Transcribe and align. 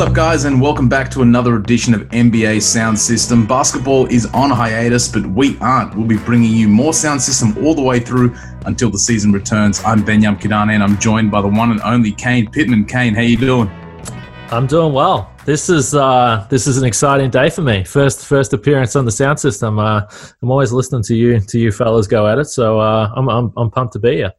up, 0.00 0.14
guys, 0.14 0.46
and 0.46 0.62
welcome 0.62 0.88
back 0.88 1.10
to 1.10 1.20
another 1.20 1.56
edition 1.56 1.92
of 1.92 2.00
NBA 2.08 2.62
Sound 2.62 2.98
System. 2.98 3.46
Basketball 3.46 4.06
is 4.06 4.24
on 4.32 4.48
hiatus, 4.48 5.06
but 5.08 5.26
we 5.26 5.58
aren't. 5.58 5.94
We'll 5.94 6.06
be 6.06 6.16
bringing 6.16 6.52
you 6.52 6.68
more 6.68 6.94
Sound 6.94 7.20
System 7.20 7.54
all 7.62 7.74
the 7.74 7.82
way 7.82 8.00
through 8.00 8.34
until 8.64 8.88
the 8.90 8.98
season 8.98 9.30
returns. 9.30 9.82
I'm 9.84 10.02
Benyam 10.02 10.40
Kidane, 10.40 10.72
and 10.72 10.82
I'm 10.82 10.98
joined 10.98 11.30
by 11.30 11.42
the 11.42 11.48
one 11.48 11.70
and 11.70 11.82
only 11.82 12.12
Kane 12.12 12.50
Pittman. 12.50 12.86
Kane, 12.86 13.14
how 13.14 13.20
you 13.20 13.36
doing? 13.36 13.68
I'm 14.50 14.66
doing 14.66 14.94
well. 14.94 15.30
This 15.44 15.68
is 15.68 15.94
uh, 15.94 16.46
this 16.48 16.66
is 16.66 16.78
an 16.78 16.84
exciting 16.84 17.28
day 17.28 17.50
for 17.50 17.60
me. 17.60 17.84
First 17.84 18.24
first 18.24 18.54
appearance 18.54 18.96
on 18.96 19.04
the 19.04 19.12
sound 19.12 19.38
system. 19.38 19.78
Uh, 19.78 20.02
I'm 20.40 20.50
always 20.50 20.72
listening 20.72 21.02
to 21.04 21.14
you 21.14 21.40
to 21.40 21.58
you 21.58 21.72
fellas 21.72 22.06
go 22.06 22.26
at 22.26 22.38
it, 22.38 22.46
so 22.46 22.80
uh, 22.80 23.12
I'm, 23.14 23.28
I'm 23.28 23.52
I'm 23.54 23.70
pumped 23.70 23.92
to 23.94 23.98
be 23.98 24.16
here. 24.16 24.32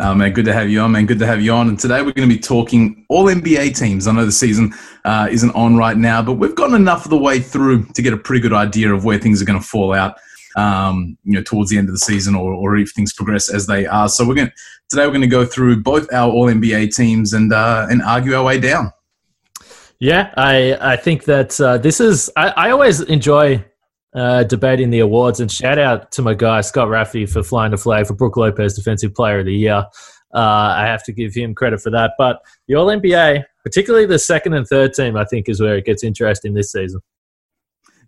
Oh, 0.00 0.14
man, 0.14 0.32
good 0.32 0.44
to 0.46 0.52
have 0.52 0.68
you 0.68 0.80
on, 0.80 0.92
man. 0.92 1.06
Good 1.06 1.20
to 1.20 1.26
have 1.26 1.40
you 1.40 1.52
on. 1.52 1.68
And 1.68 1.78
today 1.78 1.98
we're 1.98 2.12
going 2.12 2.28
to 2.28 2.34
be 2.34 2.40
talking 2.40 3.06
all 3.08 3.26
NBA 3.26 3.78
teams. 3.78 4.08
I 4.08 4.12
know 4.12 4.26
the 4.26 4.32
season 4.32 4.74
uh, 5.04 5.28
isn't 5.30 5.54
on 5.54 5.76
right 5.76 5.96
now, 5.96 6.20
but 6.20 6.32
we've 6.32 6.54
gotten 6.54 6.74
enough 6.74 7.04
of 7.04 7.10
the 7.10 7.18
way 7.18 7.38
through 7.38 7.84
to 7.86 8.02
get 8.02 8.12
a 8.12 8.16
pretty 8.16 8.40
good 8.40 8.52
idea 8.52 8.92
of 8.92 9.04
where 9.04 9.18
things 9.18 9.40
are 9.40 9.44
going 9.44 9.60
to 9.60 9.64
fall 9.64 9.92
out. 9.92 10.16
Um, 10.56 11.18
you 11.24 11.32
know, 11.32 11.42
towards 11.42 11.70
the 11.70 11.78
end 11.78 11.88
of 11.88 11.94
the 11.94 11.98
season, 11.98 12.36
or, 12.36 12.54
or 12.54 12.76
if 12.76 12.92
things 12.92 13.12
progress 13.12 13.52
as 13.52 13.66
they 13.66 13.86
are. 13.86 14.08
So 14.08 14.26
we're 14.26 14.36
going 14.36 14.52
today 14.88 15.04
we're 15.04 15.12
going 15.12 15.22
to 15.22 15.26
go 15.26 15.44
through 15.44 15.82
both 15.82 16.12
our 16.12 16.30
All 16.30 16.46
NBA 16.46 16.94
teams 16.94 17.32
and 17.32 17.52
uh, 17.52 17.88
and 17.90 18.00
argue 18.02 18.36
our 18.36 18.44
way 18.44 18.60
down. 18.60 18.92
Yeah, 19.98 20.32
I 20.36 20.76
I 20.80 20.96
think 20.96 21.24
that 21.24 21.60
uh, 21.60 21.78
this 21.78 22.00
is 22.00 22.30
I, 22.36 22.50
I 22.50 22.70
always 22.70 23.00
enjoy 23.00 23.64
uh, 24.14 24.44
debating 24.44 24.90
the 24.90 25.00
awards. 25.00 25.40
And 25.40 25.50
shout 25.50 25.78
out 25.78 26.12
to 26.12 26.22
my 26.22 26.34
guy 26.34 26.60
Scott 26.60 26.88
Raffy 26.88 27.28
for 27.28 27.42
flying 27.42 27.72
the 27.72 27.76
flag 27.76 28.06
for 28.06 28.14
Brook 28.14 28.36
Lopez 28.36 28.74
Defensive 28.74 29.14
Player 29.14 29.40
of 29.40 29.46
the 29.46 29.54
Year. 29.54 29.86
Uh, 30.34 30.74
I 30.76 30.86
have 30.86 31.04
to 31.04 31.12
give 31.12 31.34
him 31.34 31.54
credit 31.54 31.80
for 31.80 31.90
that. 31.90 32.12
But 32.18 32.40
the 32.66 32.74
All 32.74 32.86
NBA, 32.86 33.44
particularly 33.62 34.06
the 34.06 34.18
second 34.18 34.54
and 34.54 34.66
third 34.66 34.94
team, 34.94 35.16
I 35.16 35.24
think 35.24 35.48
is 35.48 35.60
where 35.60 35.76
it 35.76 35.84
gets 35.84 36.02
interesting 36.02 36.54
this 36.54 36.72
season. 36.72 37.00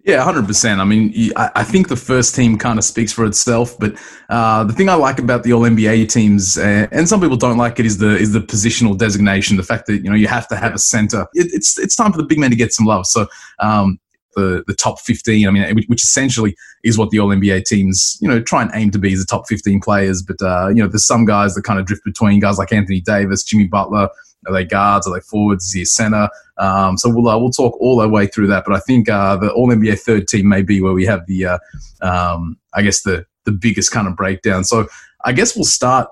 Yeah, 0.06 0.22
hundred 0.22 0.46
percent. 0.46 0.80
I 0.80 0.84
mean, 0.84 1.32
I 1.36 1.64
think 1.64 1.88
the 1.88 1.96
first 1.96 2.36
team 2.36 2.58
kind 2.58 2.78
of 2.78 2.84
speaks 2.84 3.12
for 3.12 3.24
itself. 3.24 3.76
But 3.76 3.96
uh, 4.28 4.62
the 4.62 4.72
thing 4.72 4.88
I 4.88 4.94
like 4.94 5.18
about 5.18 5.42
the 5.42 5.52
All 5.52 5.62
NBA 5.62 6.08
teams, 6.08 6.56
and 6.56 7.08
some 7.08 7.20
people 7.20 7.36
don't 7.36 7.56
like 7.56 7.80
it, 7.80 7.86
is 7.86 7.98
the 7.98 8.16
is 8.16 8.32
the 8.32 8.38
positional 8.38 8.96
designation. 8.96 9.56
The 9.56 9.64
fact 9.64 9.86
that 9.86 10.04
you 10.04 10.08
know 10.08 10.14
you 10.14 10.28
have 10.28 10.46
to 10.48 10.56
have 10.56 10.76
a 10.76 10.78
center. 10.78 11.26
It, 11.34 11.48
it's 11.52 11.76
it's 11.76 11.96
time 11.96 12.12
for 12.12 12.18
the 12.18 12.24
big 12.24 12.38
men 12.38 12.50
to 12.50 12.56
get 12.56 12.72
some 12.72 12.86
love. 12.86 13.04
So 13.04 13.26
um, 13.58 13.98
the, 14.36 14.62
the 14.66 14.74
top 14.74 15.00
15. 15.00 15.48
I 15.48 15.50
mean, 15.50 15.74
which, 15.74 15.86
which 15.88 16.02
essentially 16.02 16.56
is 16.84 16.96
what 16.96 17.10
the 17.10 17.18
All 17.18 17.28
NBA 17.28 17.64
teams, 17.64 18.16
you 18.20 18.28
know, 18.28 18.40
try 18.40 18.62
and 18.62 18.70
aim 18.74 18.92
to 18.92 18.98
be 18.98 19.12
as 19.12 19.18
the 19.18 19.26
top 19.26 19.48
15 19.48 19.80
players. 19.80 20.22
But, 20.22 20.40
uh, 20.40 20.68
you 20.68 20.82
know, 20.82 20.88
there's 20.88 21.06
some 21.06 21.24
guys 21.24 21.54
that 21.54 21.64
kind 21.64 21.80
of 21.80 21.86
drift 21.86 22.04
between 22.04 22.38
guys 22.38 22.58
like 22.58 22.72
Anthony 22.72 23.00
Davis, 23.00 23.42
Jimmy 23.42 23.66
Butler. 23.66 24.08
Are 24.46 24.52
they 24.52 24.64
guards? 24.64 25.08
Are 25.08 25.14
they 25.14 25.20
forwards? 25.20 25.64
Is 25.64 25.72
he 25.72 25.82
a 25.82 25.86
center? 25.86 26.28
Um, 26.58 26.96
so 26.96 27.10
we'll 27.10 27.28
uh, 27.28 27.36
we'll 27.36 27.50
talk 27.50 27.76
all 27.80 28.00
our 28.00 28.08
way 28.08 28.28
through 28.28 28.46
that. 28.48 28.64
But 28.64 28.76
I 28.76 28.78
think 28.78 29.08
uh, 29.08 29.36
the 29.36 29.50
All 29.50 29.68
NBA 29.68 29.98
third 29.98 30.28
team 30.28 30.48
may 30.48 30.62
be 30.62 30.80
where 30.80 30.92
we 30.92 31.04
have 31.06 31.26
the, 31.26 31.46
uh, 31.46 31.58
um, 32.00 32.56
I 32.72 32.82
guess 32.82 33.02
the 33.02 33.26
the 33.44 33.50
biggest 33.50 33.90
kind 33.90 34.06
of 34.06 34.14
breakdown. 34.14 34.62
So 34.62 34.86
I 35.24 35.32
guess 35.32 35.56
we'll 35.56 35.64
start 35.64 36.08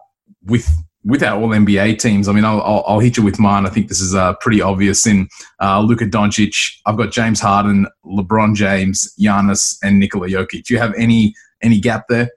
with 0.47 0.69
with 1.05 1.23
our 1.23 1.41
All 1.41 1.49
NBA 1.49 1.99
teams, 1.99 2.29
I 2.29 2.33
mean, 2.33 2.45
I'll, 2.45 2.63
I'll, 2.63 2.85
I'll, 2.87 3.01
hit 3.01 3.17
you 3.17 3.23
with 3.23 3.39
mine. 3.39 3.67
I 3.67 3.71
think 3.71 3.89
this 3.89 4.01
is 4.01 4.15
uh, 4.15 4.35
pretty 4.41 4.63
obvious. 4.63 5.07
In 5.07 5.29
uh, 5.61 5.81
Luka 5.81 6.07
Doncic, 6.07 6.55
I've 6.87 6.97
got 6.97 7.13
James 7.13 7.41
Harden, 7.41 7.87
LeBron 8.07 8.55
James, 8.55 9.15
Giannis, 9.21 9.77
and 9.83 9.99
Nikola 9.99 10.29
Jokic. 10.29 10.65
Do 10.65 10.75
you 10.75 10.81
have 10.81 10.95
any 10.97 11.35
any 11.63 11.81
gap 11.81 12.05
there? 12.09 12.31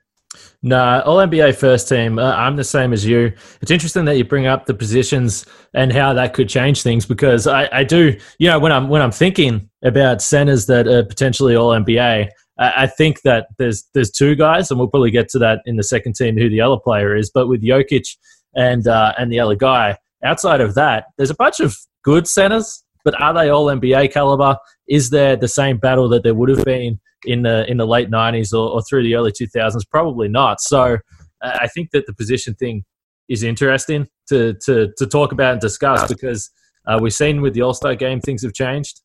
No, 0.63 1.01
All 1.05 1.17
NBA 1.17 1.55
first 1.55 1.87
team. 1.87 2.19
Uh, 2.19 2.33
I'm 2.33 2.55
the 2.55 2.63
same 2.63 2.91
as 2.91 3.05
you. 3.05 3.31
It's 3.61 3.71
interesting 3.71 4.05
that 4.05 4.17
you 4.17 4.25
bring 4.25 4.47
up 4.47 4.65
the 4.65 4.73
positions 4.73 5.45
and 5.73 5.93
how 5.93 6.13
that 6.13 6.33
could 6.33 6.49
change 6.49 6.81
things 6.81 7.05
because 7.05 7.47
I, 7.47 7.69
I 7.71 7.83
do. 7.83 8.17
You 8.39 8.49
know, 8.49 8.59
when 8.59 8.71
I'm 8.71 8.89
when 8.89 9.01
I'm 9.01 9.11
thinking 9.11 9.69
about 9.83 10.21
centers 10.21 10.65
that 10.65 10.87
are 10.87 11.05
potentially 11.05 11.55
All 11.55 11.69
NBA, 11.69 12.29
I, 12.59 12.73
I 12.83 12.87
think 12.87 13.21
that 13.21 13.47
there's 13.57 13.87
there's 13.93 14.11
two 14.11 14.35
guys, 14.35 14.69
and 14.69 14.79
we'll 14.79 14.89
probably 14.89 15.11
get 15.11 15.29
to 15.29 15.39
that 15.39 15.61
in 15.65 15.77
the 15.77 15.83
second 15.83 16.15
team 16.15 16.37
who 16.37 16.49
the 16.49 16.61
other 16.61 16.77
player 16.77 17.15
is. 17.15 17.29
But 17.33 17.47
with 17.47 17.63
Jokic 17.63 18.17
and 18.57 18.87
uh, 18.87 19.13
and 19.17 19.31
the 19.31 19.39
other 19.39 19.55
guy. 19.55 19.97
Outside 20.25 20.59
of 20.59 20.75
that, 20.75 21.05
there's 21.17 21.29
a 21.29 21.35
bunch 21.35 21.59
of 21.61 21.77
good 22.03 22.27
centers, 22.27 22.83
but 23.05 23.19
are 23.21 23.33
they 23.33 23.49
all 23.49 23.67
NBA 23.67 24.11
caliber? 24.11 24.57
Is 24.89 25.11
there 25.11 25.35
the 25.35 25.47
same 25.47 25.77
battle 25.77 26.09
that 26.09 26.23
there 26.23 26.33
would 26.33 26.49
have 26.49 26.65
been 26.65 26.99
in 27.25 27.43
the 27.43 27.69
in 27.69 27.77
the 27.77 27.85
late 27.85 28.09
'90s 28.09 28.51
or, 28.51 28.69
or 28.69 28.81
through 28.81 29.03
the 29.03 29.15
early 29.15 29.31
2000s? 29.31 29.81
Probably 29.89 30.27
not. 30.27 30.59
So 30.59 30.97
uh, 31.41 31.57
I 31.61 31.67
think 31.67 31.91
that 31.91 32.07
the 32.07 32.13
position 32.13 32.55
thing 32.55 32.83
is 33.29 33.43
interesting 33.43 34.07
to 34.29 34.55
to 34.65 34.91
to 34.97 35.05
talk 35.05 35.31
about 35.31 35.53
and 35.53 35.61
discuss 35.61 36.07
because 36.11 36.49
uh, 36.87 36.97
we've 37.01 37.13
seen 37.13 37.41
with 37.41 37.53
the 37.53 37.61
All 37.61 37.73
Star 37.75 37.95
game 37.95 38.19
things 38.19 38.41
have 38.41 38.53
changed, 38.53 39.01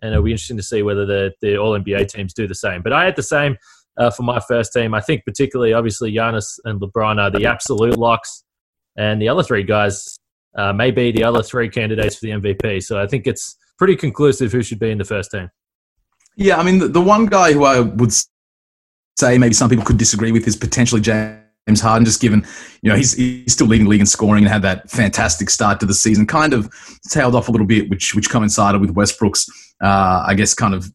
and 0.00 0.12
it'll 0.12 0.24
be 0.24 0.30
interesting 0.30 0.56
to 0.56 0.62
see 0.62 0.82
whether 0.82 1.04
the 1.04 1.32
the 1.42 1.58
All 1.58 1.78
NBA 1.78 2.08
teams 2.08 2.32
do 2.32 2.48
the 2.48 2.54
same. 2.54 2.80
But 2.80 2.94
I 2.94 3.04
had 3.04 3.16
the 3.16 3.22
same 3.22 3.58
uh, 3.98 4.10
for 4.10 4.22
my 4.22 4.40
first 4.48 4.72
team. 4.72 4.94
I 4.94 5.00
think 5.00 5.24
particularly, 5.26 5.74
obviously, 5.74 6.10
Giannis 6.10 6.58
and 6.64 6.80
LeBron 6.80 7.20
are 7.20 7.30
the 7.30 7.44
absolute 7.44 7.98
locks 7.98 8.43
and 8.96 9.20
the 9.20 9.28
other 9.28 9.42
three 9.42 9.62
guys 9.62 10.16
uh, 10.56 10.72
may 10.72 10.90
be 10.90 11.12
the 11.12 11.24
other 11.24 11.42
three 11.42 11.68
candidates 11.68 12.16
for 12.16 12.26
the 12.26 12.32
MVP. 12.32 12.82
So 12.82 13.00
I 13.00 13.06
think 13.06 13.26
it's 13.26 13.56
pretty 13.78 13.96
conclusive 13.96 14.52
who 14.52 14.62
should 14.62 14.78
be 14.78 14.90
in 14.90 14.98
the 14.98 15.04
first 15.04 15.30
team. 15.30 15.50
Yeah, 16.36 16.56
I 16.56 16.62
mean, 16.62 16.78
the, 16.78 16.88
the 16.88 17.00
one 17.00 17.26
guy 17.26 17.52
who 17.52 17.64
I 17.64 17.80
would 17.80 18.12
say 19.16 19.38
maybe 19.38 19.54
some 19.54 19.70
people 19.70 19.84
could 19.84 19.98
disagree 19.98 20.32
with 20.32 20.46
is 20.46 20.56
potentially 20.56 21.00
James 21.00 21.80
Harden, 21.80 22.04
just 22.04 22.20
given, 22.20 22.44
you 22.82 22.90
know, 22.90 22.96
he's, 22.96 23.14
he's 23.14 23.52
still 23.52 23.66
leading 23.66 23.84
the 23.84 23.90
league 23.90 24.00
in 24.00 24.06
scoring 24.06 24.44
and 24.44 24.52
had 24.52 24.62
that 24.62 24.90
fantastic 24.90 25.48
start 25.50 25.80
to 25.80 25.86
the 25.86 25.94
season, 25.94 26.26
kind 26.26 26.52
of 26.52 26.68
tailed 27.10 27.34
off 27.34 27.48
a 27.48 27.52
little 27.52 27.66
bit, 27.66 27.88
which 27.88 28.14
which 28.14 28.30
coincided 28.30 28.80
with 28.80 28.90
Westbrook's, 28.90 29.48
uh, 29.82 30.24
I 30.26 30.34
guess, 30.34 30.54
kind 30.54 30.74
of 30.74 30.90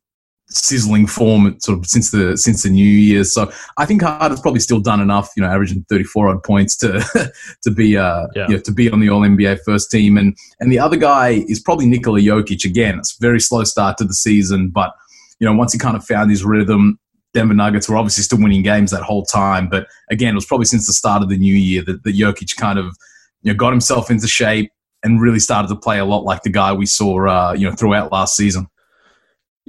sizzling 0.51 1.05
form 1.05 1.59
sort 1.59 1.77
of 1.77 1.85
since 1.85 2.11
the 2.11 2.37
since 2.37 2.63
the 2.63 2.69
new 2.69 2.83
year. 2.83 3.23
So 3.23 3.51
I 3.77 3.85
think 3.85 4.01
Harden's 4.01 4.41
probably 4.41 4.59
still 4.59 4.79
done 4.79 4.99
enough, 4.99 5.29
you 5.35 5.43
know, 5.43 5.49
averaging 5.49 5.85
34 5.89 6.29
odd 6.29 6.43
points 6.43 6.75
to 6.77 7.31
to 7.63 7.71
be 7.71 7.97
uh 7.97 8.27
yeah. 8.35 8.47
you 8.47 8.55
know, 8.55 8.61
to 8.61 8.71
be 8.71 8.89
on 8.89 8.99
the 8.99 9.09
All 9.09 9.21
NBA 9.21 9.59
first 9.65 9.91
team. 9.91 10.17
And 10.17 10.35
and 10.59 10.71
the 10.71 10.79
other 10.79 10.97
guy 10.97 11.43
is 11.47 11.59
probably 11.59 11.85
Nikola 11.85 12.19
Jokic. 12.19 12.65
Again, 12.65 12.99
it's 12.99 13.15
a 13.15 13.21
very 13.21 13.39
slow 13.39 13.63
start 13.63 13.97
to 13.97 14.05
the 14.05 14.13
season, 14.13 14.69
but 14.69 14.93
you 15.39 15.45
know, 15.45 15.53
once 15.53 15.71
he 15.71 15.79
kind 15.79 15.95
of 15.95 16.03
found 16.03 16.29
his 16.29 16.43
rhythm, 16.43 16.99
Denver 17.33 17.53
Nuggets 17.53 17.87
were 17.87 17.95
obviously 17.95 18.23
still 18.23 18.41
winning 18.41 18.63
games 18.63 18.91
that 18.91 19.03
whole 19.03 19.23
time. 19.23 19.69
But 19.69 19.87
again, 20.09 20.31
it 20.31 20.35
was 20.35 20.45
probably 20.45 20.65
since 20.65 20.87
the 20.87 20.93
start 20.93 21.21
of 21.21 21.29
the 21.29 21.37
new 21.37 21.53
year 21.53 21.83
that, 21.83 22.03
that 22.03 22.15
Jokic 22.15 22.57
kind 22.57 22.79
of 22.79 22.97
you 23.43 23.53
know 23.53 23.57
got 23.57 23.71
himself 23.71 24.09
into 24.09 24.27
shape 24.27 24.71
and 25.03 25.21
really 25.21 25.39
started 25.39 25.67
to 25.69 25.75
play 25.75 25.99
a 25.99 26.05
lot 26.05 26.23
like 26.23 26.43
the 26.43 26.49
guy 26.49 26.73
we 26.73 26.85
saw 26.85 27.27
uh, 27.27 27.53
you 27.53 27.69
know 27.69 27.75
throughout 27.75 28.11
last 28.11 28.35
season. 28.35 28.67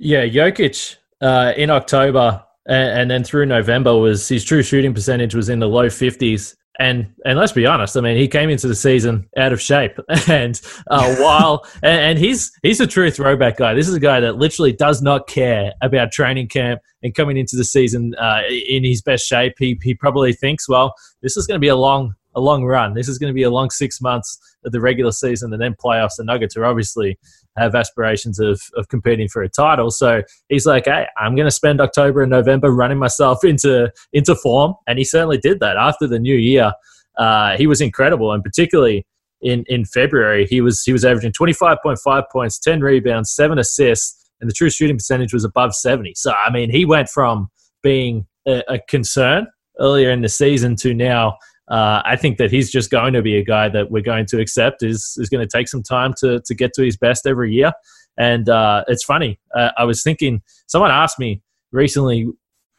Yeah, 0.02 0.24
Jokic 0.24 0.96
uh, 1.20 1.52
in 1.58 1.68
October 1.68 2.42
and, 2.66 3.00
and, 3.00 3.10
then 3.10 3.22
through 3.22 3.44
November 3.44 3.94
was 3.98 4.26
his 4.26 4.44
true 4.44 4.62
shooting 4.62 4.94
percentage 4.94 5.34
was 5.34 5.50
in 5.50 5.58
the 5.58 5.68
low 5.68 5.90
fifties. 5.90 6.56
And 6.78 7.12
and 7.26 7.38
let's 7.38 7.52
be 7.52 7.66
honest, 7.66 7.98
I 7.98 8.00
mean, 8.00 8.16
he 8.16 8.26
came 8.26 8.48
into 8.48 8.66
the 8.66 8.74
season 8.74 9.28
out 9.36 9.52
of 9.52 9.60
shape, 9.60 9.98
and 10.28 10.58
uh, 10.90 11.14
while 11.18 11.66
and, 11.82 12.00
and 12.00 12.18
he's 12.18 12.50
he's 12.62 12.80
a 12.80 12.86
true 12.86 13.10
throwback 13.10 13.58
guy. 13.58 13.74
This 13.74 13.88
is 13.88 13.94
a 13.94 14.00
guy 14.00 14.20
that 14.20 14.36
literally 14.36 14.72
does 14.72 15.02
not 15.02 15.26
care 15.26 15.74
about 15.82 16.12
training 16.12 16.48
camp 16.48 16.80
and 17.02 17.14
coming 17.14 17.36
into 17.36 17.56
the 17.56 17.64
season 17.64 18.14
uh, 18.14 18.40
in 18.48 18.82
his 18.82 19.02
best 19.02 19.26
shape. 19.26 19.52
He 19.58 19.78
he 19.82 19.92
probably 19.92 20.32
thinks, 20.32 20.66
well, 20.66 20.94
this 21.20 21.36
is 21.36 21.46
going 21.46 21.56
to 21.56 21.62
be 21.62 21.68
a 21.68 21.76
long 21.76 22.14
a 22.34 22.40
long 22.40 22.64
run. 22.64 22.94
This 22.94 23.08
is 23.08 23.18
going 23.18 23.30
to 23.30 23.34
be 23.34 23.42
a 23.42 23.50
long 23.50 23.70
six 23.70 24.00
months 24.00 24.38
of 24.64 24.72
the 24.72 24.80
regular 24.80 25.12
season 25.12 25.52
and 25.52 25.60
then 25.60 25.74
playoffs. 25.74 26.16
The 26.18 26.24
Nuggets 26.24 26.56
are 26.56 26.64
obviously 26.64 27.18
have 27.56 27.74
aspirations 27.74 28.38
of, 28.38 28.60
of 28.76 28.88
competing 28.88 29.28
for 29.28 29.42
a 29.42 29.48
title. 29.48 29.90
So 29.90 30.22
he's 30.48 30.66
like, 30.66 30.84
hey, 30.86 31.06
I'm 31.16 31.34
going 31.34 31.46
to 31.46 31.52
spend 31.52 31.80
October 31.80 32.22
and 32.22 32.30
November 32.30 32.70
running 32.70 32.98
myself 32.98 33.44
into 33.44 33.92
into 34.12 34.34
form, 34.34 34.74
and 34.86 34.98
he 34.98 35.04
certainly 35.04 35.38
did 35.38 35.60
that 35.60 35.76
after 35.76 36.06
the 36.06 36.18
new 36.18 36.36
year. 36.36 36.72
Uh, 37.18 37.56
he 37.56 37.66
was 37.66 37.80
incredible, 37.80 38.32
and 38.32 38.42
particularly 38.42 39.06
in 39.40 39.64
in 39.68 39.84
February, 39.84 40.46
he 40.46 40.60
was 40.60 40.82
he 40.84 40.92
was 40.92 41.04
averaging 41.04 41.32
25.5 41.32 42.24
points, 42.32 42.58
10 42.58 42.80
rebounds, 42.80 43.32
seven 43.32 43.58
assists, 43.58 44.30
and 44.40 44.48
the 44.48 44.54
true 44.54 44.70
shooting 44.70 44.96
percentage 44.96 45.32
was 45.32 45.44
above 45.44 45.74
70. 45.74 46.14
So 46.14 46.32
I 46.32 46.50
mean, 46.50 46.70
he 46.70 46.84
went 46.84 47.08
from 47.08 47.48
being 47.82 48.26
a, 48.46 48.62
a 48.68 48.78
concern 48.88 49.46
earlier 49.78 50.10
in 50.10 50.20
the 50.20 50.28
season 50.28 50.76
to 50.76 50.94
now 50.94 51.36
uh, 51.70 52.02
I 52.04 52.16
think 52.16 52.38
that 52.38 52.50
he's 52.50 52.70
just 52.70 52.90
going 52.90 53.12
to 53.12 53.22
be 53.22 53.36
a 53.36 53.44
guy 53.44 53.68
that 53.68 53.90
we're 53.90 54.02
going 54.02 54.26
to 54.26 54.40
accept 54.40 54.82
is 54.82 55.16
is 55.18 55.28
going 55.28 55.46
to 55.46 55.56
take 55.56 55.68
some 55.68 55.82
time 55.82 56.14
to 56.18 56.40
to 56.44 56.54
get 56.54 56.72
to 56.74 56.82
his 56.82 56.96
best 56.96 57.26
every 57.26 57.52
year. 57.52 57.72
And 58.18 58.48
uh, 58.48 58.84
it's 58.88 59.04
funny. 59.04 59.38
Uh, 59.54 59.70
I 59.78 59.84
was 59.84 60.02
thinking 60.02 60.42
someone 60.66 60.90
asked 60.90 61.18
me 61.18 61.42
recently 61.72 62.28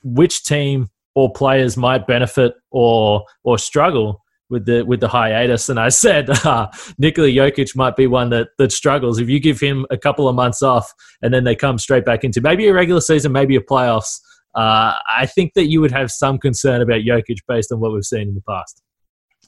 which 0.03 0.43
team 0.43 0.89
or 1.15 1.31
players 1.31 1.77
might 1.77 2.05
benefit 2.05 2.53
or 2.69 3.23
or 3.43 3.57
struggle 3.57 4.21
with 4.49 4.65
the 4.65 4.83
with 4.83 4.99
the 4.99 5.07
hiatus, 5.07 5.69
and 5.69 5.79
I 5.79 5.87
said 5.87 6.29
uh, 6.45 6.67
Nikola 6.97 7.29
Jokic 7.29 7.75
might 7.75 7.95
be 7.95 8.07
one 8.07 8.29
that 8.31 8.49
that 8.57 8.73
struggles 8.73 9.19
if 9.19 9.29
you 9.29 9.39
give 9.39 9.61
him 9.61 9.85
a 9.89 9.97
couple 9.97 10.27
of 10.27 10.35
months 10.35 10.61
off 10.61 10.93
and 11.21 11.33
then 11.33 11.45
they 11.45 11.55
come 11.55 11.77
straight 11.77 12.03
back 12.03 12.25
into 12.25 12.41
maybe 12.41 12.67
a 12.67 12.73
regular 12.73 13.01
season, 13.01 13.31
maybe 13.31 13.55
a 13.55 13.61
playoffs. 13.61 14.19
Uh, 14.53 14.93
I 15.17 15.25
think 15.25 15.53
that 15.53 15.67
you 15.67 15.81
would 15.81 15.91
have 15.91 16.11
some 16.11 16.37
concern 16.37 16.81
about 16.81 17.01
Jokic 17.01 17.37
based 17.47 17.71
on 17.71 17.79
what 17.79 17.93
we've 17.93 18.03
seen 18.03 18.27
in 18.27 18.35
the 18.35 18.41
past. 18.41 18.81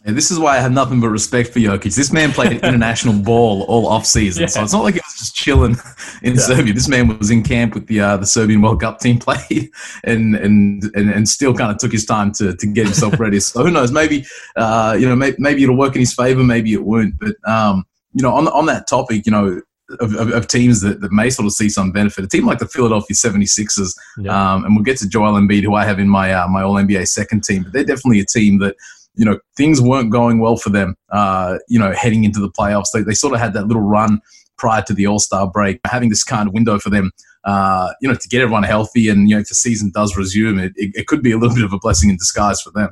Yeah, 0.06 0.12
this 0.12 0.32
is 0.32 0.40
why 0.40 0.58
I 0.58 0.60
have 0.60 0.74
nothing 0.74 1.00
but 1.00 1.10
respect 1.10 1.50
for 1.50 1.60
Jokic. 1.60 1.96
This 1.96 2.12
man 2.12 2.34
played 2.34 2.52
international 2.64 3.22
ball 3.22 3.64
all 3.64 3.88
off 3.88 4.06
season, 4.06 4.42
yeah. 4.42 4.48
so 4.48 4.64
it's 4.64 4.74
not 4.74 4.84
like 4.84 4.96
he 4.96 5.00
was 5.00 5.18
just 5.18 5.36
chilling 5.36 5.78
in 6.24 6.36
yeah. 6.36 6.42
Serbia. 6.42 6.74
This 6.74 6.90
man 6.90 7.18
was 7.18 7.32
in 7.32 7.42
camp 7.42 7.74
with 7.74 7.88
the 7.88 8.02
uh, 8.02 8.18
the 8.18 8.26
Serbian 8.26 8.62
World 8.62 8.82
Cup 8.82 9.00
team, 9.00 9.18
played 9.20 9.70
and 10.04 10.36
and 10.36 10.84
and, 10.96 11.10
and 11.10 11.30
still 11.30 11.54
kind 11.54 11.72
of 11.72 11.78
took 11.78 11.92
his 11.92 12.06
time 12.06 12.34
to, 12.34 12.54
to 12.54 12.68
get 12.68 12.86
himself 12.86 13.18
ready. 13.20 13.40
so 13.40 13.64
who 13.64 13.72
knows? 13.72 13.92
Maybe 13.92 14.26
uh, 14.58 14.98
you 15.00 15.08
know, 15.08 15.16
maybe, 15.16 15.38
maybe, 15.40 15.64
it'll 15.64 15.78
work 15.78 15.96
in 15.96 16.02
his 16.02 16.14
favor. 16.14 16.44
Maybe 16.44 16.74
it 16.74 16.84
won't. 16.84 17.16
But 17.18 17.36
um, 17.50 17.86
you 18.14 18.24
know, 18.24 18.34
on 18.34 18.50
on 18.50 18.66
that 18.66 18.88
topic, 18.88 19.26
you 19.26 19.32
know, 19.32 19.62
of, 20.00 20.16
of, 20.16 20.32
of, 20.32 20.48
teams 20.48 20.82
that, 20.82 21.02
that 21.02 21.12
may 21.12 21.30
sort 21.30 21.46
of 21.46 21.52
see 21.52 21.70
some 21.70 21.92
benefit. 21.92 22.24
A 22.24 22.28
team 22.28 22.46
like 22.46 22.60
the 22.60 22.68
Philadelphia 22.68 23.16
76ers, 23.16 23.94
yeah. 24.18 24.54
um, 24.54 24.64
and 24.66 24.76
we'll 24.76 24.84
get 24.84 24.98
to 25.00 25.10
Joel 25.10 25.34
Embiid, 25.34 25.64
who 25.64 25.76
I 25.76 25.86
have 25.86 26.00
in 26.00 26.08
my 26.08 26.34
uh, 26.34 26.48
my 26.48 26.64
All 26.64 26.76
NBA 26.76 27.08
second 27.08 27.44
team, 27.44 27.64
but 27.64 27.74
they're 27.74 27.84
definitely 27.84 28.20
a 28.20 28.26
team 28.26 28.60
that 28.60 28.76
you 29.16 29.26
know 29.26 29.40
things 29.58 29.82
weren't 29.82 30.12
going 30.12 30.40
well 30.40 30.56
for 30.56 30.70
them. 30.70 30.96
Uh, 31.10 31.58
you 31.68 31.80
know, 31.80 31.92
heading 31.92 32.24
into 32.24 32.40
the 32.40 32.50
playoffs, 32.50 32.88
they, 32.94 33.02
they 33.02 33.14
sort 33.14 33.34
of 33.34 33.40
had 33.40 33.54
that 33.54 33.68
little 33.68 33.84
run 33.84 34.22
prior 34.58 34.82
to 34.84 34.94
the 34.94 35.06
All 35.06 35.20
Star 35.20 35.50
break, 35.50 35.80
having 35.86 36.10
this 36.10 36.24
kind 36.24 36.48
of 36.48 36.54
window 36.54 36.80
for 36.80 36.90
them. 36.90 37.12
Uh, 37.44 37.92
you 38.02 38.08
know, 38.08 38.16
to 38.16 38.30
get 38.30 38.42
everyone 38.42 38.64
healthy, 38.64 39.10
and 39.10 39.30
you 39.30 39.36
know, 39.36 39.42
if 39.42 39.50
the 39.50 39.56
season 39.56 39.92
does 39.94 40.16
resume, 40.16 40.60
it, 40.60 40.72
it, 40.76 40.92
it 40.96 41.08
could 41.08 41.22
be 41.22 41.32
a 41.32 41.38
little 41.38 41.56
bit 41.56 41.66
of 41.66 41.74
a 41.74 41.80
blessing 41.80 42.10
in 42.10 42.16
disguise 42.16 42.62
for 42.62 42.72
them. 42.72 42.90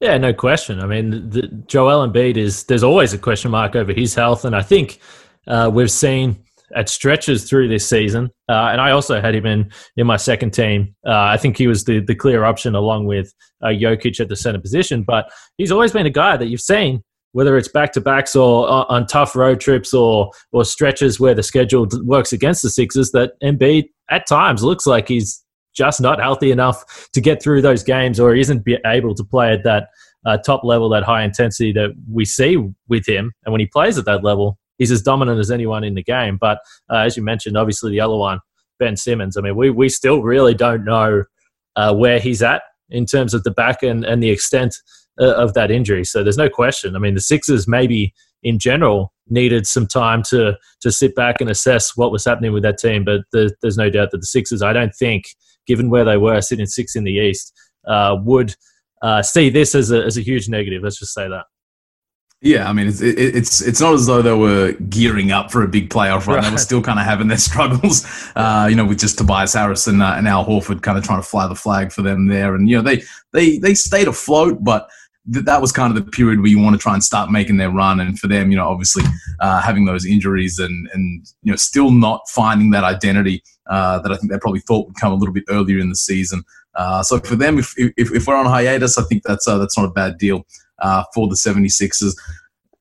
Yeah, 0.00 0.16
no 0.16 0.32
question. 0.32 0.80
I 0.80 0.86
mean, 0.86 1.28
the, 1.28 1.42
Joel 1.66 2.08
Embiid 2.08 2.36
is 2.36 2.64
there's 2.64 2.82
always 2.82 3.12
a 3.12 3.18
question 3.18 3.50
mark 3.50 3.76
over 3.76 3.92
his 3.92 4.14
health, 4.14 4.44
and 4.44 4.56
I 4.56 4.62
think 4.62 4.98
uh, 5.50 5.70
we've 5.72 5.90
seen 5.90 6.42
at 6.76 6.88
stretches 6.88 7.48
through 7.48 7.68
this 7.68 7.88
season. 7.88 8.30
Uh, 8.48 8.68
and 8.70 8.80
I 8.80 8.92
also 8.92 9.20
had 9.20 9.34
him 9.34 9.46
in 9.46 9.70
in 9.96 10.06
my 10.06 10.16
second 10.16 10.52
team. 10.52 10.94
Uh, 11.06 11.12
I 11.12 11.36
think 11.36 11.56
he 11.56 11.66
was 11.66 11.84
the 11.84 12.00
the 12.00 12.14
clear 12.14 12.44
option 12.44 12.74
along 12.74 13.06
with 13.06 13.32
uh, 13.62 13.68
Jokic 13.68 14.20
at 14.20 14.28
the 14.28 14.36
center 14.36 14.60
position. 14.60 15.02
But 15.02 15.30
he's 15.56 15.72
always 15.72 15.92
been 15.92 16.06
a 16.06 16.10
guy 16.10 16.36
that 16.36 16.46
you've 16.46 16.60
seen. 16.60 17.02
Whether 17.32 17.56
it's 17.56 17.68
back 17.68 17.92
to 17.92 18.00
backs 18.00 18.34
or 18.34 18.68
uh, 18.68 18.84
on 18.88 19.06
tough 19.06 19.36
road 19.36 19.60
trips 19.60 19.94
or 19.94 20.30
or 20.52 20.64
stretches 20.64 21.20
where 21.20 21.34
the 21.34 21.42
schedule 21.42 21.86
works 22.04 22.32
against 22.32 22.62
the 22.62 22.70
Sixers, 22.70 23.10
that 23.12 23.32
Embiid 23.42 23.88
at 24.10 24.26
times 24.26 24.64
looks 24.64 24.86
like 24.86 25.08
he's 25.08 25.44
just 25.72 26.00
not 26.00 26.20
healthy 26.20 26.50
enough 26.50 27.08
to 27.12 27.20
get 27.20 27.40
through 27.40 27.62
those 27.62 27.84
games, 27.84 28.18
or 28.18 28.34
he 28.34 28.40
isn't 28.40 28.66
able 28.84 29.14
to 29.14 29.24
play 29.24 29.52
at 29.52 29.62
that 29.62 29.88
uh, 30.26 30.36
top 30.38 30.64
level, 30.64 30.88
that 30.88 31.04
high 31.04 31.22
intensity 31.22 31.72
that 31.72 31.90
we 32.12 32.24
see 32.24 32.56
with 32.88 33.08
him. 33.08 33.32
And 33.44 33.52
when 33.52 33.60
he 33.60 33.66
plays 33.66 33.96
at 33.96 34.04
that 34.06 34.24
level, 34.24 34.58
he's 34.80 34.90
as 34.90 35.02
dominant 35.02 35.38
as 35.38 35.52
anyone 35.52 35.84
in 35.84 35.94
the 35.94 36.02
game. 36.02 36.38
But 36.40 36.58
uh, 36.90 36.96
as 36.96 37.16
you 37.16 37.22
mentioned, 37.22 37.56
obviously 37.56 37.92
the 37.92 38.00
other 38.00 38.16
one, 38.16 38.40
Ben 38.80 38.96
Simmons. 38.96 39.36
I 39.36 39.42
mean, 39.42 39.54
we 39.54 39.70
we 39.70 39.88
still 39.88 40.22
really 40.22 40.54
don't 40.54 40.84
know 40.84 41.24
uh, 41.76 41.94
where 41.94 42.18
he's 42.18 42.42
at 42.42 42.62
in 42.88 43.06
terms 43.06 43.34
of 43.34 43.44
the 43.44 43.52
back 43.52 43.84
and, 43.84 44.04
and 44.04 44.20
the 44.20 44.30
extent 44.30 44.74
uh, 45.20 45.34
of 45.34 45.54
that 45.54 45.70
injury. 45.70 46.04
So 46.04 46.24
there's 46.24 46.36
no 46.36 46.48
question. 46.48 46.96
I 46.96 46.98
mean, 46.98 47.14
the 47.14 47.20
Sixers 47.20 47.68
maybe 47.68 48.12
in 48.42 48.58
general 48.58 49.12
needed 49.28 49.66
some 49.66 49.86
time 49.86 50.22
to 50.24 50.56
to 50.80 50.90
sit 50.90 51.14
back 51.14 51.40
and 51.40 51.50
assess 51.50 51.96
what 51.96 52.10
was 52.10 52.24
happening 52.24 52.52
with 52.52 52.64
that 52.64 52.78
team. 52.78 53.04
But 53.04 53.20
the, 53.30 53.54
there's 53.62 53.76
no 53.76 53.90
doubt 53.90 54.10
that 54.10 54.18
the 54.18 54.26
Sixers, 54.26 54.62
I 54.62 54.72
don't 54.72 54.94
think, 54.94 55.26
given 55.66 55.90
where 55.90 56.04
they 56.04 56.16
were 56.16 56.40
sitting 56.40 56.66
six 56.66 56.96
in 56.96 57.04
the 57.04 57.12
East, 57.12 57.52
uh, 57.86 58.16
would 58.24 58.56
uh, 59.02 59.22
see 59.22 59.50
this 59.50 59.74
as 59.74 59.92
a 59.92 60.02
as 60.02 60.16
a 60.16 60.22
huge 60.22 60.48
negative. 60.48 60.82
Let's 60.82 60.98
just 60.98 61.14
say 61.14 61.28
that. 61.28 61.44
Yeah, 62.42 62.70
I 62.70 62.72
mean, 62.72 62.88
it's 62.88 63.02
it's 63.02 63.60
it's 63.60 63.82
not 63.82 63.92
as 63.92 64.06
though 64.06 64.22
they 64.22 64.32
were 64.32 64.72
gearing 64.88 65.30
up 65.30 65.50
for 65.50 65.62
a 65.62 65.68
big 65.68 65.90
playoff 65.90 66.26
run. 66.26 66.36
Right. 66.36 66.44
They 66.44 66.50
were 66.50 66.58
still 66.58 66.80
kind 66.80 66.98
of 66.98 67.04
having 67.04 67.28
their 67.28 67.36
struggles, 67.50 68.06
uh, 68.34 68.66
you 68.70 68.76
know, 68.76 68.86
with 68.86 68.98
just 68.98 69.18
Tobias 69.18 69.52
Harris 69.52 69.86
and, 69.86 70.02
uh, 70.02 70.14
and 70.16 70.26
Al 70.26 70.46
Horford 70.46 70.80
kind 70.82 70.96
of 70.96 71.04
trying 71.04 71.20
to 71.20 71.28
fly 71.28 71.46
the 71.46 71.54
flag 71.54 71.92
for 71.92 72.00
them 72.00 72.28
there. 72.28 72.54
And 72.54 72.66
you 72.66 72.76
know, 72.76 72.82
they 72.82 73.02
they 73.32 73.58
they 73.58 73.74
stayed 73.74 74.08
afloat, 74.08 74.64
but 74.64 74.88
th- 75.30 75.44
that 75.44 75.60
was 75.60 75.70
kind 75.70 75.94
of 75.94 76.02
the 76.02 76.10
period 76.10 76.40
where 76.40 76.48
you 76.48 76.58
want 76.58 76.74
to 76.74 76.82
try 76.82 76.94
and 76.94 77.04
start 77.04 77.30
making 77.30 77.58
their 77.58 77.70
run. 77.70 78.00
And 78.00 78.18
for 78.18 78.26
them, 78.26 78.50
you 78.50 78.56
know, 78.56 78.68
obviously 78.68 79.04
uh, 79.40 79.60
having 79.60 79.84
those 79.84 80.06
injuries 80.06 80.58
and 80.58 80.88
and 80.94 81.26
you 81.42 81.52
know 81.52 81.56
still 81.56 81.90
not 81.90 82.22
finding 82.30 82.70
that 82.70 82.84
identity 82.84 83.42
uh, 83.68 83.98
that 83.98 84.12
I 84.12 84.16
think 84.16 84.32
they 84.32 84.38
probably 84.38 84.60
thought 84.60 84.86
would 84.86 84.96
come 84.96 85.12
a 85.12 85.16
little 85.16 85.34
bit 85.34 85.44
earlier 85.50 85.78
in 85.78 85.90
the 85.90 85.96
season. 85.96 86.42
Uh, 86.74 87.02
so 87.02 87.18
for 87.18 87.36
them, 87.36 87.58
if, 87.58 87.74
if, 87.76 88.12
if 88.12 88.26
we're 88.26 88.36
on 88.36 88.46
hiatus, 88.46 88.96
I 88.96 89.02
think 89.02 89.24
that's 89.24 89.46
uh, 89.46 89.58
that's 89.58 89.76
not 89.76 89.84
a 89.84 89.90
bad 89.90 90.16
deal 90.16 90.46
uh, 90.80 91.04
for 91.14 91.28
the 91.28 91.34
76ers. 91.34 92.14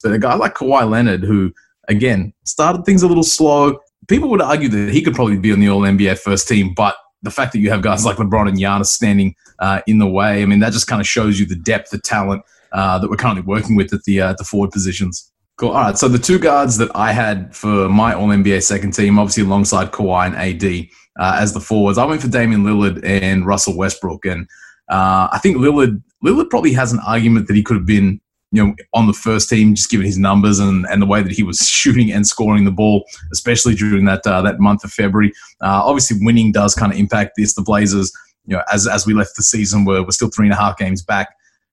But 0.04 0.14
a 0.14 0.20
guy 0.20 0.36
like 0.36 0.56
Kawhi 0.56 0.90
Leonard, 0.90 1.24
who, 1.24 1.54
again, 1.88 2.34
started 2.46 2.86
things 2.86 3.04
a 3.04 3.08
little 3.08 3.24
slow, 3.24 3.80
people 4.08 4.30
would 4.30 4.42
argue 4.42 4.70
that 4.70 4.94
he 4.94 5.02
could 5.02 5.16
probably 5.16 5.38
be 5.38 5.52
on 5.52 5.60
the 5.60 5.70
All 5.70 5.82
NBA 5.82 6.20
first 6.20 6.48
team, 6.48 6.74
but 6.74 6.96
the 7.22 7.32
fact 7.32 7.52
that 7.54 7.60
you 7.60 7.70
have 7.70 7.82
guys 7.82 8.06
like 8.06 8.18
LeBron 8.18 8.48
and 8.50 8.58
Giannis 8.58 8.88
standing 8.88 9.36
uh, 9.60 9.82
in 9.88 10.00
the 10.00 10.08
way, 10.08 10.42
I 10.42 10.46
mean, 10.46 10.60
that 10.60 10.74
just 10.74 10.88
kind 10.88 11.02
of 11.02 11.08
shows 11.08 11.40
you 11.40 11.46
the 11.46 11.56
depth 11.56 11.94
of 11.94 12.04
talent 12.04 12.44
uh, 12.72 13.00
that 13.00 13.10
we're 13.10 13.18
currently 13.18 13.44
working 13.44 13.76
with 13.76 13.94
at 13.94 14.04
the, 14.04 14.22
uh, 14.22 14.34
the 14.38 14.44
forward 14.44 14.72
positions. 14.72 15.32
Cool. 15.58 15.72
All 15.72 15.82
right. 15.82 15.98
So 15.98 16.08
the 16.08 16.18
two 16.18 16.40
guards 16.40 16.78
that 16.78 16.90
I 16.96 17.12
had 17.12 17.54
for 17.54 17.90
my 17.90 18.14
All 18.14 18.30
NBA 18.30 18.64
second 18.64 18.94
team, 18.94 19.20
obviously 19.20 19.44
alongside 19.44 19.92
Kawhi 19.92 20.28
and 20.28 20.36
AD 20.36 20.88
uh, 21.20 21.38
as 21.38 21.52
the 21.54 21.60
forwards, 21.60 21.98
I 21.98 22.06
went 22.06 22.22
for 22.22 22.30
Damian 22.30 22.64
Lillard 22.64 23.04
and 23.04 23.46
Russell 23.46 23.76
Westbrook. 23.76 24.26
And 24.26 24.48
uh, 24.90 25.28
I 25.34 25.40
think 25.44 25.58
Lillard 25.58 26.02
Lillard 26.24 26.50
probably 26.50 26.74
has 26.74 26.92
an 26.92 27.00
argument 27.06 27.48
that 27.48 27.56
he 27.56 27.64
could 27.64 27.78
have 27.78 27.86
been, 27.86 28.20
you 28.52 28.66
know, 28.66 28.76
on 28.94 29.08
the 29.08 29.14
first 29.14 29.50
team 29.50 29.76
just 29.76 29.90
given 29.90 30.06
his 30.06 30.18
numbers 30.18 30.60
and, 30.60 30.86
and 30.90 31.02
the 31.02 31.06
way 31.06 31.22
that 31.22 31.32
he 31.32 31.44
was 31.44 31.60
shooting 31.68 32.12
and 32.12 32.28
scoring 32.28 32.66
the 32.66 32.72
ball, 32.72 33.06
especially 33.32 33.76
during 33.76 34.06
that 34.06 34.26
uh, 34.26 34.42
that 34.42 34.60
month 34.60 34.84
of 34.84 34.92
February. 34.92 35.32
Uh, 35.62 35.82
obviously, 35.84 36.18
winning 36.22 36.52
does 36.52 36.76
kind 36.76 36.92
of 36.92 36.98
impact 36.98 37.34
this. 37.38 37.54
The 37.54 37.62
Blazers, 37.62 38.12
you 38.46 38.56
know, 38.56 38.64
as 38.72 38.88
as 38.88 39.06
we 39.06 39.14
left 39.14 39.36
the 39.36 39.44
season, 39.44 39.86
we're, 39.86 40.04
we're 40.04 40.12
still 40.12 40.30
three 40.30 40.48
and 40.48 40.54
a 40.54 40.58
half 40.58 40.78
games 40.78 41.02
back, 41.02 41.30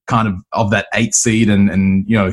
kind 0.07 0.29
of 0.29 0.35
of 0.53 0.71
that 0.71 0.87
eight 0.95 1.15
seed, 1.15 1.49
and 1.49 1.71
and 1.71 2.09
you 2.09 2.17
know. 2.17 2.33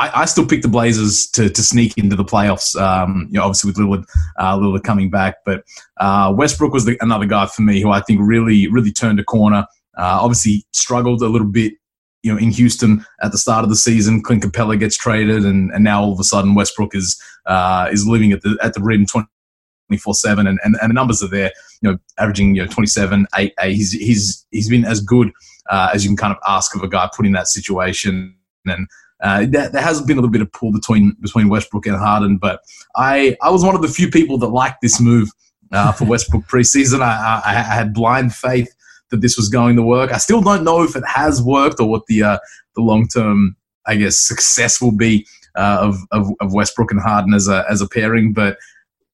I, 0.00 0.26
still 0.26 0.46
pick 0.46 0.62
the 0.62 0.68
Blazers 0.68 1.26
to, 1.30 1.50
to 1.50 1.60
sneak 1.60 1.98
into 1.98 2.14
the 2.14 2.24
playoffs. 2.24 2.80
Um, 2.80 3.26
you 3.32 3.38
know, 3.40 3.42
obviously 3.42 3.70
with 3.70 3.78
Lillard, 3.78 4.04
uh, 4.38 4.56
Lillard 4.56 4.84
coming 4.84 5.10
back, 5.10 5.38
but 5.44 5.64
uh, 5.96 6.32
Westbrook 6.36 6.72
was 6.72 6.84
the, 6.84 6.96
another 7.00 7.26
guy 7.26 7.46
for 7.46 7.62
me 7.62 7.80
who 7.80 7.90
I 7.90 8.00
think 8.02 8.20
really, 8.22 8.68
really 8.68 8.92
turned 8.92 9.18
a 9.18 9.24
corner. 9.24 9.66
Uh, 9.98 10.18
obviously, 10.22 10.64
struggled 10.72 11.22
a 11.22 11.28
little 11.28 11.46
bit, 11.46 11.74
you 12.22 12.32
know, 12.32 12.38
in 12.38 12.50
Houston 12.50 13.04
at 13.22 13.32
the 13.32 13.38
start 13.38 13.64
of 13.64 13.70
the 13.70 13.76
season. 13.76 14.22
Clint 14.22 14.44
Capela 14.44 14.78
gets 14.78 14.96
traded, 14.96 15.44
and, 15.44 15.72
and 15.72 15.82
now 15.82 16.02
all 16.02 16.12
of 16.12 16.20
a 16.20 16.24
sudden 16.24 16.54
Westbrook 16.54 16.94
is 16.94 17.20
uh, 17.46 17.88
is 17.90 18.06
living 18.06 18.32
at 18.32 18.42
the 18.42 18.56
at 18.62 18.74
the 18.74 18.80
rim 18.80 19.06
24 19.06 20.14
seven, 20.14 20.46
and, 20.46 20.60
and 20.62 20.76
and 20.80 20.90
the 20.90 20.94
numbers 20.94 21.22
are 21.22 21.28
there. 21.28 21.52
You 21.82 21.92
know, 21.92 21.98
averaging 22.18 22.54
you 22.54 22.62
know 22.62 22.68
27, 22.68 23.26
8, 23.36 23.54
8. 23.60 23.74
He's 23.74 23.92
he's 23.92 24.46
he's 24.50 24.68
been 24.68 24.84
as 24.84 25.00
good 25.00 25.32
uh, 25.68 25.90
as 25.92 26.04
you 26.04 26.10
can 26.10 26.16
kind 26.16 26.32
of 26.32 26.38
ask 26.46 26.74
of 26.76 26.82
a 26.82 26.88
guy 26.88 27.10
put 27.14 27.26
in 27.26 27.32
that 27.32 27.48
situation, 27.48 28.36
and. 28.66 28.86
Uh, 29.20 29.44
there, 29.48 29.68
there, 29.68 29.82
has 29.82 30.00
been 30.00 30.16
a 30.16 30.20
little 30.20 30.30
bit 30.30 30.42
of 30.42 30.52
pull 30.52 30.70
between 30.70 31.12
between 31.20 31.48
Westbrook 31.48 31.86
and 31.86 31.96
Harden, 31.96 32.38
but 32.38 32.60
I, 32.94 33.36
I 33.42 33.50
was 33.50 33.64
one 33.64 33.74
of 33.74 33.82
the 33.82 33.88
few 33.88 34.08
people 34.08 34.38
that 34.38 34.46
liked 34.46 34.80
this 34.80 35.00
move 35.00 35.28
uh, 35.72 35.90
for 35.90 36.04
Westbrook 36.06 36.44
preseason. 36.44 37.00
I, 37.00 37.42
I, 37.44 37.50
I, 37.50 37.74
had 37.74 37.92
blind 37.92 38.32
faith 38.32 38.72
that 39.10 39.20
this 39.20 39.36
was 39.36 39.48
going 39.48 39.76
to 39.76 39.82
work. 39.82 40.12
I 40.12 40.18
still 40.18 40.40
don't 40.40 40.64
know 40.64 40.82
if 40.82 40.96
it 40.96 41.04
has 41.06 41.42
worked 41.42 41.80
or 41.80 41.88
what 41.88 42.06
the 42.06 42.22
uh, 42.22 42.38
the 42.74 42.82
long 42.82 43.08
term, 43.08 43.56
I 43.86 43.96
guess, 43.96 44.18
success 44.18 44.80
will 44.80 44.92
be 44.92 45.26
uh, 45.56 45.78
of, 45.80 45.96
of, 46.12 46.30
of 46.40 46.54
Westbrook 46.54 46.90
and 46.90 47.00
Harden 47.00 47.34
as 47.34 47.48
a 47.48 47.64
as 47.70 47.80
a 47.80 47.88
pairing. 47.88 48.32
But 48.32 48.58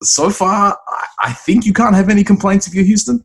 so 0.03 0.31
far, 0.31 0.79
I 1.23 1.33
think 1.33 1.65
you 1.65 1.73
can't 1.73 1.95
have 1.95 2.09
any 2.09 2.25
complaints 2.25 2.67
if 2.67 2.75
you're 2.75 2.85
Houston. 2.85 3.25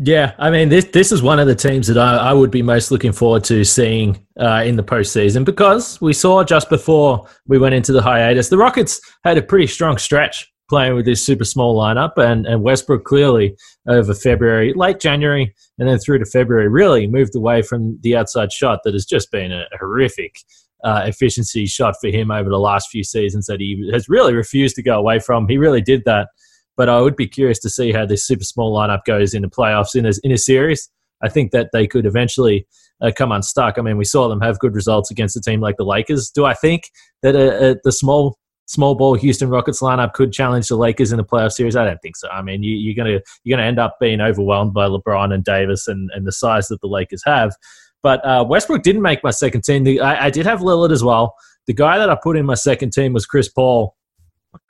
Yeah, 0.00 0.34
I 0.38 0.50
mean 0.50 0.68
this 0.68 0.84
this 0.86 1.10
is 1.10 1.22
one 1.22 1.40
of 1.40 1.48
the 1.48 1.56
teams 1.56 1.88
that 1.88 1.98
I, 1.98 2.16
I 2.16 2.32
would 2.32 2.52
be 2.52 2.62
most 2.62 2.92
looking 2.92 3.10
forward 3.10 3.42
to 3.44 3.64
seeing 3.64 4.24
uh, 4.38 4.62
in 4.64 4.76
the 4.76 4.84
postseason 4.84 5.44
because 5.44 6.00
we 6.00 6.12
saw 6.12 6.44
just 6.44 6.68
before 6.68 7.26
we 7.48 7.58
went 7.58 7.74
into 7.74 7.92
the 7.92 8.02
hiatus, 8.02 8.48
the 8.48 8.58
Rockets 8.58 9.00
had 9.24 9.38
a 9.38 9.42
pretty 9.42 9.66
strong 9.66 9.98
stretch 9.98 10.48
playing 10.68 10.94
with 10.94 11.06
this 11.06 11.24
super 11.24 11.44
small 11.44 11.76
lineup, 11.76 12.16
and, 12.16 12.46
and 12.46 12.62
Westbrook 12.62 13.04
clearly 13.04 13.56
over 13.88 14.14
February, 14.14 14.72
late 14.74 15.00
January, 15.00 15.54
and 15.78 15.88
then 15.88 15.98
through 15.98 16.18
to 16.18 16.26
February, 16.26 16.68
really 16.68 17.06
moved 17.06 17.34
away 17.34 17.62
from 17.62 17.98
the 18.02 18.16
outside 18.16 18.52
shot 18.52 18.80
that 18.84 18.94
has 18.94 19.06
just 19.06 19.30
been 19.30 19.52
a 19.52 19.64
horrific 19.78 20.36
uh, 20.84 21.02
efficiency 21.06 21.66
shot 21.66 21.94
for 22.00 22.08
him 22.08 22.30
over 22.30 22.48
the 22.48 22.58
last 22.58 22.90
few 22.90 23.02
seasons 23.02 23.46
that 23.46 23.60
he 23.60 23.88
has 23.92 24.08
really 24.08 24.34
refused 24.34 24.76
to 24.76 24.82
go 24.82 24.98
away 24.98 25.18
from. 25.18 25.48
He 25.48 25.58
really 25.58 25.80
did 25.80 26.04
that. 26.04 26.28
But 26.76 26.88
I 26.88 27.00
would 27.00 27.16
be 27.16 27.26
curious 27.26 27.58
to 27.60 27.70
see 27.70 27.90
how 27.90 28.06
this 28.06 28.24
super 28.24 28.44
small 28.44 28.76
lineup 28.76 29.04
goes 29.04 29.34
in 29.34 29.42
the 29.42 29.48
playoffs 29.48 29.96
in 29.96 30.06
a, 30.06 30.12
in 30.22 30.30
a 30.30 30.38
series. 30.38 30.88
I 31.20 31.28
think 31.28 31.50
that 31.50 31.70
they 31.72 31.88
could 31.88 32.06
eventually 32.06 32.68
uh, 33.00 33.10
come 33.16 33.32
unstuck. 33.32 33.78
I 33.78 33.82
mean, 33.82 33.96
we 33.96 34.04
saw 34.04 34.28
them 34.28 34.40
have 34.40 34.60
good 34.60 34.74
results 34.74 35.10
against 35.10 35.36
a 35.36 35.40
team 35.40 35.60
like 35.60 35.76
the 35.76 35.84
Lakers. 35.84 36.30
Do 36.30 36.44
I 36.44 36.54
think 36.54 36.90
that 37.22 37.34
uh, 37.34 37.38
uh 37.38 37.74
the 37.82 37.90
small 37.90 38.38
small 38.68 38.94
ball 38.94 39.14
Houston 39.14 39.48
Rockets 39.48 39.82
lineup 39.82 40.12
could 40.12 40.32
challenge 40.32 40.68
the 40.68 40.76
Lakers 40.76 41.10
in 41.10 41.16
the 41.16 41.24
playoff 41.24 41.52
series? 41.52 41.74
I 41.74 41.84
don't 41.84 42.00
think 42.00 42.16
so. 42.16 42.28
I 42.28 42.42
mean, 42.42 42.62
you, 42.62 42.92
are 42.92 42.94
gonna 42.94 43.20
you're 43.42 43.56
gonna 43.56 43.66
end 43.66 43.78
up 43.78 43.96
being 43.98 44.20
overwhelmed 44.20 44.74
by 44.74 44.86
LeBron 44.86 45.34
and 45.34 45.42
Davis 45.42 45.88
and, 45.88 46.10
and 46.14 46.26
the 46.26 46.32
size 46.32 46.68
that 46.68 46.80
the 46.80 46.86
Lakers 46.86 47.22
have. 47.24 47.56
But 48.02 48.24
uh, 48.24 48.44
Westbrook 48.48 48.82
didn't 48.82 49.02
make 49.02 49.24
my 49.24 49.30
second 49.30 49.64
team. 49.64 50.00
I, 50.00 50.26
I, 50.26 50.30
did 50.30 50.46
have 50.46 50.60
Lillard 50.60 50.92
as 50.92 51.02
well. 51.02 51.34
The 51.66 51.74
guy 51.74 51.98
that 51.98 52.08
I 52.08 52.16
put 52.22 52.36
in 52.36 52.46
my 52.46 52.54
second 52.54 52.92
team 52.92 53.12
was 53.12 53.26
Chris 53.26 53.48
Paul. 53.48 53.96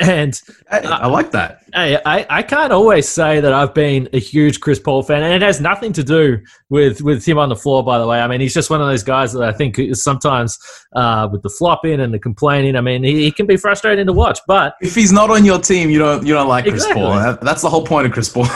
And 0.00 0.40
I, 0.70 0.78
I 0.78 1.06
like 1.06 1.32
that. 1.32 1.64
Hey, 1.74 1.98
I, 2.04 2.26
I 2.30 2.42
can't 2.42 2.72
always 2.72 3.08
say 3.08 3.40
that 3.40 3.52
I've 3.52 3.74
been 3.74 4.08
a 4.12 4.18
huge 4.18 4.60
Chris 4.60 4.78
Paul 4.78 5.02
fan, 5.02 5.22
and 5.22 5.34
it 5.34 5.42
has 5.42 5.60
nothing 5.60 5.92
to 5.94 6.04
do 6.04 6.38
with, 6.68 7.02
with 7.02 7.24
him 7.24 7.38
on 7.38 7.48
the 7.48 7.56
floor, 7.56 7.84
by 7.84 7.98
the 7.98 8.06
way. 8.06 8.20
I 8.20 8.26
mean, 8.28 8.40
he's 8.40 8.54
just 8.54 8.70
one 8.70 8.80
of 8.80 8.86
those 8.86 9.02
guys 9.02 9.32
that 9.32 9.42
I 9.42 9.52
think 9.52 9.78
is 9.78 10.02
sometimes 10.02 10.58
uh, 10.94 11.28
with 11.30 11.42
the 11.42 11.50
flopping 11.50 12.00
and 12.00 12.14
the 12.14 12.18
complaining, 12.18 12.76
I 12.76 12.80
mean, 12.80 13.02
he, 13.02 13.24
he, 13.24 13.32
can 13.32 13.46
be 13.46 13.56
frustrating 13.56 14.06
to 14.06 14.12
watch. 14.12 14.38
But 14.46 14.74
if 14.80 14.94
he's 14.94 15.12
not 15.12 15.30
on 15.30 15.44
your 15.44 15.58
team, 15.58 15.90
you 15.90 15.98
don't 15.98 16.26
you 16.26 16.32
don't 16.32 16.48
like 16.48 16.64
Chris 16.64 16.82
exactly. 16.84 17.02
Paul. 17.02 17.38
That's 17.42 17.62
the 17.62 17.70
whole 17.70 17.84
point 17.84 18.06
of 18.06 18.12
Chris 18.12 18.28
Paul. 18.28 18.46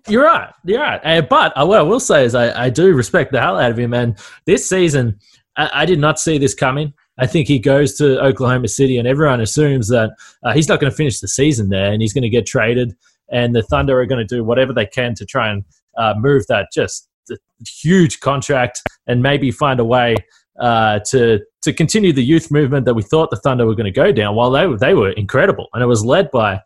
you're 0.08 0.24
right. 0.24 0.52
You're 0.64 0.80
right. 0.80 1.00
Uh, 1.04 1.22
but 1.22 1.52
uh, 1.56 1.66
what 1.66 1.78
I 1.78 1.82
will 1.82 2.00
say 2.00 2.24
is 2.24 2.34
I, 2.34 2.66
I 2.66 2.70
do 2.70 2.94
respect 2.94 3.32
the 3.32 3.40
hell 3.40 3.58
out 3.58 3.70
of 3.70 3.78
him, 3.78 3.94
and 3.94 4.18
this 4.46 4.68
season 4.68 5.18
I, 5.56 5.70
I 5.74 5.86
did 5.86 5.98
not 5.98 6.18
see 6.18 6.38
this 6.38 6.54
coming. 6.54 6.92
I 7.18 7.26
think 7.26 7.46
he 7.46 7.58
goes 7.58 7.94
to 7.96 8.20
Oklahoma 8.20 8.68
City, 8.68 8.96
and 8.96 9.06
everyone 9.06 9.40
assumes 9.40 9.88
that 9.88 10.10
uh, 10.42 10.52
he's 10.52 10.68
not 10.68 10.80
going 10.80 10.90
to 10.90 10.96
finish 10.96 11.20
the 11.20 11.28
season 11.28 11.68
there, 11.68 11.92
and 11.92 12.00
he's 12.00 12.12
going 12.12 12.22
to 12.22 12.30
get 12.30 12.46
traded. 12.46 12.96
And 13.30 13.54
the 13.54 13.62
Thunder 13.62 13.98
are 14.00 14.06
going 14.06 14.26
to 14.26 14.36
do 14.36 14.44
whatever 14.44 14.72
they 14.72 14.86
can 14.86 15.14
to 15.16 15.26
try 15.26 15.50
and 15.50 15.64
uh, 15.96 16.14
move 16.16 16.46
that 16.48 16.68
just 16.72 17.08
huge 17.66 18.20
contract 18.20 18.82
and 19.06 19.22
maybe 19.22 19.50
find 19.50 19.78
a 19.80 19.84
way 19.84 20.16
uh, 20.60 21.00
to 21.10 21.40
to 21.62 21.72
continue 21.72 22.12
the 22.12 22.24
youth 22.24 22.50
movement 22.50 22.84
that 22.86 22.94
we 22.94 23.02
thought 23.02 23.30
the 23.30 23.36
Thunder 23.36 23.66
were 23.66 23.74
going 23.74 23.84
to 23.84 23.90
go 23.90 24.10
down. 24.10 24.34
While 24.34 24.50
they 24.50 24.66
were, 24.66 24.76
they 24.76 24.94
were 24.94 25.10
incredible, 25.10 25.68
and 25.74 25.82
it 25.82 25.86
was 25.86 26.04
led 26.04 26.30
by 26.30 26.60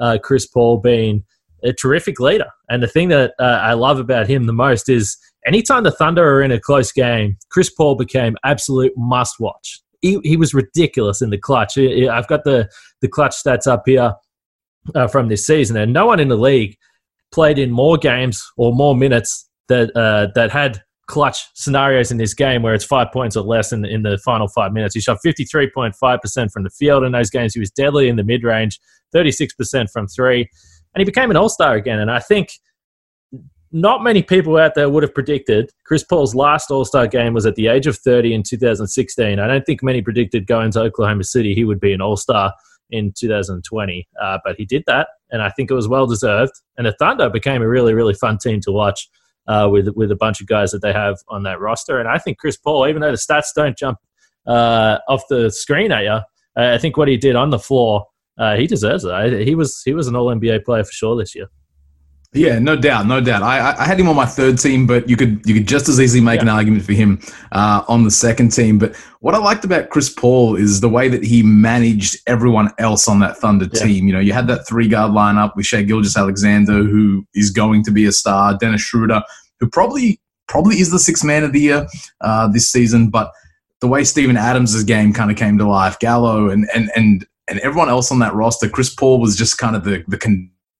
uh, 0.00 0.18
Chris 0.22 0.46
Paul 0.46 0.78
being 0.78 1.24
a 1.62 1.72
terrific 1.72 2.18
leader. 2.18 2.50
And 2.68 2.82
the 2.82 2.88
thing 2.88 3.08
that 3.08 3.34
uh, 3.38 3.60
I 3.62 3.74
love 3.74 3.98
about 3.98 4.28
him 4.28 4.46
the 4.46 4.52
most 4.52 4.88
is 4.88 5.16
anytime 5.46 5.84
the 5.84 5.92
Thunder 5.92 6.28
are 6.36 6.42
in 6.42 6.50
a 6.50 6.60
close 6.60 6.92
game, 6.92 7.38
Chris 7.50 7.70
Paul 7.70 7.94
became 7.94 8.36
absolute 8.44 8.92
must 8.96 9.38
watch 9.38 9.80
he, 10.02 10.18
he 10.22 10.36
was 10.36 10.52
ridiculous 10.52 11.22
in 11.22 11.30
the 11.30 11.38
clutch. 11.38 11.78
I've 11.78 12.28
got 12.28 12.44
the, 12.44 12.68
the 13.00 13.08
clutch 13.08 13.34
stats 13.34 13.66
up 13.66 13.84
here 13.86 14.14
uh, 14.94 15.06
from 15.06 15.28
this 15.28 15.46
season, 15.46 15.76
and 15.76 15.92
no 15.92 16.06
one 16.06 16.20
in 16.20 16.28
the 16.28 16.36
league 16.36 16.76
played 17.32 17.58
in 17.58 17.70
more 17.70 17.96
games 17.96 18.44
or 18.56 18.74
more 18.74 18.94
minutes 18.94 19.48
that 19.68 19.96
uh, 19.96 20.28
that 20.34 20.50
had 20.50 20.82
clutch 21.06 21.46
scenarios 21.54 22.10
in 22.10 22.16
this 22.16 22.34
game 22.34 22.62
where 22.62 22.74
it's 22.74 22.84
five 22.84 23.08
points 23.12 23.36
or 23.36 23.44
less 23.44 23.72
in 23.72 23.82
the, 23.82 23.88
in 23.88 24.02
the 24.02 24.18
final 24.18 24.48
five 24.48 24.72
minutes. 24.72 24.94
He 24.94 25.00
shot 25.00 25.18
53.5% 25.24 26.50
from 26.52 26.62
the 26.62 26.70
field 26.70 27.04
in 27.04 27.12
those 27.12 27.28
games. 27.28 27.54
He 27.54 27.60
was 27.60 27.70
deadly 27.70 28.08
in 28.08 28.16
the 28.16 28.24
mid 28.24 28.44
range, 28.44 28.78
36% 29.14 29.90
from 29.90 30.06
three, 30.06 30.48
and 30.94 31.00
he 31.00 31.04
became 31.04 31.30
an 31.30 31.36
all 31.36 31.48
star 31.48 31.74
again. 31.74 31.98
And 31.98 32.10
I 32.10 32.18
think– 32.18 32.50
not 33.72 34.02
many 34.02 34.22
people 34.22 34.58
out 34.58 34.74
there 34.74 34.90
would 34.90 35.02
have 35.02 35.14
predicted 35.14 35.70
Chris 35.84 36.04
Paul's 36.04 36.34
last 36.34 36.70
All 36.70 36.84
Star 36.84 37.06
game 37.06 37.32
was 37.32 37.46
at 37.46 37.54
the 37.54 37.68
age 37.68 37.86
of 37.86 37.96
30 37.96 38.34
in 38.34 38.42
2016. 38.42 39.38
I 39.38 39.46
don't 39.46 39.64
think 39.64 39.82
many 39.82 40.02
predicted 40.02 40.46
going 40.46 40.70
to 40.72 40.80
Oklahoma 40.80 41.24
City 41.24 41.54
he 41.54 41.64
would 41.64 41.80
be 41.80 41.92
an 41.92 42.02
All 42.02 42.16
Star 42.16 42.52
in 42.90 43.12
2020, 43.18 44.06
uh, 44.20 44.38
but 44.44 44.56
he 44.56 44.66
did 44.66 44.84
that, 44.86 45.08
and 45.30 45.40
I 45.40 45.48
think 45.48 45.70
it 45.70 45.74
was 45.74 45.88
well 45.88 46.06
deserved. 46.06 46.52
And 46.76 46.86
the 46.86 46.92
Thunder 46.98 47.30
became 47.30 47.62
a 47.62 47.68
really, 47.68 47.94
really 47.94 48.14
fun 48.14 48.36
team 48.36 48.60
to 48.60 48.72
watch 48.72 49.08
uh, 49.48 49.68
with 49.72 49.88
with 49.96 50.10
a 50.10 50.16
bunch 50.16 50.40
of 50.40 50.46
guys 50.46 50.70
that 50.72 50.82
they 50.82 50.92
have 50.92 51.18
on 51.28 51.42
that 51.44 51.58
roster. 51.58 51.98
And 51.98 52.08
I 52.08 52.18
think 52.18 52.38
Chris 52.38 52.56
Paul, 52.58 52.86
even 52.86 53.00
though 53.00 53.10
the 53.10 53.16
stats 53.16 53.48
don't 53.56 53.76
jump 53.76 53.98
uh, 54.46 54.98
off 55.08 55.22
the 55.30 55.50
screen 55.50 55.92
at 55.92 56.04
you, 56.04 56.18
I 56.56 56.76
think 56.76 56.98
what 56.98 57.08
he 57.08 57.16
did 57.16 57.36
on 57.36 57.50
the 57.50 57.58
floor, 57.58 58.06
uh, 58.38 58.56
he 58.56 58.66
deserves 58.66 59.04
it. 59.04 59.46
He 59.46 59.54
was 59.54 59.80
he 59.82 59.94
was 59.94 60.08
an 60.08 60.16
All 60.16 60.26
NBA 60.26 60.64
player 60.64 60.84
for 60.84 60.92
sure 60.92 61.16
this 61.16 61.34
year. 61.34 61.48
Yeah, 62.34 62.58
no 62.58 62.76
doubt, 62.76 63.06
no 63.06 63.20
doubt. 63.20 63.42
I, 63.42 63.76
I 63.76 63.84
had 63.84 64.00
him 64.00 64.08
on 64.08 64.16
my 64.16 64.24
third 64.24 64.58
team, 64.58 64.86
but 64.86 65.06
you 65.06 65.16
could 65.16 65.42
you 65.44 65.52
could 65.52 65.68
just 65.68 65.86
as 65.90 66.00
easily 66.00 66.22
make 66.22 66.36
yeah. 66.36 66.44
an 66.44 66.48
argument 66.48 66.82
for 66.82 66.94
him 66.94 67.20
uh, 67.52 67.84
on 67.88 68.04
the 68.04 68.10
second 68.10 68.52
team. 68.52 68.78
But 68.78 68.96
what 69.20 69.34
I 69.34 69.38
liked 69.38 69.66
about 69.66 69.90
Chris 69.90 70.08
Paul 70.08 70.56
is 70.56 70.80
the 70.80 70.88
way 70.88 71.08
that 71.08 71.22
he 71.22 71.42
managed 71.42 72.20
everyone 72.26 72.70
else 72.78 73.06
on 73.06 73.20
that 73.20 73.36
Thunder 73.36 73.68
yeah. 73.70 73.84
team. 73.84 74.06
You 74.06 74.14
know, 74.14 74.20
you 74.20 74.32
had 74.32 74.46
that 74.46 74.66
three 74.66 74.88
guard 74.88 75.12
lineup 75.12 75.56
with 75.56 75.66
Shai 75.66 75.82
Gilgeous-Alexander, 75.82 76.84
who 76.84 77.26
is 77.34 77.50
going 77.50 77.84
to 77.84 77.90
be 77.90 78.06
a 78.06 78.12
star, 78.12 78.56
Dennis 78.56 78.80
Schroeder, 78.80 79.22
who 79.60 79.68
probably 79.68 80.18
probably 80.48 80.80
is 80.80 80.90
the 80.90 80.98
sixth 80.98 81.24
man 81.24 81.44
of 81.44 81.52
the 81.52 81.60
year 81.60 81.86
uh, 82.22 82.48
this 82.48 82.70
season, 82.70 83.10
but 83.10 83.30
the 83.82 83.88
way 83.88 84.04
Steven 84.04 84.38
Adams' 84.38 84.82
game 84.84 85.12
kind 85.12 85.30
of 85.30 85.36
came 85.36 85.58
to 85.58 85.68
life, 85.68 85.98
Gallo 85.98 86.48
and 86.48 86.66
and 86.74 86.90
and 86.96 87.26
and 87.48 87.58
everyone 87.60 87.90
else 87.90 88.10
on 88.10 88.20
that 88.20 88.32
roster, 88.32 88.70
Chris 88.70 88.94
Paul 88.94 89.20
was 89.20 89.36
just 89.36 89.58
kind 89.58 89.76
of 89.76 89.84
the 89.84 90.02
the 90.08 90.16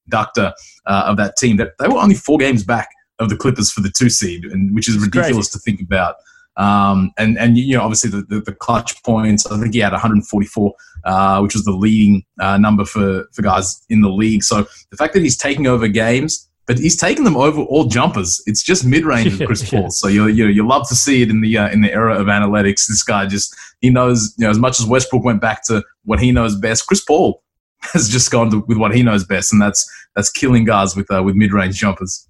conductor 0.05 0.53
uh, 0.87 1.05
of 1.07 1.17
that 1.17 1.37
team. 1.37 1.57
That 1.57 1.73
they 1.79 1.89
were 1.89 1.99
only 1.99 2.15
four 2.15 2.39
games 2.39 2.65
back 2.65 2.89
of 3.19 3.29
the 3.29 3.37
Clippers 3.37 3.71
for 3.71 3.81
the 3.81 3.91
two 3.91 4.11
seed, 4.11 4.45
and 4.45 4.75
which 4.75 4.89
is 4.89 4.99
ridiculous 4.99 5.49
to 5.51 5.59
think 5.59 5.81
about. 5.81 6.17
Um, 6.57 7.13
and 7.17 7.39
and 7.39 7.57
you 7.57 7.77
know 7.77 7.83
obviously 7.83 8.11
the, 8.11 8.23
the, 8.29 8.41
the, 8.41 8.55
clutch 8.55 9.03
points. 9.05 9.47
I 9.47 9.59
think 9.59 9.73
he 9.73 9.81
had 9.81 9.93
144, 9.93 10.75
uh, 11.05 11.41
which 11.41 11.55
was 11.55 11.65
the 11.65 11.73
leading 11.73 12.25
uh, 12.41 12.59
number 12.59 12.85
for 12.85 13.25
for 13.33 13.41
guys 13.41 13.83
in 13.89 14.03
the 14.03 14.11
league. 14.11 14.43
So 14.43 14.67
the 14.91 14.97
fact 14.99 15.15
that 15.15 15.23
he's 15.23 15.37
taking 15.37 15.67
over 15.67 15.89
games, 15.89 16.47
but 16.67 16.79
he's 16.79 16.97
taking 16.97 17.25
them 17.25 17.37
over 17.37 17.63
all 17.63 17.87
jumpers. 17.87 18.43
It's 18.47 18.63
just 18.63 18.85
mid 18.85 19.07
range 19.07 19.39
with 19.39 19.47
Chris 19.47 19.69
Paul. 19.69 19.91
So 19.91 20.09
you 20.09 20.27
you 20.27 20.47
you 20.47 20.67
love 20.67 20.87
to 20.91 20.95
see 20.95 21.23
it 21.23 21.31
in 21.31 21.41
the 21.41 21.57
uh, 21.57 21.71
in 21.71 21.81
the 21.81 21.91
era 21.91 22.21
of 22.21 22.27
analytics. 22.27 22.87
This 22.87 23.03
guy 23.03 23.25
just 23.25 23.57
he 23.81 23.89
knows 23.89 24.35
you 24.37 24.45
know 24.45 24.51
as 24.51 24.59
much 24.59 24.79
as 24.79 24.85
Westbrook 24.85 25.25
went 25.25 25.41
back 25.41 25.65
to 25.69 25.83
what 26.05 26.21
he 26.21 26.33
knows 26.33 26.55
best. 26.55 26.87
Chris 26.87 27.03
Paul 27.03 27.43
has 27.93 28.09
just 28.09 28.31
gone 28.31 28.51
to, 28.51 28.61
with 28.67 28.79
what 28.79 28.95
he 28.95 29.03
knows 29.03 29.25
best, 29.25 29.53
and 29.53 29.61
that's 29.61 29.91
that's 30.15 30.31
killing 30.31 30.65
guys 30.65 30.97
with 30.97 31.11
uh, 31.11 31.23
with 31.23 31.35
mid 31.35 31.53
range 31.53 31.77
jumpers. 31.77 32.29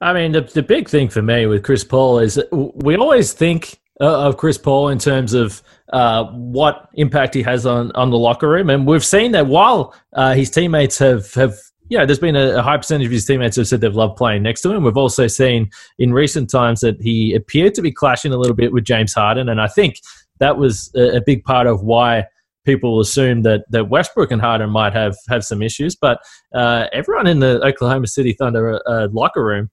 I 0.00 0.12
mean, 0.12 0.32
the 0.32 0.42
the 0.42 0.62
big 0.62 0.88
thing 0.88 1.08
for 1.08 1.22
me 1.22 1.46
with 1.46 1.62
Chris 1.62 1.84
Paul 1.84 2.18
is 2.18 2.40
we 2.52 2.96
always 2.96 3.32
think 3.32 3.80
uh, 4.00 4.28
of 4.28 4.36
Chris 4.36 4.58
Paul 4.58 4.88
in 4.88 4.98
terms 4.98 5.34
of 5.34 5.62
uh, 5.92 6.24
what 6.32 6.88
impact 6.94 7.34
he 7.34 7.42
has 7.42 7.66
on 7.66 7.92
on 7.92 8.10
the 8.10 8.18
locker 8.18 8.48
room, 8.48 8.70
and 8.70 8.86
we've 8.86 9.04
seen 9.04 9.32
that 9.32 9.46
while 9.46 9.94
uh, 10.14 10.34
his 10.34 10.50
teammates 10.50 10.98
have 10.98 11.32
have 11.34 11.54
you 11.90 11.98
know, 11.98 12.06
there's 12.06 12.20
been 12.20 12.36
a, 12.36 12.58
a, 12.58 12.62
high 12.62 12.76
percentage 12.76 13.06
of 13.06 13.12
his 13.12 13.26
teammates 13.26 13.56
have 13.56 13.66
said 13.66 13.80
they've 13.80 13.96
loved 13.96 14.16
playing 14.16 14.44
next 14.44 14.60
to 14.60 14.70
him. 14.70 14.84
We've 14.84 14.96
also 14.96 15.26
seen 15.26 15.68
in 15.98 16.12
recent 16.12 16.48
times 16.48 16.82
that 16.82 17.02
he 17.02 17.34
appeared 17.34 17.74
to 17.74 17.82
be 17.82 17.90
clashing 17.90 18.32
a 18.32 18.36
little 18.36 18.54
bit 18.54 18.72
with 18.72 18.84
James 18.84 19.12
Harden, 19.12 19.48
and 19.48 19.60
I 19.60 19.66
think 19.66 19.96
that 20.38 20.56
was 20.56 20.90
a, 20.94 21.16
a 21.16 21.20
big 21.20 21.42
part 21.44 21.66
of 21.66 21.82
why 21.82 22.26
people 22.64 23.00
assume 23.00 23.42
that 23.42 23.64
that 23.70 23.88
Westbrook 23.88 24.30
and 24.30 24.40
Harden 24.40 24.70
might 24.70 24.92
have 24.92 25.16
have 25.28 25.44
some 25.44 25.62
issues, 25.62 25.96
but 25.96 26.20
uh, 26.54 26.86
everyone 26.92 27.26
in 27.26 27.40
the 27.40 27.60
Oklahoma 27.64 28.06
City 28.06 28.32
Thunder 28.32 28.80
uh, 28.86 29.08
locker 29.12 29.44
room 29.44 29.70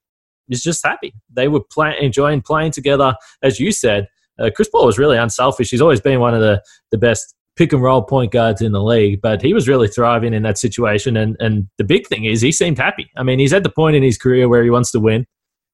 is 0.50 0.62
just 0.62 0.86
happy. 0.86 1.13
They 1.32 1.48
were 1.48 1.62
play, 1.62 1.96
enjoying 2.00 2.41
playing 2.41 2.72
together, 2.72 3.15
as 3.41 3.60
you 3.60 3.72
said. 3.72 4.08
Uh, 4.39 4.50
Chris 4.56 4.70
Paul 4.70 4.86
was 4.86 4.98
really 4.98 5.17
unselfish. 5.17 5.72
He's 5.72 5.82
always 5.82 6.01
been 6.01 6.20
one 6.20 6.34
of 6.34 6.41
the 6.41 6.62
the 6.91 6.98
best 6.98 7.36
pick 7.56 7.74
and 7.74 7.82
roll 7.82 8.03
point 8.03 8.32
guards 8.32 8.62
in 8.62 8.72
the 8.72 8.84
league, 8.84 9.20
but 9.22 9.41
he 9.41 9.53
was 9.53 9.67
really 9.67 9.88
thriving 9.88 10.34
in 10.34 10.44
that 10.44 10.58
situation. 10.58 11.17
And 11.17 11.36
and 11.39 11.67
the 11.77 11.84
big 11.84 12.08
thing 12.08 12.25
is 12.25 12.41
he 12.41 12.51
seemed 12.51 12.77
happy. 12.77 13.10
I 13.17 13.24
mean, 13.24 13.39
he's 13.39 13.53
at 13.53 13.63
the 13.63 13.70
point 13.70 13.96
in 13.96 14.03
his 14.03 14.17
career 14.17 14.48
where 14.48 14.63
he 14.63 14.70
wants 14.70 14.91
to 14.91 15.00
win. 15.00 15.25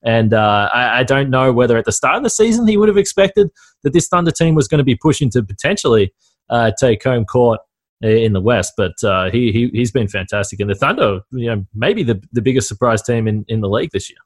And 0.06 0.34
uh, 0.34 0.70
I, 0.74 1.00
I, 1.00 1.04
don't 1.04 1.30
know 1.30 1.54
whether 1.54 1.78
at 1.78 1.86
the 1.86 1.94
start 1.94 2.18
of 2.18 2.24
the 2.24 2.30
season 2.30 2.68
he 2.68 2.76
would 2.76 2.90
have 2.90 2.98
expected 2.98 3.50
that 3.84 3.94
this 3.94 4.10
Thunder 4.10 4.32
team 4.32 4.54
was 4.54 4.68
going 4.68 4.80
to 4.80 4.84
be 4.84 4.98
pushing 4.98 5.30
to 5.30 5.42
potentially 5.42 6.14
uh, 6.50 6.72
take 6.80 7.04
home 7.04 7.26
court 7.26 7.60
in 8.02 8.34
the 8.34 8.42
West. 8.42 8.74
But 8.78 8.94
uh, 9.04 9.32
he, 9.32 9.52
he 9.52 9.70
he's 9.74 9.92
been 9.92 10.08
fantastic, 10.08 10.60
and 10.60 10.70
the 10.70 10.76
Thunder, 10.76 11.22
you 11.32 11.48
know, 11.48 11.66
maybe 11.74 12.04
the 12.04 12.22
the 12.32 12.42
biggest 12.42 12.68
surprise 12.68 13.02
team 13.02 13.28
in, 13.28 13.46
in 13.48 13.62
the 13.62 13.70
league 13.70 13.92
this 13.92 14.10
year. 14.10 14.20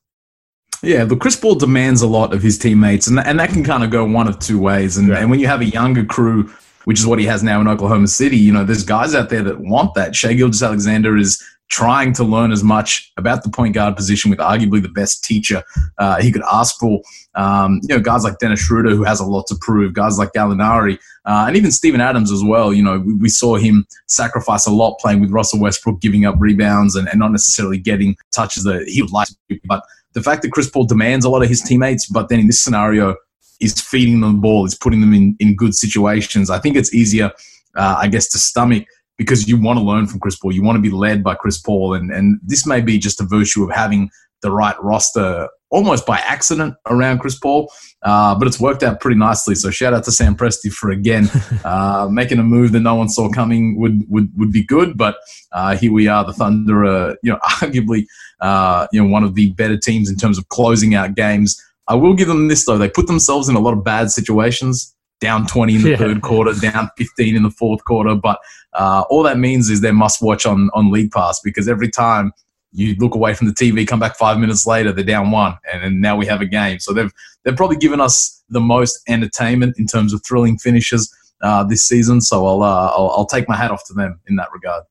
Yeah, 0.83 1.05
but 1.05 1.19
Chris 1.19 1.35
Paul 1.35 1.55
demands 1.55 2.03
a 2.03 2.07
lot 2.07 2.33
of 2.33 2.43
his 2.43 2.57
teammates, 2.57 3.07
and 3.07 3.19
and 3.19 3.39
that 3.39 3.49
can 3.49 3.63
kind 3.63 3.83
of 3.83 3.89
go 3.89 4.05
one 4.05 4.27
of 4.27 4.39
two 4.39 4.59
ways. 4.59 4.97
And, 4.97 5.11
and 5.11 5.29
when 5.29 5.39
you 5.39 5.47
have 5.47 5.61
a 5.61 5.65
younger 5.65 6.05
crew, 6.05 6.51
which 6.85 6.99
is 6.99 7.07
what 7.07 7.19
he 7.19 7.25
has 7.25 7.43
now 7.43 7.59
in 7.61 7.67
Oklahoma 7.67 8.07
City, 8.07 8.37
you 8.37 8.53
know, 8.53 8.63
there's 8.63 8.83
guys 8.83 9.15
out 9.15 9.29
there 9.29 9.43
that 9.43 9.59
want 9.59 9.93
that. 9.95 10.15
Shai 10.15 10.33
Gilgeous-Alexander 10.33 11.17
is 11.17 11.43
trying 11.69 12.13
to 12.13 12.23
learn 12.23 12.51
as 12.51 12.63
much 12.63 13.11
about 13.17 13.43
the 13.43 13.49
point 13.49 13.73
guard 13.73 13.95
position 13.95 14.29
with 14.29 14.39
arguably 14.39 14.81
the 14.81 14.89
best 14.89 15.23
teacher 15.23 15.63
uh, 15.97 16.21
he 16.21 16.31
could 16.31 16.43
ask 16.51 16.77
for. 16.79 17.01
Um, 17.35 17.81
you 17.83 17.95
know, 17.95 17.99
guys 17.99 18.23
like 18.23 18.39
Dennis 18.39 18.61
Schroeder, 18.61 18.95
who 18.95 19.03
has 19.03 19.19
a 19.19 19.25
lot 19.25 19.45
to 19.47 19.55
prove, 19.59 19.93
guys 19.93 20.17
like 20.17 20.31
Gallinari, 20.33 20.97
uh, 21.25 21.45
and 21.47 21.57
even 21.57 21.71
Steven 21.71 22.01
Adams 22.01 22.31
as 22.31 22.43
well. 22.43 22.73
You 22.73 22.83
know, 22.83 22.99
we, 22.99 23.13
we, 23.15 23.29
saw 23.29 23.57
him 23.57 23.85
sacrifice 24.07 24.65
a 24.65 24.71
lot 24.71 24.97
playing 24.99 25.19
with 25.19 25.29
Russell 25.29 25.59
Westbrook, 25.59 25.99
giving 25.99 26.25
up 26.25 26.35
rebounds 26.39 26.95
and, 26.95 27.07
and 27.09 27.19
not 27.19 27.31
necessarily 27.31 27.77
getting 27.77 28.15
touches 28.31 28.63
that 28.63 28.87
he 28.87 29.01
would 29.01 29.11
like 29.11 29.27
to. 29.27 29.59
But 29.65 29.83
the 30.13 30.23
fact 30.23 30.41
that 30.43 30.51
Chris 30.51 30.69
Paul 30.69 30.85
demands 30.85 31.25
a 31.25 31.29
lot 31.29 31.43
of 31.43 31.49
his 31.49 31.61
teammates, 31.61 32.07
but 32.07 32.29
then 32.29 32.39
in 32.39 32.47
this 32.47 32.63
scenario, 32.63 33.15
is 33.59 33.79
feeding 33.81 34.21
them 34.21 34.33
the 34.33 34.39
ball, 34.39 34.65
is 34.65 34.75
putting 34.75 35.01
them 35.01 35.13
in, 35.13 35.35
in 35.39 35.55
good 35.55 35.75
situations. 35.75 36.49
I 36.49 36.59
think 36.59 36.75
it's 36.75 36.93
easier, 36.93 37.31
uh, 37.75 37.95
I 37.97 38.07
guess, 38.07 38.27
to 38.29 38.37
stomach 38.37 38.85
because 39.17 39.47
you 39.47 39.59
want 39.59 39.79
to 39.79 39.83
learn 39.83 40.07
from 40.07 40.19
Chris 40.19 40.37
Paul. 40.37 40.53
You 40.53 40.63
want 40.63 40.77
to 40.77 40.81
be 40.81 40.95
led 40.95 41.23
by 41.23 41.35
Chris 41.35 41.59
Paul. 41.59 41.93
And, 41.93 42.11
and 42.11 42.39
this 42.43 42.65
may 42.65 42.81
be 42.81 42.99
just 42.99 43.19
a 43.19 43.25
virtue 43.25 43.63
of 43.63 43.71
having 43.71 44.09
the 44.41 44.51
right 44.51 44.75
roster 44.81 45.49
almost 45.69 46.05
by 46.05 46.17
accident 46.19 46.75
around 46.87 47.19
Chris 47.19 47.37
Paul, 47.37 47.71
uh, 48.03 48.37
but 48.37 48.47
it's 48.47 48.59
worked 48.59 48.83
out 48.83 48.99
pretty 48.99 49.17
nicely. 49.17 49.55
So 49.55 49.69
shout 49.69 49.93
out 49.93 50.03
to 50.05 50.11
Sam 50.11 50.35
Presti 50.35 50.71
for 50.71 50.91
again 50.91 51.29
uh, 51.65 52.07
making 52.09 52.39
a 52.39 52.43
move 52.43 52.71
that 52.71 52.81
no 52.81 52.95
one 52.95 53.09
saw 53.09 53.29
coming 53.29 53.79
would 53.79 54.03
would, 54.09 54.31
would 54.37 54.51
be 54.51 54.63
good. 54.63 54.97
But 54.97 55.17
uh, 55.51 55.75
here 55.75 55.91
we 55.91 56.07
are, 56.07 56.23
the 56.23 56.33
Thunder, 56.33 56.85
uh, 56.85 57.15
you 57.23 57.31
know, 57.31 57.39
arguably 57.45 58.05
uh, 58.39 58.87
you 58.91 59.03
know 59.03 59.09
one 59.09 59.23
of 59.23 59.35
the 59.35 59.51
better 59.53 59.77
teams 59.77 60.09
in 60.09 60.15
terms 60.15 60.37
of 60.37 60.47
closing 60.49 60.95
out 60.95 61.15
games. 61.15 61.61
I 61.89 61.95
will 61.95 62.13
give 62.13 62.27
them 62.27 62.47
this 62.47 62.65
though; 62.65 62.77
they 62.77 62.89
put 62.89 63.07
themselves 63.07 63.49
in 63.49 63.55
a 63.55 63.59
lot 63.59 63.73
of 63.73 63.83
bad 63.83 64.11
situations 64.11 64.93
down 65.19 65.47
20 65.47 65.75
in 65.75 65.81
the 65.81 65.89
yeah. 65.91 65.97
third 65.97 66.21
quarter, 66.21 66.53
down 66.53 66.89
15 66.95 67.35
in 67.35 67.43
the 67.43 67.49
fourth 67.49 67.83
quarter. 67.85 68.13
But 68.13 68.39
uh, 68.77 69.03
all 69.09 69.23
that 69.23 69.39
means 69.39 69.69
is 69.69 69.81
they're 69.81 69.91
must 69.91 70.21
watch 70.21 70.45
on, 70.45 70.69
on 70.73 70.91
League 70.91 71.11
Pass 71.11 71.39
because 71.43 71.67
every 71.67 71.89
time 71.89 72.31
you 72.71 72.95
look 72.99 73.15
away 73.15 73.33
from 73.33 73.47
the 73.47 73.53
TV, 73.53 73.87
come 73.87 73.99
back 73.99 74.15
five 74.15 74.37
minutes 74.37 74.67
later, 74.67 74.91
they're 74.91 75.03
down 75.03 75.31
one, 75.31 75.57
and, 75.73 75.83
and 75.83 75.99
now 75.99 76.15
we 76.15 76.27
have 76.27 76.41
a 76.41 76.45
game. 76.45 76.79
So 76.79 76.93
they've 76.93 77.11
they've 77.43 77.55
probably 77.55 77.77
given 77.77 77.99
us 77.99 78.43
the 78.49 78.61
most 78.61 79.01
entertainment 79.07 79.79
in 79.79 79.87
terms 79.87 80.13
of 80.13 80.21
thrilling 80.23 80.57
finishes 80.59 81.13
uh, 81.41 81.63
this 81.63 81.85
season. 81.87 82.21
So 82.21 82.45
I'll, 82.45 82.61
uh, 82.61 82.91
I'll 82.95 83.09
I'll 83.17 83.25
take 83.25 83.49
my 83.49 83.57
hat 83.57 83.71
off 83.71 83.83
to 83.87 83.93
them 83.93 84.19
in 84.27 84.35
that 84.35 84.49
regard. 84.53 84.83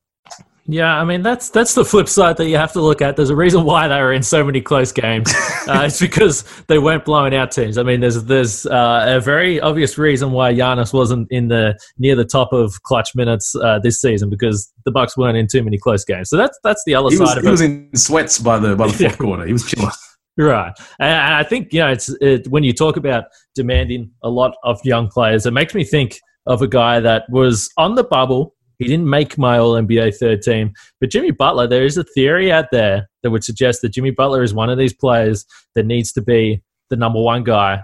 Yeah, 0.69 0.99
I 0.99 1.05
mean 1.05 1.21
that's 1.21 1.49
that's 1.49 1.73
the 1.73 1.85
flip 1.85 2.09
side 2.09 2.35
that 2.37 2.49
you 2.49 2.57
have 2.57 2.73
to 2.73 2.81
look 2.81 3.01
at. 3.01 3.15
There's 3.15 3.29
a 3.29 3.35
reason 3.35 3.63
why 3.63 3.87
they 3.87 4.01
were 4.01 4.11
in 4.11 4.21
so 4.21 4.43
many 4.43 4.61
close 4.61 4.91
games. 4.91 5.33
Uh, 5.67 5.83
it's 5.83 5.99
because 5.99 6.45
they 6.67 6.79
weren't 6.79 7.03
blowing 7.03 7.35
out 7.35 7.51
teams. 7.51 7.77
I 7.77 7.83
mean, 7.83 7.99
there's 7.99 8.23
there's 8.23 8.65
uh, 8.65 9.03
a 9.05 9.19
very 9.19 9.59
obvious 9.59 9.97
reason 9.97 10.31
why 10.31 10.53
Giannis 10.53 10.93
wasn't 10.93 11.29
in 11.29 11.49
the 11.49 11.77
near 11.97 12.15
the 12.15 12.23
top 12.23 12.53
of 12.53 12.81
clutch 12.83 13.13
minutes 13.15 13.53
uh, 13.53 13.77
this 13.77 13.99
season 13.99 14.29
because 14.29 14.71
the 14.85 14.91
Bucks 14.91 15.17
weren't 15.17 15.35
in 15.35 15.45
too 15.45 15.61
many 15.63 15.77
close 15.77 16.05
games. 16.05 16.29
So 16.29 16.37
that's 16.37 16.57
that's 16.63 16.81
the 16.85 16.95
other 16.95 17.09
he 17.09 17.17
side 17.17 17.23
was, 17.23 17.31
of 17.31 17.35
he 17.35 17.39
it. 17.39 17.43
He 17.43 17.51
was 17.51 17.61
in 17.61 17.89
sweats 17.95 18.39
by 18.39 18.59
the 18.59 18.77
by 18.77 18.87
the 18.87 18.93
fourth 18.97 19.17
quarter. 19.17 19.45
He 19.45 19.51
was 19.51 19.65
chilling. 19.69 19.91
Right, 20.39 20.71
and 20.99 21.33
I 21.33 21.41
think 21.41 21.73
you 21.73 21.79
know 21.79 21.91
it's 21.91 22.09
it, 22.21 22.47
when 22.47 22.63
you 22.63 22.71
talk 22.71 22.95
about 22.95 23.25
demanding 23.55 24.11
a 24.21 24.29
lot 24.29 24.53
of 24.63 24.79
young 24.85 25.09
players, 25.09 25.47
it 25.47 25.51
makes 25.51 25.73
me 25.73 25.83
think 25.83 26.19
of 26.45 26.61
a 26.61 26.67
guy 26.67 26.99
that 26.99 27.23
was 27.29 27.69
on 27.75 27.95
the 27.95 28.03
bubble 28.03 28.55
he 28.79 28.85
didn't 28.85 29.09
make 29.09 29.37
my 29.37 29.57
All 29.57 29.73
NBA 29.73 30.17
third 30.17 30.41
team. 30.41 30.73
But 30.99 31.09
Jimmy 31.09 31.31
Butler, 31.31 31.67
there 31.67 31.85
is 31.85 31.97
a 31.97 32.03
theory 32.03 32.51
out 32.51 32.71
there 32.71 33.09
that 33.23 33.31
would 33.31 33.43
suggest 33.43 33.81
that 33.81 33.89
Jimmy 33.89 34.11
Butler 34.11 34.43
is 34.43 34.53
one 34.53 34.69
of 34.69 34.77
these 34.77 34.93
players 34.93 35.45
that 35.75 35.85
needs 35.85 36.11
to 36.13 36.21
be 36.21 36.61
the 36.89 36.95
number 36.95 37.21
one 37.21 37.43
guy 37.43 37.81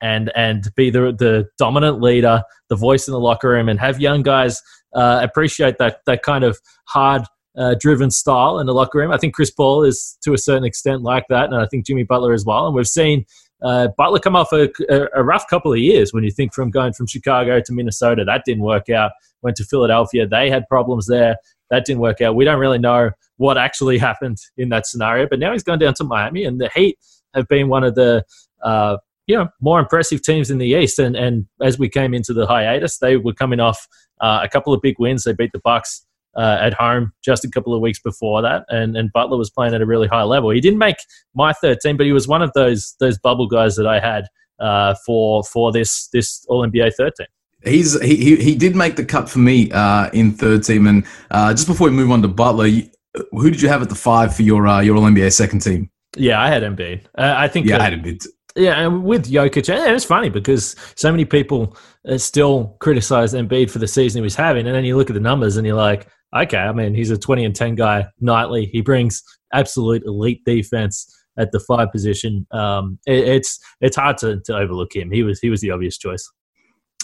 and 0.00 0.30
and 0.36 0.68
be 0.76 0.90
the 0.90 1.12
the 1.18 1.48
dominant 1.58 2.00
leader, 2.00 2.42
the 2.68 2.76
voice 2.76 3.08
in 3.08 3.12
the 3.12 3.20
locker 3.20 3.48
room, 3.48 3.68
and 3.68 3.80
have 3.80 4.00
young 4.00 4.22
guys 4.22 4.62
uh, 4.94 5.20
appreciate 5.22 5.78
that 5.78 6.00
that 6.06 6.22
kind 6.22 6.44
of 6.44 6.58
hard. 6.86 7.22
Uh, 7.58 7.74
driven 7.80 8.10
style 8.10 8.58
in 8.58 8.66
the 8.66 8.74
locker 8.74 8.98
room. 8.98 9.10
I 9.10 9.16
think 9.16 9.34
Chris 9.34 9.50
Paul 9.50 9.82
is 9.82 10.18
to 10.22 10.34
a 10.34 10.38
certain 10.38 10.64
extent 10.64 11.00
like 11.00 11.24
that, 11.30 11.46
and 11.46 11.54
I 11.54 11.64
think 11.64 11.86
Jimmy 11.86 12.02
Butler 12.02 12.34
as 12.34 12.44
well. 12.44 12.66
And 12.66 12.76
we've 12.76 12.86
seen 12.86 13.24
uh, 13.62 13.88
Butler 13.96 14.18
come 14.18 14.36
off 14.36 14.52
a, 14.52 14.68
a, 15.14 15.24
rough 15.24 15.46
couple 15.48 15.72
of 15.72 15.78
years 15.78 16.12
when 16.12 16.22
you 16.22 16.30
think 16.30 16.52
from 16.52 16.70
going 16.70 16.92
from 16.92 17.06
Chicago 17.06 17.60
to 17.60 17.72
Minnesota. 17.72 18.24
That 18.24 18.42
didn't 18.44 18.62
work 18.62 18.90
out. 18.90 19.12
Went 19.46 19.56
to 19.58 19.64
Philadelphia. 19.64 20.26
They 20.26 20.50
had 20.50 20.66
problems 20.66 21.06
there. 21.06 21.36
That 21.70 21.84
didn't 21.84 22.00
work 22.00 22.20
out. 22.20 22.34
We 22.34 22.44
don't 22.44 22.58
really 22.58 22.80
know 22.80 23.12
what 23.36 23.56
actually 23.56 23.96
happened 24.08 24.38
in 24.56 24.70
that 24.70 24.88
scenario. 24.88 25.28
But 25.30 25.38
now 25.38 25.52
he's 25.52 25.62
gone 25.62 25.78
down 25.78 25.94
to 25.94 26.04
Miami, 26.04 26.44
and 26.44 26.60
the 26.60 26.68
Heat 26.74 26.98
have 27.32 27.46
been 27.46 27.68
one 27.68 27.84
of 27.84 27.94
the 27.94 28.24
uh, 28.64 28.96
you 29.28 29.36
know 29.36 29.46
more 29.60 29.78
impressive 29.78 30.20
teams 30.22 30.50
in 30.50 30.58
the 30.58 30.66
East. 30.66 30.98
And 30.98 31.14
and 31.14 31.46
as 31.62 31.78
we 31.78 31.88
came 31.88 32.12
into 32.12 32.32
the 32.34 32.44
hiatus, 32.44 32.98
they 32.98 33.16
were 33.16 33.34
coming 33.34 33.60
off 33.60 33.86
uh, 34.20 34.40
a 34.42 34.48
couple 34.48 34.74
of 34.74 34.82
big 34.82 34.96
wins. 34.98 35.22
They 35.22 35.32
beat 35.32 35.52
the 35.52 35.60
Bucks 35.60 36.04
uh, 36.36 36.58
at 36.60 36.74
home 36.74 37.12
just 37.24 37.44
a 37.44 37.48
couple 37.48 37.72
of 37.72 37.80
weeks 37.80 38.00
before 38.00 38.42
that, 38.42 38.64
and, 38.68 38.96
and 38.96 39.12
Butler 39.12 39.38
was 39.38 39.48
playing 39.48 39.74
at 39.74 39.80
a 39.80 39.86
really 39.86 40.08
high 40.08 40.24
level. 40.24 40.50
He 40.50 40.60
didn't 40.60 40.80
make 40.80 40.96
my 41.36 41.52
13, 41.52 41.96
but 41.96 42.04
he 42.04 42.12
was 42.12 42.26
one 42.26 42.42
of 42.42 42.52
those 42.54 42.96
those 42.98 43.16
bubble 43.16 43.46
guys 43.46 43.76
that 43.76 43.86
I 43.86 44.00
had 44.00 44.26
uh, 44.58 44.96
for 45.06 45.44
for 45.44 45.70
this 45.70 46.08
this 46.12 46.44
All 46.48 46.66
NBA 46.66 46.94
13. 46.96 47.26
He's 47.66 48.00
he, 48.00 48.36
he 48.36 48.54
did 48.54 48.76
make 48.76 48.96
the 48.96 49.04
cut 49.04 49.28
for 49.28 49.38
me 49.38 49.70
uh, 49.72 50.08
in 50.12 50.32
third 50.32 50.64
team, 50.64 50.86
and 50.86 51.04
uh, 51.30 51.52
just 51.52 51.66
before 51.66 51.88
we 51.88 51.96
move 51.96 52.10
on 52.10 52.22
to 52.22 52.28
Butler, 52.28 52.68
who 53.32 53.50
did 53.50 53.60
you 53.60 53.68
have 53.68 53.82
at 53.82 53.88
the 53.88 53.94
five 53.94 54.34
for 54.34 54.42
your 54.42 54.66
uh, 54.66 54.80
your 54.80 54.96
All 54.96 55.02
NBA 55.02 55.32
second 55.32 55.60
team? 55.60 55.90
Yeah, 56.16 56.40
I 56.40 56.48
had 56.48 56.62
Embiid. 56.62 57.04
Uh, 57.18 57.34
I 57.36 57.48
think 57.48 57.66
yeah, 57.66 57.78
I 57.78 57.82
had 57.82 57.92
Embiid. 57.92 58.26
Yeah, 58.54 58.80
and 58.80 59.04
with 59.04 59.30
Jokic, 59.30 59.68
and 59.68 59.94
it's 59.94 60.04
funny 60.04 60.30
because 60.30 60.76
so 60.94 61.10
many 61.10 61.26
people 61.26 61.76
still 62.16 62.76
criticize 62.80 63.34
Embiid 63.34 63.70
for 63.70 63.80
the 63.80 63.88
season 63.88 64.20
he 64.20 64.22
was 64.22 64.36
having, 64.36 64.66
and 64.66 64.74
then 64.74 64.84
you 64.84 64.96
look 64.96 65.10
at 65.10 65.14
the 65.14 65.20
numbers 65.20 65.58
and 65.58 65.66
you're 65.66 65.76
like, 65.76 66.08
okay, 66.34 66.58
I 66.58 66.72
mean, 66.72 66.94
he's 66.94 67.10
a 67.10 67.18
20 67.18 67.44
and 67.44 67.54
10 67.54 67.74
guy 67.74 68.06
nightly. 68.20 68.66
He 68.66 68.80
brings 68.80 69.22
absolute 69.52 70.02
elite 70.04 70.44
defense 70.44 71.12
at 71.38 71.52
the 71.52 71.60
five 71.60 71.92
position. 71.92 72.46
Um, 72.50 72.98
it, 73.06 73.28
it's 73.28 73.58
it's 73.80 73.96
hard 73.96 74.18
to, 74.18 74.40
to 74.44 74.56
overlook 74.56 74.94
him. 74.94 75.10
He 75.10 75.22
was 75.22 75.40
he 75.40 75.50
was 75.50 75.60
the 75.60 75.70
obvious 75.70 75.98
choice. 75.98 76.30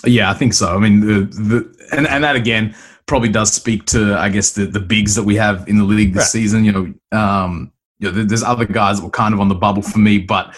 Yeah, 0.04 0.30
I 0.30 0.34
think 0.34 0.54
so. 0.54 0.74
I 0.74 0.78
mean, 0.78 1.00
the, 1.00 1.24
the 1.24 1.88
and 1.92 2.06
and 2.06 2.24
that 2.24 2.36
again 2.36 2.74
probably 3.06 3.28
does 3.28 3.52
speak 3.52 3.86
to 3.86 4.16
I 4.16 4.28
guess 4.28 4.52
the 4.52 4.66
the 4.66 4.80
bigs 4.80 5.14
that 5.14 5.22
we 5.22 5.36
have 5.36 5.68
in 5.68 5.78
the 5.78 5.84
league 5.84 6.14
this 6.14 6.22
right. 6.22 6.28
season. 6.28 6.64
You 6.64 6.72
know, 6.72 7.18
um, 7.18 7.72
you 7.98 8.10
know, 8.10 8.24
there's 8.24 8.42
other 8.42 8.64
guys 8.64 8.98
that 8.98 9.04
were 9.04 9.10
kind 9.10 9.32
of 9.32 9.40
on 9.40 9.48
the 9.48 9.54
bubble 9.54 9.82
for 9.82 9.98
me, 9.98 10.18
but 10.18 10.56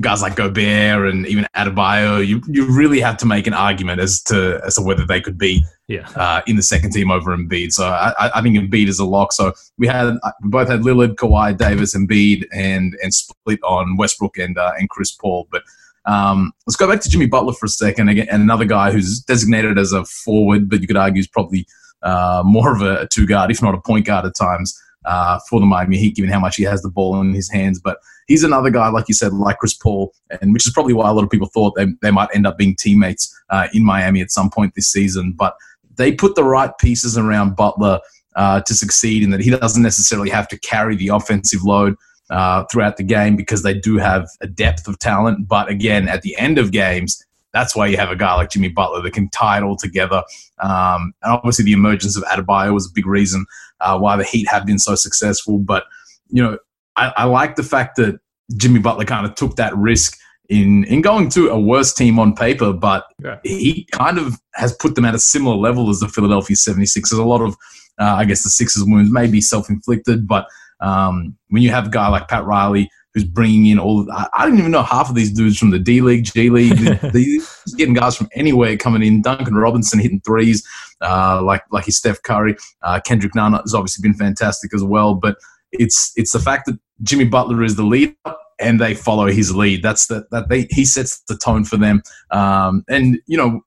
guys 0.00 0.22
like 0.22 0.36
Gobert 0.36 1.12
and 1.12 1.26
even 1.26 1.46
Adebayo, 1.54 2.26
you 2.26 2.40
you 2.46 2.66
really 2.66 3.00
have 3.00 3.16
to 3.18 3.26
make 3.26 3.46
an 3.46 3.54
argument 3.54 4.00
as 4.00 4.22
to 4.24 4.60
as 4.64 4.76
to 4.76 4.82
whether 4.82 5.04
they 5.04 5.20
could 5.20 5.36
be 5.36 5.64
yeah. 5.88 6.08
uh, 6.16 6.40
in 6.46 6.56
the 6.56 6.62
second 6.62 6.92
team 6.92 7.10
over 7.10 7.36
Embiid. 7.36 7.72
So 7.72 7.86
I, 7.86 8.30
I 8.34 8.42
think 8.42 8.56
Embiid 8.56 8.88
is 8.88 8.98
a 8.98 9.04
lock. 9.04 9.32
So 9.32 9.52
we 9.78 9.86
had 9.86 10.14
we 10.42 10.50
both 10.50 10.68
had 10.68 10.80
Lillard, 10.80 11.16
Kawhi, 11.16 11.56
Davis, 11.56 11.94
Embiid, 11.94 12.46
and 12.52 12.96
and 13.02 13.12
split 13.12 13.60
on 13.62 13.96
Westbrook 13.96 14.38
and 14.38 14.56
uh, 14.56 14.72
and 14.78 14.88
Chris 14.88 15.10
Paul. 15.10 15.48
But 15.50 15.62
um, 16.06 16.52
let's 16.66 16.76
go 16.76 16.88
back 16.88 17.00
to 17.02 17.10
Jimmy 17.10 17.26
Butler 17.26 17.52
for 17.52 17.66
a 17.66 17.70
second. 17.70 18.08
Again, 18.08 18.28
and 18.30 18.42
another 18.42 18.64
guy 18.64 18.90
who's 18.90 19.20
designated 19.20 19.78
as 19.78 19.92
a 19.92 20.04
forward, 20.04 20.68
but 20.68 20.80
you 20.80 20.86
could 20.86 20.96
argue 20.96 21.20
is 21.20 21.28
probably 21.28 21.66
uh, 22.02 22.42
more 22.44 22.74
of 22.74 22.82
a, 22.82 23.02
a 23.02 23.08
two 23.08 23.26
guard, 23.26 23.50
if 23.50 23.62
not 23.62 23.74
a 23.74 23.80
point 23.80 24.06
guard 24.06 24.24
at 24.24 24.34
times 24.34 24.80
uh, 25.04 25.38
for 25.48 25.60
the 25.60 25.66
Miami 25.66 25.98
Heat, 25.98 26.16
given 26.16 26.30
how 26.30 26.40
much 26.40 26.56
he 26.56 26.62
has 26.64 26.82
the 26.82 26.90
ball 26.90 27.20
in 27.20 27.34
his 27.34 27.50
hands. 27.50 27.80
But 27.80 27.98
he's 28.26 28.44
another 28.44 28.70
guy, 28.70 28.88
like 28.88 29.08
you 29.08 29.14
said, 29.14 29.32
like 29.32 29.58
Chris 29.58 29.74
Paul, 29.74 30.12
and 30.40 30.52
which 30.52 30.66
is 30.66 30.72
probably 30.72 30.94
why 30.94 31.08
a 31.08 31.12
lot 31.12 31.24
of 31.24 31.30
people 31.30 31.48
thought 31.48 31.74
they, 31.76 31.86
they 32.02 32.10
might 32.10 32.28
end 32.34 32.46
up 32.46 32.58
being 32.58 32.76
teammates 32.76 33.34
uh, 33.50 33.68
in 33.72 33.84
Miami 33.84 34.20
at 34.20 34.30
some 34.30 34.50
point 34.50 34.74
this 34.74 34.90
season. 34.90 35.32
But 35.32 35.56
they 35.96 36.12
put 36.12 36.34
the 36.34 36.44
right 36.44 36.70
pieces 36.78 37.18
around 37.18 37.56
Butler 37.56 38.00
uh, 38.36 38.60
to 38.62 38.74
succeed 38.74 39.22
in 39.22 39.30
that 39.30 39.40
he 39.40 39.50
doesn't 39.50 39.82
necessarily 39.82 40.30
have 40.30 40.48
to 40.48 40.58
carry 40.60 40.96
the 40.96 41.08
offensive 41.08 41.62
load. 41.62 41.94
Uh, 42.30 42.64
throughout 42.70 42.96
the 42.96 43.02
game 43.02 43.34
because 43.34 43.64
they 43.64 43.74
do 43.74 43.96
have 43.96 44.28
a 44.40 44.46
depth 44.46 44.86
of 44.86 44.96
talent. 45.00 45.48
But 45.48 45.68
again, 45.68 46.06
at 46.06 46.22
the 46.22 46.36
end 46.38 46.58
of 46.58 46.70
games, 46.70 47.20
that's 47.52 47.74
why 47.74 47.88
you 47.88 47.96
have 47.96 48.10
a 48.10 48.14
guy 48.14 48.34
like 48.34 48.50
Jimmy 48.50 48.68
Butler 48.68 49.02
that 49.02 49.12
can 49.12 49.28
tie 49.30 49.58
it 49.58 49.64
all 49.64 49.74
together. 49.76 50.22
Um, 50.60 51.12
and 51.22 51.32
obviously, 51.32 51.64
the 51.64 51.72
emergence 51.72 52.16
of 52.16 52.22
Adebayo 52.22 52.72
was 52.72 52.86
a 52.86 52.92
big 52.94 53.06
reason 53.06 53.46
uh, 53.80 53.98
why 53.98 54.16
the 54.16 54.22
Heat 54.22 54.48
have 54.48 54.64
been 54.64 54.78
so 54.78 54.94
successful. 54.94 55.58
But 55.58 55.84
you 56.28 56.40
know, 56.40 56.58
I, 56.96 57.12
I 57.16 57.24
like 57.24 57.56
the 57.56 57.64
fact 57.64 57.96
that 57.96 58.20
Jimmy 58.56 58.78
Butler 58.78 59.04
kind 59.04 59.26
of 59.26 59.34
took 59.34 59.56
that 59.56 59.76
risk 59.76 60.16
in 60.48 60.84
in 60.84 61.00
going 61.00 61.28
to 61.30 61.48
a 61.48 61.58
worse 61.58 61.92
team 61.92 62.18
on 62.18 62.34
paper, 62.34 62.72
but 62.72 63.06
yeah. 63.22 63.38
he 63.44 63.86
kind 63.92 64.18
of 64.18 64.34
has 64.54 64.72
put 64.74 64.94
them 64.94 65.04
at 65.04 65.14
a 65.14 65.18
similar 65.18 65.56
level 65.56 65.90
as 65.90 66.00
the 66.00 66.08
Philadelphia 66.08 66.56
76ers. 66.56 67.18
A 67.18 67.22
lot 67.22 67.40
of, 67.40 67.54
uh, 67.98 68.14
I 68.16 68.24
guess, 68.24 68.42
the 68.42 68.50
Sixers 68.50 68.84
wounds 68.84 69.12
may 69.12 69.26
be 69.26 69.40
self 69.40 69.70
inflicted, 69.70 70.26
but 70.26 70.46
um, 70.80 71.36
when 71.48 71.62
you 71.62 71.70
have 71.70 71.86
a 71.86 71.90
guy 71.90 72.08
like 72.08 72.28
Pat 72.28 72.44
Riley 72.44 72.90
who's 73.14 73.24
bringing 73.24 73.66
in 73.66 73.78
all. 73.78 74.00
Of, 74.00 74.08
I, 74.10 74.28
I 74.34 74.46
don't 74.46 74.58
even 74.58 74.70
know 74.70 74.82
half 74.82 75.08
of 75.08 75.14
these 75.14 75.32
dudes 75.32 75.58
from 75.58 75.70
the 75.70 75.78
D 75.78 76.00
League, 76.00 76.24
G 76.24 76.50
League. 76.50 76.78
He's 77.12 77.74
getting 77.76 77.94
guys 77.94 78.16
from 78.16 78.28
anywhere 78.34 78.76
coming 78.76 79.02
in. 79.02 79.22
Duncan 79.22 79.56
Robinson 79.56 79.98
hitting 79.98 80.20
threes, 80.20 80.66
uh, 81.00 81.42
like 81.42 81.62
like 81.70 81.84
he's 81.84 81.96
Steph 81.96 82.22
Curry. 82.22 82.56
Uh, 82.82 83.00
Kendrick 83.00 83.34
Nunn 83.34 83.52
has 83.52 83.74
obviously 83.74 84.02
been 84.02 84.16
fantastic 84.16 84.72
as 84.74 84.82
well. 84.82 85.14
But 85.14 85.36
it's 85.72 86.12
it's 86.16 86.32
the 86.32 86.38
fact 86.38 86.66
that 86.66 86.78
Jimmy 87.02 87.24
Butler 87.24 87.62
is 87.62 87.76
the 87.76 87.84
leader 87.84 88.14
and 88.60 88.80
they 88.80 88.94
follow 88.94 89.26
his 89.26 89.54
lead. 89.54 89.82
That's 89.82 90.06
the 90.06 90.26
that 90.30 90.48
they 90.48 90.66
he 90.70 90.84
sets 90.84 91.20
the 91.28 91.36
tone 91.36 91.64
for 91.64 91.76
them. 91.76 92.02
Um, 92.30 92.84
and 92.88 93.18
you 93.26 93.36
know 93.36 93.62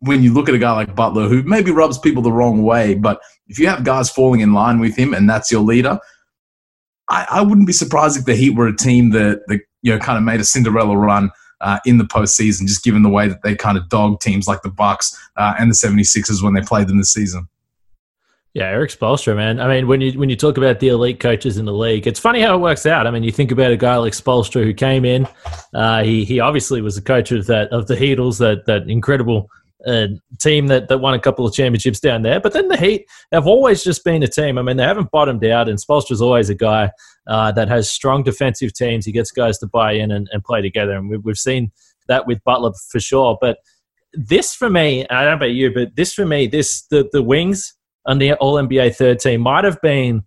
when 0.00 0.22
you 0.22 0.32
look 0.32 0.48
at 0.48 0.54
a 0.54 0.58
guy 0.58 0.72
like 0.72 0.94
Butler, 0.94 1.26
who 1.26 1.42
maybe 1.42 1.70
rubs 1.70 1.98
people 1.98 2.22
the 2.22 2.30
wrong 2.30 2.62
way, 2.62 2.94
but 2.94 3.18
if 3.48 3.58
you 3.58 3.66
have 3.66 3.82
guys 3.82 4.10
falling 4.10 4.40
in 4.40 4.52
line 4.52 4.78
with 4.78 4.94
him 4.94 5.14
and 5.14 5.28
that's 5.28 5.50
your 5.50 5.62
leader, 5.62 5.98
I, 7.08 7.26
I 7.30 7.40
wouldn't 7.42 7.66
be 7.66 7.72
surprised 7.72 8.18
if 8.18 8.24
the 8.24 8.34
Heat 8.34 8.50
were 8.50 8.68
a 8.68 8.76
team 8.76 9.10
that, 9.10 9.42
that 9.48 9.60
you 9.82 9.92
know 9.92 9.98
kind 9.98 10.18
of 10.18 10.24
made 10.24 10.40
a 10.40 10.44
Cinderella 10.44 10.96
run 10.96 11.30
uh, 11.60 11.78
in 11.86 11.98
the 11.98 12.04
postseason, 12.04 12.66
just 12.66 12.84
given 12.84 13.02
the 13.02 13.08
way 13.08 13.28
that 13.28 13.42
they 13.42 13.54
kind 13.54 13.78
of 13.78 13.88
dogged 13.88 14.20
teams 14.20 14.46
like 14.46 14.62
the 14.62 14.70
Bucks 14.70 15.16
uh, 15.36 15.54
and 15.58 15.70
the 15.70 15.74
76ers 15.74 16.42
when 16.42 16.54
they 16.54 16.60
played 16.60 16.88
them 16.88 16.98
this 16.98 17.12
season. 17.12 17.48
Yeah, 18.56 18.68
Erik 18.68 18.90
Spoelstra, 18.90 19.36
man. 19.36 19.60
I 19.60 19.68
mean, 19.68 19.86
when 19.86 20.00
you 20.00 20.18
when 20.18 20.30
you 20.30 20.36
talk 20.36 20.56
about 20.56 20.80
the 20.80 20.88
elite 20.88 21.20
coaches 21.20 21.58
in 21.58 21.66
the 21.66 21.74
league, 21.74 22.06
it's 22.06 22.18
funny 22.18 22.40
how 22.40 22.54
it 22.54 22.60
works 22.60 22.86
out. 22.86 23.06
I 23.06 23.10
mean, 23.10 23.22
you 23.22 23.30
think 23.30 23.52
about 23.52 23.70
a 23.70 23.76
guy 23.76 23.96
like 23.96 24.14
Spoelstra 24.14 24.64
who 24.64 24.72
came 24.72 25.04
in. 25.04 25.28
Uh, 25.74 26.02
he 26.02 26.24
he 26.24 26.40
obviously 26.40 26.80
was 26.80 26.96
a 26.96 27.02
coach 27.02 27.32
of 27.32 27.46
that 27.48 27.68
of 27.68 27.86
the 27.86 27.94
Heatles, 27.94 28.38
that 28.38 28.64
that 28.64 28.88
incredible 28.88 29.50
a 29.84 30.08
team 30.40 30.68
that, 30.68 30.88
that 30.88 30.98
won 30.98 31.14
a 31.14 31.18
couple 31.18 31.46
of 31.46 31.52
championships 31.52 32.00
down 32.00 32.22
there. 32.22 32.40
But 32.40 32.52
then 32.52 32.68
the 32.68 32.76
Heat 32.76 33.06
have 33.32 33.46
always 33.46 33.84
just 33.84 34.04
been 34.04 34.22
a 34.22 34.28
team. 34.28 34.58
I 34.58 34.62
mean, 34.62 34.76
they 34.76 34.84
haven't 34.84 35.10
bottomed 35.10 35.44
out, 35.44 35.68
and 35.68 35.78
Spoelstra's 35.78 36.22
always 36.22 36.48
a 36.48 36.54
guy 36.54 36.90
uh, 37.26 37.52
that 37.52 37.68
has 37.68 37.90
strong 37.90 38.22
defensive 38.22 38.72
teams. 38.72 39.04
He 39.04 39.12
gets 39.12 39.30
guys 39.30 39.58
to 39.58 39.66
buy 39.66 39.92
in 39.92 40.10
and, 40.10 40.28
and 40.32 40.42
play 40.42 40.62
together, 40.62 40.92
and 40.92 41.10
we've, 41.10 41.24
we've 41.24 41.38
seen 41.38 41.72
that 42.08 42.26
with 42.26 42.42
Butler 42.44 42.72
for 42.90 43.00
sure. 43.00 43.36
But 43.40 43.58
this 44.12 44.54
for 44.54 44.70
me, 44.70 45.06
I 45.10 45.22
don't 45.22 45.32
know 45.32 45.36
about 45.36 45.52
you, 45.52 45.72
but 45.72 45.94
this 45.96 46.14
for 46.14 46.24
me, 46.24 46.46
this 46.46 46.86
the, 46.86 47.08
the 47.12 47.22
wings 47.22 47.74
on 48.06 48.18
the 48.18 48.32
All 48.34 48.54
NBA 48.54 48.96
third 48.96 49.18
team 49.18 49.42
might 49.42 49.64
have 49.64 49.80
been 49.82 50.22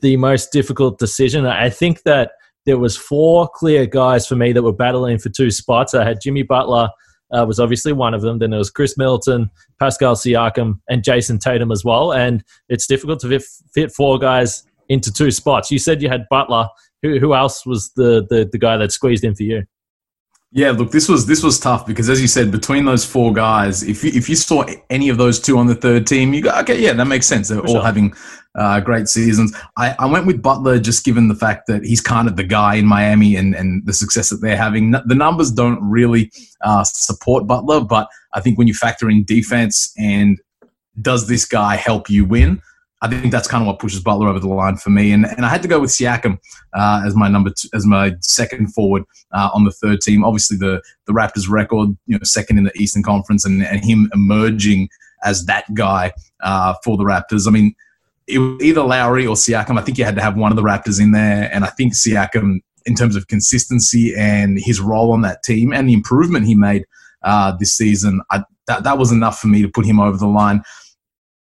the 0.00 0.16
most 0.16 0.52
difficult 0.52 0.98
decision. 0.98 1.44
I 1.44 1.70
think 1.70 2.02
that 2.02 2.32
there 2.66 2.78
was 2.78 2.96
four 2.96 3.48
clear 3.54 3.86
guys 3.86 4.26
for 4.26 4.36
me 4.36 4.52
that 4.52 4.62
were 4.62 4.72
battling 4.72 5.18
for 5.18 5.28
two 5.28 5.50
spots. 5.50 5.94
I 5.94 6.04
had 6.04 6.20
Jimmy 6.20 6.42
Butler 6.42 6.88
uh, 7.32 7.44
was 7.46 7.60
obviously 7.60 7.92
one 7.92 8.14
of 8.14 8.22
them. 8.22 8.38
Then 8.38 8.50
there 8.50 8.58
was 8.58 8.70
Khris 8.70 8.96
Middleton, 8.96 9.50
Pascal 9.80 10.14
Siakam, 10.14 10.80
and 10.88 11.02
Jayson 11.02 11.38
Tatum 11.38 11.72
as 11.72 11.84
well. 11.84 12.12
And 12.12 12.44
it's 12.68 12.86
difficult 12.86 13.20
to 13.20 13.40
fit, 13.74 13.92
four 13.92 14.18
guys 14.18 14.64
into 14.88 15.12
two 15.12 15.30
spots. 15.30 15.70
You 15.70 15.78
said 15.78 16.02
you 16.02 16.08
had 16.08 16.26
Butler. 16.30 16.68
Who, 17.02 17.18
who 17.18 17.34
else 17.34 17.66
was 17.66 17.92
the, 17.94 18.26
the, 18.30 18.48
the 18.50 18.58
guy 18.58 18.76
that 18.78 18.90
squeezed 18.90 19.24
in 19.24 19.34
for 19.34 19.42
you? 19.42 19.64
Yeah, 20.52 20.70
look, 20.70 20.90
this 20.90 21.08
was 21.08 21.26
this 21.26 21.42
was 21.42 21.58
tough 21.58 21.86
because, 21.86 22.08
as 22.08 22.20
you 22.20 22.28
said, 22.28 22.50
between 22.50 22.84
those 22.84 23.04
four 23.04 23.32
guys, 23.32 23.82
if 23.82 24.04
you, 24.04 24.10
if 24.14 24.28
you 24.28 24.36
saw 24.36 24.64
any 24.90 25.08
of 25.08 25.18
those 25.18 25.40
two 25.40 25.58
on 25.58 25.66
the 25.66 25.74
third 25.74 26.06
team, 26.06 26.32
you 26.32 26.42
go, 26.42 26.50
okay, 26.60 26.80
yeah, 26.80 26.92
that 26.92 27.06
makes 27.06 27.26
sense. 27.26 27.48
They're 27.48 27.60
For 27.60 27.66
all 27.66 27.74
sure. 27.74 27.82
having 27.82 28.14
uh, 28.54 28.80
great 28.80 29.08
seasons. 29.08 29.54
I, 29.76 29.94
I 29.98 30.06
went 30.06 30.26
with 30.26 30.40
Butler 30.40 30.78
just 30.78 31.04
given 31.04 31.28
the 31.28 31.34
fact 31.34 31.66
that 31.66 31.84
he's 31.84 32.00
kind 32.00 32.26
of 32.26 32.36
the 32.36 32.44
guy 32.44 32.76
in 32.76 32.86
Miami 32.86 33.36
and, 33.36 33.54
and 33.54 33.84
the 33.86 33.92
success 33.92 34.30
that 34.30 34.38
they're 34.38 34.56
having. 34.56 34.92
The 34.92 35.14
numbers 35.14 35.50
don't 35.50 35.78
really 35.82 36.30
uh, 36.62 36.84
support 36.84 37.46
Butler, 37.46 37.80
but 37.80 38.08
I 38.32 38.40
think 38.40 38.56
when 38.56 38.66
you 38.66 38.74
factor 38.74 39.10
in 39.10 39.24
defense 39.24 39.92
and 39.98 40.40
does 41.02 41.28
this 41.28 41.44
guy 41.44 41.76
help 41.76 42.08
you 42.08 42.24
win? 42.24 42.62
I 43.02 43.08
think 43.08 43.30
that's 43.30 43.46
kind 43.46 43.62
of 43.62 43.66
what 43.66 43.78
pushes 43.78 44.00
Butler 44.00 44.28
over 44.28 44.40
the 44.40 44.48
line 44.48 44.76
for 44.76 44.88
me. 44.88 45.12
And, 45.12 45.26
and 45.26 45.44
I 45.44 45.48
had 45.48 45.62
to 45.62 45.68
go 45.68 45.78
with 45.78 45.90
Siakam 45.90 46.38
uh, 46.72 47.02
as 47.04 47.14
my 47.14 47.28
number 47.28 47.50
two, 47.50 47.68
as 47.74 47.84
my 47.84 48.14
second 48.20 48.72
forward 48.72 49.04
uh, 49.32 49.50
on 49.52 49.64
the 49.64 49.70
third 49.70 50.00
team. 50.00 50.24
Obviously, 50.24 50.56
the 50.56 50.82
the 51.06 51.12
Raptors 51.12 51.48
record, 51.48 51.90
you 52.06 52.16
know, 52.16 52.20
second 52.22 52.58
in 52.58 52.64
the 52.64 52.76
Eastern 52.76 53.02
Conference, 53.02 53.44
and, 53.44 53.62
and 53.62 53.84
him 53.84 54.10
emerging 54.14 54.88
as 55.24 55.44
that 55.44 55.72
guy 55.74 56.12
uh, 56.40 56.74
for 56.82 56.96
the 56.96 57.04
Raptors. 57.04 57.46
I 57.46 57.50
mean, 57.50 57.74
it 58.26 58.38
was 58.38 58.62
either 58.62 58.82
Lowry 58.82 59.26
or 59.26 59.36
Siakam. 59.36 59.78
I 59.78 59.82
think 59.82 59.98
you 59.98 60.04
had 60.04 60.16
to 60.16 60.22
have 60.22 60.36
one 60.36 60.50
of 60.50 60.56
the 60.56 60.62
Raptors 60.62 61.00
in 61.00 61.12
there, 61.12 61.50
and 61.52 61.64
I 61.64 61.68
think 61.68 61.92
Siakam, 61.92 62.60
in 62.86 62.94
terms 62.94 63.14
of 63.14 63.28
consistency 63.28 64.14
and 64.16 64.58
his 64.58 64.80
role 64.80 65.12
on 65.12 65.20
that 65.20 65.42
team 65.42 65.72
and 65.72 65.88
the 65.88 65.92
improvement 65.92 66.46
he 66.46 66.54
made 66.54 66.86
uh, 67.22 67.54
this 67.58 67.76
season, 67.76 68.22
I, 68.30 68.42
that 68.68 68.84
that 68.84 68.96
was 68.96 69.12
enough 69.12 69.38
for 69.38 69.48
me 69.48 69.60
to 69.60 69.68
put 69.68 69.84
him 69.84 70.00
over 70.00 70.16
the 70.16 70.26
line 70.26 70.62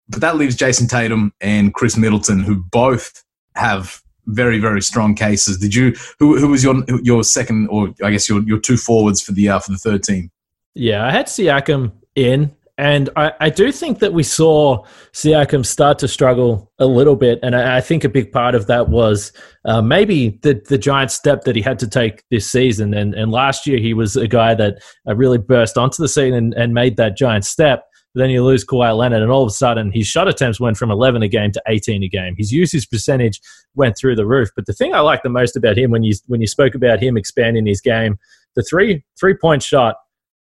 but 0.09 0.21
that 0.21 0.37
leaves 0.37 0.55
Jayson 0.55 0.87
Tatum 0.87 1.33
and 1.39 1.73
Khris 1.73 1.97
Middleton, 1.97 2.39
who 2.39 2.55
both 2.55 3.23
have 3.55 4.01
very 4.25 4.59
very 4.59 4.81
strong 4.81 5.15
cases. 5.15 5.57
Did 5.57 5.73
you 5.73 5.95
who 6.19 6.37
who 6.37 6.49
was 6.49 6.63
your 6.63 6.83
your 7.03 7.23
second 7.23 7.67
or 7.67 7.93
I 8.03 8.11
guess 8.11 8.29
your 8.29 8.41
your 8.43 8.59
two 8.59 8.77
forwards 8.77 9.21
for 9.21 9.31
the 9.31 9.49
uh, 9.49 9.59
for 9.59 9.71
the 9.71 9.77
third 9.77 10.03
team? 10.03 10.31
Yeah, 10.75 11.05
I 11.05 11.11
had 11.11 11.25
Siakam 11.25 11.91
in, 12.15 12.55
and 12.77 13.09
I, 13.15 13.33
I 13.39 13.49
do 13.49 13.71
think 13.71 13.99
that 13.99 14.13
we 14.13 14.23
saw 14.23 14.85
Siakam 15.13 15.65
start 15.65 15.99
to 15.99 16.07
struggle 16.07 16.71
a 16.79 16.85
little 16.85 17.15
bit, 17.15 17.39
and 17.43 17.55
I, 17.55 17.77
I 17.77 17.81
think 17.81 18.03
a 18.03 18.09
big 18.09 18.31
part 18.31 18.55
of 18.55 18.67
that 18.67 18.89
was 18.89 19.33
uh, 19.65 19.81
maybe 19.81 20.39
the 20.43 20.61
the 20.67 20.77
giant 20.77 21.11
step 21.11 21.43
that 21.43 21.55
he 21.55 21.61
had 21.61 21.79
to 21.79 21.87
take 21.87 22.23
this 22.31 22.49
season. 22.49 22.93
And 22.93 23.13
and 23.15 23.31
last 23.31 23.67
year 23.67 23.79
he 23.79 23.93
was 23.93 24.15
a 24.15 24.27
guy 24.27 24.53
that 24.55 24.81
uh, 25.07 25.15
really 25.15 25.39
burst 25.39 25.77
onto 25.77 26.01
the 26.01 26.07
scene 26.07 26.33
and, 26.33 26.53
and 26.53 26.73
made 26.73 26.97
that 26.97 27.17
giant 27.17 27.45
step. 27.45 27.85
Then 28.15 28.29
you 28.29 28.43
lose 28.43 28.65
Kawhi 28.65 28.97
Leonard, 28.97 29.21
and 29.21 29.31
all 29.31 29.43
of 29.43 29.47
a 29.47 29.51
sudden 29.51 29.91
his 29.91 30.07
shot 30.07 30.27
attempts 30.27 30.59
went 30.59 30.77
from 30.77 30.91
11 30.91 31.21
a 31.21 31.27
game 31.27 31.51
to 31.51 31.61
18 31.67 32.03
a 32.03 32.07
game. 32.07 32.35
His 32.37 32.51
usage 32.51 32.89
percentage 32.89 33.39
went 33.75 33.97
through 33.97 34.15
the 34.15 34.25
roof. 34.25 34.49
But 34.55 34.65
the 34.65 34.73
thing 34.73 34.93
I 34.93 34.99
like 35.01 35.21
the 35.21 35.29
most 35.29 35.55
about 35.55 35.77
him 35.77 35.91
when 35.91 36.03
you 36.03 36.13
when 36.27 36.41
you 36.41 36.47
spoke 36.47 36.75
about 36.75 37.01
him 37.01 37.17
expanding 37.17 37.65
his 37.65 37.81
game, 37.81 38.17
the 38.55 38.63
three 38.63 39.03
three 39.19 39.35
point 39.35 39.63
shot. 39.63 39.95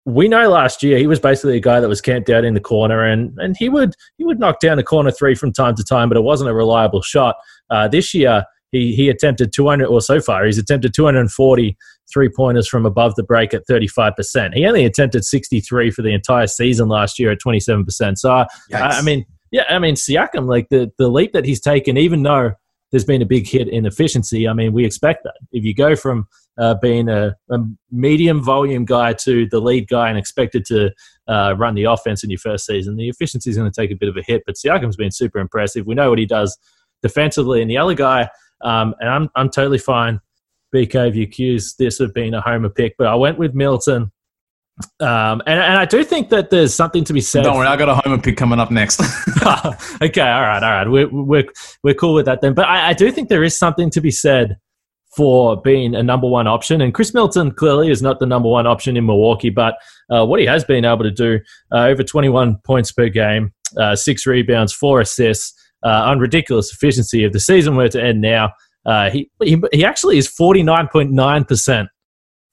We 0.08 0.28
know 0.28 0.48
last 0.50 0.84
year 0.84 1.00
he 1.00 1.08
was 1.08 1.20
basically 1.20 1.58
a 1.58 1.62
guy 1.62 1.80
that 1.80 1.89
was 1.89 2.00
camped 2.00 2.30
out 2.30 2.46
in 2.46 2.54
the 2.54 2.60
corner, 2.60 3.04
and 3.04 3.36
and 3.39 3.56
he 3.58 3.70
would 3.70 3.96
he 4.18 4.24
would 4.24 4.39
knock 4.39 4.60
down 4.60 4.78
a 4.78 4.84
corner 4.84 5.12
three 5.12 5.34
from 5.34 5.52
time 5.52 5.76
to 5.76 5.84
time, 5.84 6.10
but 6.10 6.18
it 6.18 6.24
wasn't 6.24 6.50
a 6.50 6.54
reliable 6.54 7.02
shot. 7.02 7.38
Uh, 7.72 7.88
this 7.88 8.13
year 8.13 8.46
he 8.72 8.94
he 8.94 9.10
attempted 9.10 9.54
200 9.54 9.88
or 9.88 10.02
so 10.02 10.20
far 10.20 10.46
he's 10.46 10.58
attempted 10.58 10.94
240 10.94 11.78
three 12.12 12.30
pointers 12.30 12.68
from 12.68 12.86
above 12.86 13.15
the 13.15 13.24
break 13.24 13.54
at 13.54 13.68
35%. 13.68 14.54
He 14.54 14.65
only 14.65 14.86
attempted 14.86 15.26
63 15.26 15.91
for 15.91 16.02
the 16.02 16.13
entire 16.13 16.48
season 16.48 16.88
last 16.88 17.20
year 17.20 17.32
at 17.32 17.39
27%. 17.46 18.18
So, 18.18 18.32
I, 18.32 18.46
I 18.74 19.02
mean, 19.02 19.26
yeah, 19.52 19.63
I 19.70 19.80
mean, 19.80 19.96
Siakam, 19.96 20.48
like 20.48 20.70
the, 20.70 20.91
the 20.98 21.08
leap 21.08 21.34
that 21.34 21.46
he's 21.46 21.62
taken, 21.62 21.98
even 21.98 22.24
though 22.24 22.52
there's 22.91 23.06
been 23.06 23.22
a 23.22 23.26
big 23.26 23.48
hit 23.48 23.68
in 23.68 23.86
efficiency, 23.86 24.48
I 24.48 24.54
mean, 24.54 24.74
we 24.74 24.86
expect 24.86 25.24
that. 25.24 25.36
If 25.52 25.63
you 25.63 25.74
go 25.74 25.96
from 25.96 26.28
uh, 26.58 26.76
being 26.76 27.10
a, 27.10 27.36
a, 27.50 27.58
medium 27.91 28.41
volume 28.41 28.86
guy 28.86 29.13
to 29.13 29.48
the 29.50 29.60
lead 29.60 29.88
guy 29.88 30.10
and 30.10 30.18
expected 30.18 30.65
to 30.65 30.91
uh, 31.28 31.56
run 31.58 31.76
the 31.76 31.84
offense 31.84 32.24
in 32.24 32.30
your 32.30 32.39
first 32.39 32.65
season, 32.65 32.96
the 32.96 33.10
efficiency 33.10 33.50
is 33.50 33.58
going 33.58 33.70
to 33.70 33.82
take 33.82 33.91
a 33.91 33.96
bit 33.96 34.10
of 34.10 34.18
a 34.18 34.22
hit. 34.22 34.44
But 34.46 34.56
Siakam's 34.56 34.96
been 34.96 35.12
super 35.12 35.39
impressive. 35.39 35.86
We 35.86 35.96
know 35.96 36.10
what 36.10 36.20
he 36.20 36.26
does 36.26 36.58
defensively. 37.02 37.62
And 37.62 37.70
the 37.70 37.78
other 37.78 37.94
guy, 37.94 38.30
um, 38.62 38.96
and 39.00 39.10
I'm, 39.10 39.30
I'm 39.36 39.50
totally 39.50 39.78
fine 39.78 40.20
BK, 40.76 41.10
if 41.10 41.16
you 41.16 41.24
accuse 41.24 41.76
this 41.76 42.00
of 42.00 42.14
being 42.14 42.34
a 42.34 42.42
homer 42.42 42.70
pick, 42.70 42.96
but 42.98 43.08
I 43.08 43.16
went 43.16 43.38
with 43.38 43.54
Middleton. 43.54 44.12
Um, 45.00 45.42
and, 45.48 45.60
and 45.60 45.78
I 45.78 45.86
do 45.86 46.04
think 46.04 46.30
that 46.30 46.50
there's 46.50 46.74
something 46.74 47.06
to 47.06 47.14
be 47.14 47.22
said. 47.22 47.44
Don't 47.44 47.58
worry, 47.58 47.68
I 47.68 47.78
got 47.78 47.88
a 47.88 47.96
homer 47.96 48.22
pick 48.22 48.36
coming 48.36 48.60
up 48.60 48.72
next. 48.72 49.00
okay, 50.02 50.22
all 50.22 50.42
right, 50.42 50.64
all 50.64 50.72
right. 50.72 50.90
We're, 50.90 51.08
we're, 51.10 51.46
we're 51.82 51.94
cool 51.94 52.14
with 52.14 52.26
that 52.26 52.42
then. 52.42 52.54
But 52.54 52.68
I, 52.68 52.90
I 52.90 52.94
do 52.94 53.12
think 53.12 53.30
there 53.30 53.44
is 53.44 53.58
something 53.58 53.90
to 53.92 54.02
be 54.02 54.12
said 54.12 54.58
for 55.16 55.62
being 55.62 55.96
a 55.96 56.04
number 56.04 56.28
one 56.28 56.46
option. 56.46 56.82
And 56.82 56.94
Khris 56.94 57.14
Middleton 57.14 57.52
clearly 57.52 57.90
is 57.90 58.02
not 58.02 58.20
the 58.20 58.26
number 58.26 58.50
one 58.50 58.68
option 58.68 58.98
in 58.98 59.06
Milwaukee, 59.06 59.50
but 59.50 59.76
uh, 60.10 60.26
what 60.26 60.42
he 60.42 60.46
has 60.46 60.66
been 60.66 60.84
able 60.84 61.04
to 61.04 61.12
do 61.12 61.40
uh, 61.74 61.86
over 61.86 62.04
21 62.04 62.58
points 62.66 62.92
per 62.92 63.08
game, 63.08 63.54
uh, 63.80 63.96
six 63.96 64.26
rebounds, 64.26 64.74
four 64.74 65.00
assists, 65.00 65.54
uh, 65.86 66.04
on 66.06 66.20
ridiculous 66.20 66.74
efficiency. 66.74 67.24
If 67.24 67.32
the 67.32 67.40
season 67.40 67.76
were 67.76 67.88
to 67.90 68.04
end 68.04 68.20
now, 68.20 68.52
uh, 68.86 69.10
he, 69.10 69.30
he, 69.43 69.62
he 69.71 69.86
actually 69.86 70.17
is 70.17 70.28
49.9% 70.28 71.88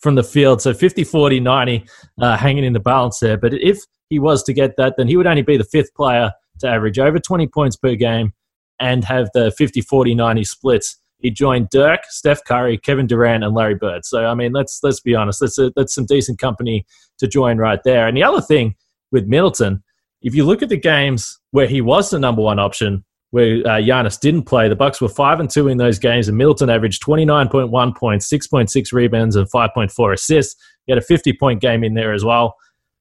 from 0.01 0.15
the 0.15 0.25
field. 0.25 0.61
So 0.61 0.75
50, 0.75 1.05
40, 1.05 1.41
90 1.41 1.85
uh, 2.21 2.37
hanging 2.37 2.65
in 2.65 2.73
the 2.73 2.81
balance 2.81 3.19
there. 3.21 3.37
But 3.37 3.55
if 3.55 3.79
he 4.09 4.19
was 4.19 4.43
to 4.45 4.53
get 4.53 4.77
that, 4.77 4.95
then 4.97 5.09
he 5.09 5.17
would 5.17 5.27
only 5.27 5.43
be 5.43 5.57
the 5.57 5.65
fifth 5.65 5.95
player 5.95 6.33
to 6.61 6.69
average 6.69 6.99
over 6.99 7.19
20 7.19 7.47
points 7.49 7.77
per 7.77 7.95
game 7.95 8.33
and 8.81 9.05
have 9.05 9.31
the 9.35 9.53
50, 9.53 9.81
40, 9.81 10.15
90 10.15 10.45
splits. 10.45 10.99
He 11.19 11.31
joined 11.31 11.69
Dirk, 11.71 12.01
Steph 12.09 12.43
Curry, 12.45 12.77
Kevin 12.77 13.07
Durant, 13.07 13.45
and 13.45 13.55
Larry 13.55 13.77
Bird. 13.77 14.05
So 14.05 14.27
I 14.27 14.35
mean, 14.35 14.53
let's 14.53 14.81
let's 14.83 14.99
be 14.99 15.15
honest. 15.15 15.39
That's 15.39 15.57
a, 15.57 15.71
that's 15.77 15.95
some 15.95 16.05
decent 16.05 16.41
company 16.41 16.85
to 17.19 17.29
join 17.29 17.59
right 17.59 17.81
there. 17.85 18.09
And 18.09 18.17
the 18.17 18.25
other 18.25 18.41
thing 18.41 18.75
with 19.13 19.27
Middleton, 19.27 19.85
if 20.21 20.35
you 20.35 20.45
look 20.45 20.63
at 20.63 20.69
the 20.69 20.77
games 20.77 21.39
where 21.53 21.69
he 21.69 21.81
was 21.81 22.11
the 22.11 22.19
number 22.19 22.43
one 22.43 22.59
option, 22.59 23.05
where 23.33 23.67
uh, 23.67 23.81
Giannis 23.81 24.21
didn't 24.21 24.43
play. 24.43 24.69
The 24.69 24.77
Bucks 24.77 25.01
were 25.01 25.09
five 25.09 25.41
and 25.41 25.49
two 25.49 25.67
in 25.67 25.79
those 25.79 25.99
games, 25.99 26.29
and 26.29 26.37
Middleton 26.37 26.71
averaged 26.71 27.03
twenty 27.03 27.25
nine 27.25 27.49
point 27.49 27.71
one 27.71 27.93
points, 27.95 28.27
six 28.27 28.47
point 28.47 28.71
six 28.71 28.93
rebounds, 28.93 29.37
and 29.37 29.51
five 29.51 29.71
point 29.75 29.91
four 29.91 30.13
assists. 30.13 30.55
He 30.87 30.93
had 30.93 30.99
a 30.99 31.05
fifty 31.05 31.33
point 31.33 31.61
game 31.61 31.83
in 31.83 31.95
there 31.95 32.13
as 32.13 32.25
well. 32.25 32.57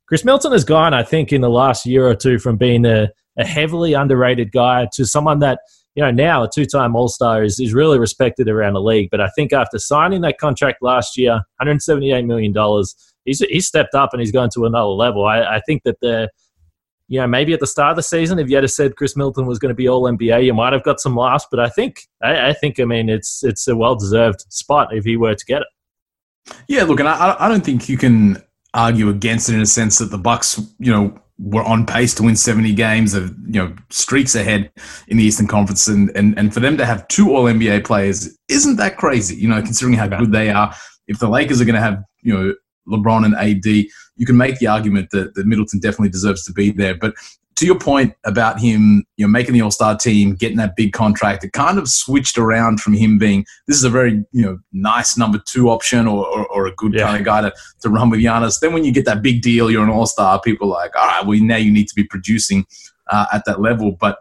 Khris 0.08 0.26
Middleton 0.26 0.54
has 0.54 0.64
gone, 0.64 0.94
I 0.94 1.04
think, 1.04 1.32
in 1.32 1.42
the 1.42 1.50
last 1.50 1.86
year 1.86 2.08
or 2.08 2.16
two 2.16 2.40
from 2.40 2.58
being 2.58 2.86
a, 2.86 3.10
a 3.38 3.46
heavily 3.46 3.94
underrated 3.94 4.52
guy 4.52 4.88
to 4.94 5.06
someone 5.06 5.40
that 5.40 5.60
you 5.96 6.04
know 6.04 6.12
now 6.12 6.44
a 6.44 6.50
two 6.50 6.66
time 6.66 6.96
All 6.96 7.10
Star 7.10 7.44
is, 7.44 7.60
is 7.60 7.74
really 7.74 8.00
respected 8.00 8.48
around 8.48 8.74
the 8.74 8.82
league. 8.82 9.10
But 9.12 9.20
I 9.20 9.30
think 9.36 9.52
after 9.52 9.80
signing 9.80 10.22
that 10.22 10.38
contract 10.38 10.82
last 10.82 11.18
year, 11.18 11.34
one 11.34 11.44
hundred 11.60 11.82
seventy 11.82 12.12
eight 12.12 12.26
million 12.26 12.54
dollars. 12.54 12.96
He's, 13.24 13.38
he's 13.38 13.68
stepped 13.68 13.94
up 13.94 14.14
and 14.14 14.20
he's 14.20 14.32
gone 14.32 14.50
to 14.56 14.66
another 14.66 14.88
level. 14.88 15.26
I, 15.26 15.42
I 15.44 15.60
think 15.60 15.84
that 15.84 16.00
the 16.02 16.32
you 17.12 17.20
know, 17.20 17.28
maybe 17.28 17.52
at 17.52 17.60
the 17.60 17.68
start 17.68 17.90
of 17.90 17.98
the 17.98 18.04
season, 18.04 18.40
if 18.40 18.50
you 18.50 18.56
had 18.56 18.70
said 18.70 18.96
Khris 18.96 19.18
Middleton 19.18 19.46
was 19.46 19.60
going 19.60 19.68
to 19.68 19.76
be 19.76 19.90
All 19.90 20.04
NBA, 20.04 20.46
you 20.46 20.54
might 20.54 20.72
have 20.72 20.84
got 20.84 21.02
some 21.02 21.14
laughs. 21.14 21.46
But 21.52 21.60
I 21.60 21.68
think, 21.68 22.08
I, 22.24 22.52
I 22.52 22.54
think, 22.54 22.80
I 22.80 22.86
mean, 22.86 23.10
it's 23.10 23.44
it's 23.44 23.68
a 23.68 23.76
well 23.76 23.96
deserved 23.96 24.46
spot 24.48 24.96
if 24.96 25.04
he 25.04 25.18
were 25.18 25.36
to 25.36 25.46
get 25.46 25.62
it. 25.62 26.56
Yeah, 26.70 26.84
look, 26.84 27.02
and 27.02 27.10
I, 27.10 27.36
I 27.38 27.50
don't 27.50 27.66
think 27.66 27.90
you 27.90 27.98
can 27.98 28.42
argue 28.74 29.10
against 29.10 29.50
it 29.50 29.56
in 29.56 29.62
a 29.62 29.66
sense 29.66 29.98
that 29.98 30.06
the 30.06 30.18
Bucks, 30.18 30.58
you 30.80 30.90
know, 30.90 31.20
were 31.38 31.64
on 31.64 31.86
pace 31.86 32.14
to 32.14 32.24
win 32.24 32.38
70 32.38 32.74
games 32.76 33.14
of 33.14 33.36
you 33.46 33.62
know 33.62 33.76
streaks 33.90 34.34
ahead 34.34 34.72
in 35.10 35.18
the 35.18 35.24
Eastern 35.26 35.48
Conference 35.48 35.90
and 35.90 36.16
and, 36.16 36.40
and 36.40 36.54
for 36.54 36.62
them 36.62 36.78
to 36.78 36.86
have 36.86 37.06
two 37.10 37.36
all 37.36 37.44
NBA 37.44 37.84
players 37.84 38.38
isn't 38.48 38.76
that 38.76 38.96
crazy 38.96 39.36
you 39.36 39.48
know 39.48 39.60
considering 39.60 39.98
how 39.98 40.08
good 40.08 40.32
they 40.32 40.52
are 40.52 40.74
if 41.08 41.18
the 41.18 41.28
Lakers 41.28 41.60
are 41.60 41.66
going 41.66 41.76
to 41.76 41.82
have 41.82 42.04
you 42.22 42.32
know 42.32 42.54
LeBron 42.88 43.26
and 43.26 43.36
AD, 43.36 43.86
you 44.22 44.28
can 44.28 44.38
make 44.38 44.60
the 44.60 44.68
argument 44.68 45.10
that, 45.10 45.34
that 45.34 45.48
Middleton 45.48 45.80
definitely 45.80 46.10
deserves 46.10 46.46
to 46.46 46.54
be 46.54 46.70
there. 46.70 46.94
But 46.94 47.16
to 47.56 47.66
your 47.66 47.80
point 47.80 48.14
about 48.24 48.60
him, 48.60 49.04
you 49.18 49.26
know, 49.26 49.32
making 49.32 49.56
the 49.56 49.62
All 49.62 49.72
Star 49.72 49.98
team, 49.98 50.36
getting 50.36 50.58
that 50.58 50.76
big 50.76 50.94
contract, 50.94 51.44
it 51.44 51.54
kind 51.54 51.80
of 51.80 51.90
switched 51.90 52.38
around 52.38 52.80
from 52.80 52.94
him 52.94 53.18
being 53.18 53.48
this 53.66 53.78
is 53.78 53.84
a 53.84 53.90
very 53.90 54.24
you 54.32 54.44
know 54.44 54.60
nice 54.74 55.18
number 55.18 55.42
two 55.44 55.72
option 55.72 56.06
or, 56.06 56.24
or, 56.28 56.46
or 56.50 56.68
a 56.68 56.76
good 56.76 56.94
yeah. 56.94 57.08
kind 57.08 57.18
of 57.18 57.26
guy 57.26 57.42
to, 57.42 57.52
to 57.80 57.90
run 57.90 58.12
with 58.12 58.20
Giannis. 58.20 58.60
Then 58.60 58.74
when 58.74 58.84
you 58.84 58.94
get 58.94 59.06
that 59.06 59.24
big 59.24 59.42
deal, 59.42 59.72
you're 59.72 59.84
an 59.84 59.90
All 59.90 60.06
Star. 60.06 60.40
People 60.40 60.72
are 60.72 60.84
like, 60.84 60.96
all 60.96 61.08
right, 61.08 61.26
well 61.26 61.40
now 61.42 61.58
you 61.58 61.72
need 61.72 61.88
to 61.88 61.96
be 61.96 62.04
producing 62.04 62.64
uh, 63.08 63.26
at 63.34 63.44
that 63.46 63.60
level. 63.60 63.94
But 64.00 64.20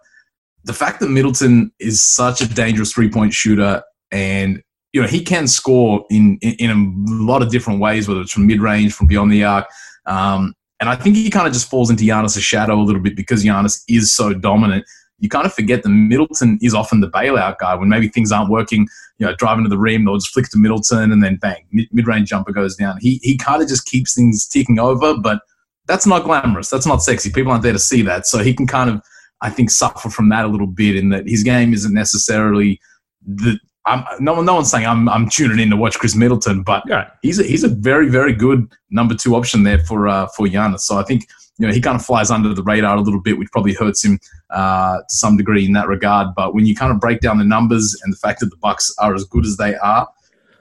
the 0.65 0.73
fact 0.73 1.01
that 1.01 1.11
Middleton 1.11 1.73
is 1.79 2.03
such 2.03 2.41
a 2.41 2.49
dangerous 2.49 2.95
three 2.95 3.11
point 3.11 3.35
shooter 3.35 3.83
and 4.11 4.63
you 4.93 5.01
know, 5.01 5.07
he 5.07 5.23
can 5.23 5.47
score 5.47 6.05
in, 6.11 6.39
in, 6.43 6.55
in 6.59 6.71
a 6.71 7.23
lot 7.23 7.43
of 7.43 7.51
different 7.51 7.81
ways, 7.81 8.09
whether 8.09 8.21
it's 8.21 8.33
from 8.33 8.47
mid 8.47 8.61
range, 8.61 8.93
from 8.93 9.07
beyond 9.07 9.31
the 9.33 9.45
arc. 9.45 9.67
Um, 10.07 10.55
and 10.81 10.89
I 10.89 10.97
think 10.97 11.17
he 11.17 11.31
kind 11.31 11.47
of 11.47 11.53
just 11.53 11.69
falls 11.69 11.91
into 11.91 12.05
Giannis' 12.05 12.41
shadow 12.41 12.75
a 12.75 12.83
little 12.83 13.03
bit 13.03 13.15
because 13.15 13.45
Giannis 13.45 13.83
is 13.89 14.15
so 14.15 14.33
dominant. 14.33 14.85
you 15.19 15.29
kind 15.29 15.45
of 15.45 15.53
forget 15.53 15.83
that 15.83 15.91
Middleton 15.91 16.59
is 16.63 16.75
often 16.75 17.01
the 17.01 17.11
bailout 17.11 17.59
guy 17.59 17.75
when 17.75 17.91
maybe 17.91 18.09
things 18.09 18.33
aren't 18.33 18.51
working. 18.51 18.89
You 19.19 19.27
know, 19.27 19.35
driving 19.35 19.65
to 19.65 19.69
the 19.69 19.79
rim, 19.79 20.05
they'll 20.07 20.17
just 20.17 20.33
flick 20.33 20.49
to 20.51 20.59
Middleton, 20.59 21.13
and 21.13 21.23
then 21.23 21.37
bang, 21.37 21.67
mid 21.71 22.07
range 22.07 22.31
jumper 22.31 22.53
goes 22.53 22.75
down. 22.75 22.97
He 23.01 23.21
he 23.23 23.37
kind 23.37 23.63
of 23.63 23.69
just 23.69 23.87
keeps 23.87 24.15
things 24.15 24.47
ticking 24.49 24.79
over, 24.79 25.17
but 25.19 25.43
that's 25.87 26.07
not 26.07 26.25
glamorous. 26.25 26.71
That's 26.71 26.87
not 26.87 27.03
sexy. 27.03 27.31
People 27.31 27.53
aren't 27.53 27.63
there 27.63 27.75
to 27.75 27.79
see 27.79 28.01
that, 28.03 28.27
so 28.27 28.39
he 28.39 28.55
can 28.55 28.67
kind 28.67 28.89
of, 28.89 29.03
I 29.43 29.51
think, 29.51 29.71
suffer 29.71 30.09
from 30.09 30.31
that 30.31 30.47
a 30.47 30.49
little 30.49 30.67
bit 30.67 30.97
in 30.97 31.11
that 31.11 31.29
his 31.29 31.43
game 31.43 31.75
isn't 31.75 31.93
necessarily 31.93 32.81
the 33.23 33.59
I'm, 33.87 34.05
no, 34.19 34.43
no 34.43 34.55
one's 34.55 34.71
saying 34.71 34.87
I'm, 34.87 35.09
I'm 35.09 35.29
tuning 35.29 35.59
in 35.59 35.71
to 35.71 35.77
watch 35.77 35.99
Khris 35.99 36.15
Middleton, 36.15 36.63
but 36.63 36.83
right. 36.89 37.09
he's 37.23 37.39
a, 37.39 37.45
he's 37.45 37.65
a 37.65 37.69
very 37.69 38.09
very 38.09 38.35
good 38.35 38.71
number 38.91 39.15
two 39.15 39.35
option 39.35 39.63
there 39.63 39.79
for 39.79 40.07
uh, 40.07 40.27
for 40.37 40.47
Giannis. 40.47 40.81
So 40.81 40.99
I 40.99 41.03
think 41.03 41.27
you 41.59 41.67
know 41.67 41.73
he 41.73 41.81
kind 41.81 41.97
of 41.97 42.05
flies 42.05 42.31
under 42.31 42.53
the 42.53 42.63
radar 42.63 42.97
a 42.97 43.01
little 43.01 43.21
bit, 43.21 43.39
which 43.39 43.51
probably 43.53 43.73
hurts 43.73 44.05
him 44.05 44.19
uh, 44.51 44.99
to 44.99 45.17
some 45.17 45.37
degree 45.37 45.65
in 45.65 45.73
that 45.73 45.89
regard. 45.89 46.35
But 46.37 46.55
when 46.55 46.67
you 46.67 46.75
kind 46.75 46.93
of 46.93 47.01
break 47.01 47.21
down 47.21 47.39
the 47.39 47.45
numbers 47.45 47.99
and 48.05 48.13
the 48.13 48.19
fact 48.19 48.41
that 48.41 48.51
the 48.51 48.57
Bucks 48.57 48.95
are 48.99 49.15
as 49.15 49.25
good 49.25 49.47
as 49.47 49.57
they 49.57 49.75
are, 49.77 50.07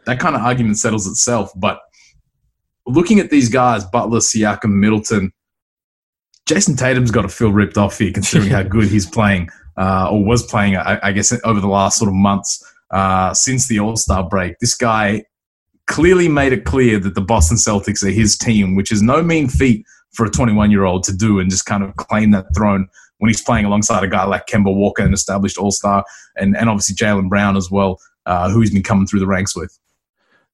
that 0.05 0.19
kind 0.19 0.35
of 0.35 0.41
argument 0.41 0.77
settles 0.77 1.05
itself. 1.05 1.51
But 1.57 1.81
looking 2.87 3.19
at 3.19 3.29
these 3.29 3.49
guys, 3.49 3.83
Butler, 3.83 4.19
Siakam, 4.19 4.71
Middleton, 4.71 5.33
Jayson 6.45 6.77
Tatum's 6.77 7.11
got 7.11 7.23
to 7.23 7.29
feel 7.29 7.51
ripped 7.51 7.77
off 7.77 7.99
here, 7.99 8.13
considering 8.13 8.49
how 8.49 8.63
good 8.75 8.87
he's 8.87 9.05
playing 9.05 9.49
uh, 9.77 10.09
or 10.09 10.23
was 10.23 10.43
playing, 10.47 10.77
I, 10.77 10.99
I 11.03 11.11
guess, 11.11 11.33
over 11.43 11.59
the 11.59 11.67
last 11.67 11.97
sort 11.97 12.07
of 12.07 12.15
months 12.15 12.63
uh, 12.91 13.33
since 13.33 13.67
the 13.67 13.79
All 13.79 13.97
Star 13.97 14.27
break. 14.27 14.59
This 14.59 14.75
guy 14.75 15.23
clearly 15.87 16.27
made 16.27 16.53
it 16.53 16.65
clear 16.65 16.99
that 16.99 17.15
the 17.15 17.21
Boston 17.21 17.57
Celtics 17.57 18.03
are 18.03 18.11
his 18.11 18.37
team, 18.37 18.75
which 18.75 18.91
is 18.91 19.01
no 19.01 19.21
mean 19.21 19.47
feat 19.47 19.85
for 20.11 20.25
a 20.25 20.29
21 20.29 20.71
year 20.71 20.85
old 20.85 21.03
to 21.03 21.15
do 21.15 21.39
and 21.39 21.49
just 21.49 21.65
kind 21.65 21.83
of 21.83 21.95
claim 21.95 22.31
that 22.31 22.45
throne 22.55 22.87
when 23.17 23.29
he's 23.29 23.41
playing 23.41 23.65
alongside 23.65 24.03
a 24.03 24.07
guy 24.07 24.23
like 24.23 24.47
Kemba 24.47 24.73
Walker, 24.73 25.03
an 25.03 25.13
established 25.13 25.57
All 25.57 25.71
Star, 25.71 26.05
and, 26.37 26.55
and 26.55 26.69
obviously 26.69 26.95
Jaylen 26.95 27.29
Brown 27.29 27.57
as 27.57 27.69
well, 27.69 27.99
uh, 28.25 28.49
who 28.49 28.61
he's 28.61 28.71
been 28.71 28.83
coming 28.83 29.05
through 29.05 29.19
the 29.19 29.27
ranks 29.27 29.55
with. 29.55 29.77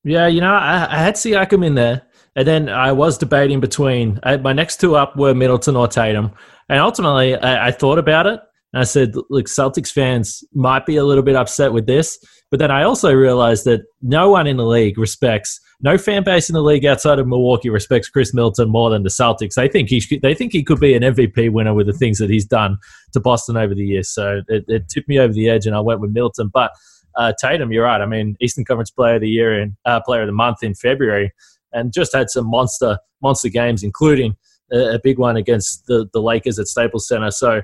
Yeah, 0.04 0.28
you 0.28 0.42
know, 0.42 0.54
I, 0.54 0.88
I 0.90 0.98
had 0.98 1.16
Siakam 1.16 1.66
in 1.66 1.76
there. 1.76 2.04
And 2.38 2.46
then 2.46 2.68
I 2.68 2.92
was 2.92 3.18
debating 3.18 3.62
between 3.62 4.20
uh, 4.24 4.38
my 4.38 4.52
next 4.52 4.82
two 4.82 4.96
up 4.96 5.16
were 5.16 5.34
Middleton 5.34 5.78
or 5.78 5.88
Tatum. 5.88 6.32
And 6.68 6.80
ultimately, 6.80 7.36
I, 7.36 7.68
I 7.68 7.72
thought 7.72 7.98
about 7.98 8.28
it 8.28 8.42
and 8.74 8.82
I 8.82 8.84
said, 8.84 9.14
look, 9.30 9.46
Celtics 9.46 9.92
fans 9.92 10.44
might 10.54 10.86
be 10.86 10.98
a 10.98 11.06
little 11.06 11.24
bit 11.24 11.36
upset 11.36 11.72
with 11.72 11.86
this. 11.86 12.20
But 12.52 12.60
then 12.60 12.72
I 12.72 12.84
also 12.84 13.14
realized 13.14 13.66
that 13.66 13.84
no 14.02 14.30
one 14.30 14.48
in 14.48 14.58
the 14.58 14.66
league 14.66 14.98
respects, 14.98 15.60
no 15.82 15.98
fan 15.98 16.24
base 16.24 16.50
in 16.50 16.54
the 16.54 16.62
league 16.62 16.86
outside 16.86 17.20
of 17.20 17.28
Milwaukee 17.28 17.70
respects 17.70 18.10
Khris 18.10 18.34
Middleton 18.34 18.70
more 18.70 18.90
than 18.90 19.04
the 19.04 19.10
Celtics. 19.10 19.56
They 19.56 19.68
think 19.68 19.90
he 19.90 20.00
should, 20.00 20.22
they 20.22 20.34
think 20.34 20.52
he 20.52 20.64
could 20.64 20.80
be 20.80 20.94
an 20.94 21.04
MVP 21.04 21.52
winner 21.52 21.74
with 21.74 21.88
the 21.88 21.94
things 21.94 22.18
that 22.20 22.30
he's 22.30 22.46
done 22.46 22.78
to 23.14 23.20
Boston 23.20 23.58
over 23.58 23.74
the 23.74 23.86
years. 23.86 24.10
So 24.10 24.42
it, 24.48 24.66
it 24.68 24.90
tipped 24.90 25.10
me 25.10 25.20
over 25.20 25.34
the 25.34 25.50
edge, 25.50 25.66
and 25.66 25.76
I 25.76 25.80
went 25.80 26.02
with 26.02 26.12
Middleton. 26.12 26.50
But 26.54 26.72
uh, 27.16 27.34
Tatum, 27.40 27.72
you're 27.72 27.86
right. 27.86 28.02
I 28.02 28.06
mean, 28.06 28.36
Eastern 28.42 28.66
Conference 28.66 28.92
Player 28.92 29.16
of 29.16 29.22
the 29.22 29.30
Year 29.30 29.60
and 29.60 29.76
uh, 29.86 30.02
Player 30.02 30.22
of 30.22 30.28
the 30.28 30.34
Month 30.34 30.64
in 30.64 30.76
February, 30.76 31.34
and 31.72 31.94
just 31.94 32.14
had 32.16 32.30
some 32.30 32.50
monster 32.50 33.00
monster 33.22 33.50
games, 33.50 33.84
including 33.84 34.36
a, 34.72 34.96
a 34.96 35.00
big 35.02 35.18
one 35.18 35.38
against 35.38 35.88
the 35.88 36.08
the 36.14 36.22
Lakers 36.22 36.60
at 36.60 36.68
Staples 36.68 37.08
Center. 37.08 37.32
So 37.32 37.62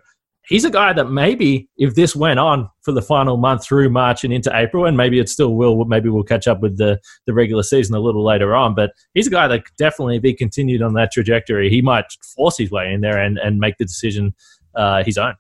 he's 0.52 0.66
a 0.66 0.70
guy 0.70 0.92
that 0.94 1.10
maybe 1.10 1.70
if 1.78 1.96
this 1.96 2.16
went 2.16 2.38
on 2.38 2.70
for 2.82 2.92
the 2.92 3.02
final 3.02 3.38
month 3.38 3.64
through 3.64 3.90
March 3.90 4.24
and 4.24 4.34
into 4.34 4.52
April, 4.54 4.86
and 4.86 4.98
maybe 4.98 5.20
it 5.20 5.30
still 5.30 5.56
will, 5.56 5.86
maybe 5.86 6.10
we'll 6.10 6.24
catch 6.24 6.48
up 6.48 6.62
with 6.62 6.78
the, 6.78 7.00
the 7.26 7.34
regular 7.34 7.64
season 7.64 7.96
a 7.96 8.00
little 8.00 8.24
later 8.24 8.54
on. 8.54 8.76
But 8.76 8.92
he's 9.14 9.28
a 9.28 9.32
guy 9.32 9.48
that 9.48 9.64
definitely 9.78 10.20
be 10.20 10.34
continued 10.34 10.82
on 10.82 10.94
that 10.94 11.12
trajectory. 11.12 11.70
He 11.70 11.82
might 11.82 12.06
force 12.36 12.58
his 12.58 12.70
way 12.70 12.94
in 12.94 13.02
there 13.02 13.18
and, 13.18 13.38
and 13.38 13.60
make 13.60 13.78
the 13.78 13.86
decision 13.86 14.36
uh, 14.76 15.04
his 15.04 15.18
own. 15.18 15.36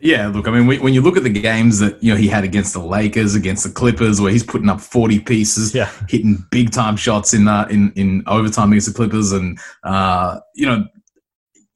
Yeah, 0.00 0.26
look, 0.28 0.46
I 0.46 0.50
mean, 0.50 0.66
when 0.82 0.92
you 0.92 1.00
look 1.00 1.16
at 1.16 1.22
the 1.22 1.30
games 1.30 1.78
that 1.78 2.02
you 2.02 2.12
know 2.12 2.18
he 2.18 2.28
had 2.28 2.44
against 2.44 2.74
the 2.74 2.80
Lakers, 2.80 3.34
against 3.34 3.64
the 3.64 3.70
Clippers, 3.70 4.20
where 4.20 4.30
he's 4.30 4.42
putting 4.42 4.68
up 4.68 4.80
forty 4.80 5.18
pieces, 5.18 5.74
yeah. 5.74 5.90
hitting 6.08 6.44
big 6.50 6.72
time 6.72 6.96
shots 6.96 7.32
in 7.32 7.48
uh, 7.48 7.66
in 7.70 7.90
in 7.92 8.22
overtime 8.26 8.70
against 8.72 8.88
the 8.88 8.92
Clippers, 8.92 9.32
and 9.32 9.58
uh, 9.84 10.40
you 10.54 10.66
know 10.66 10.84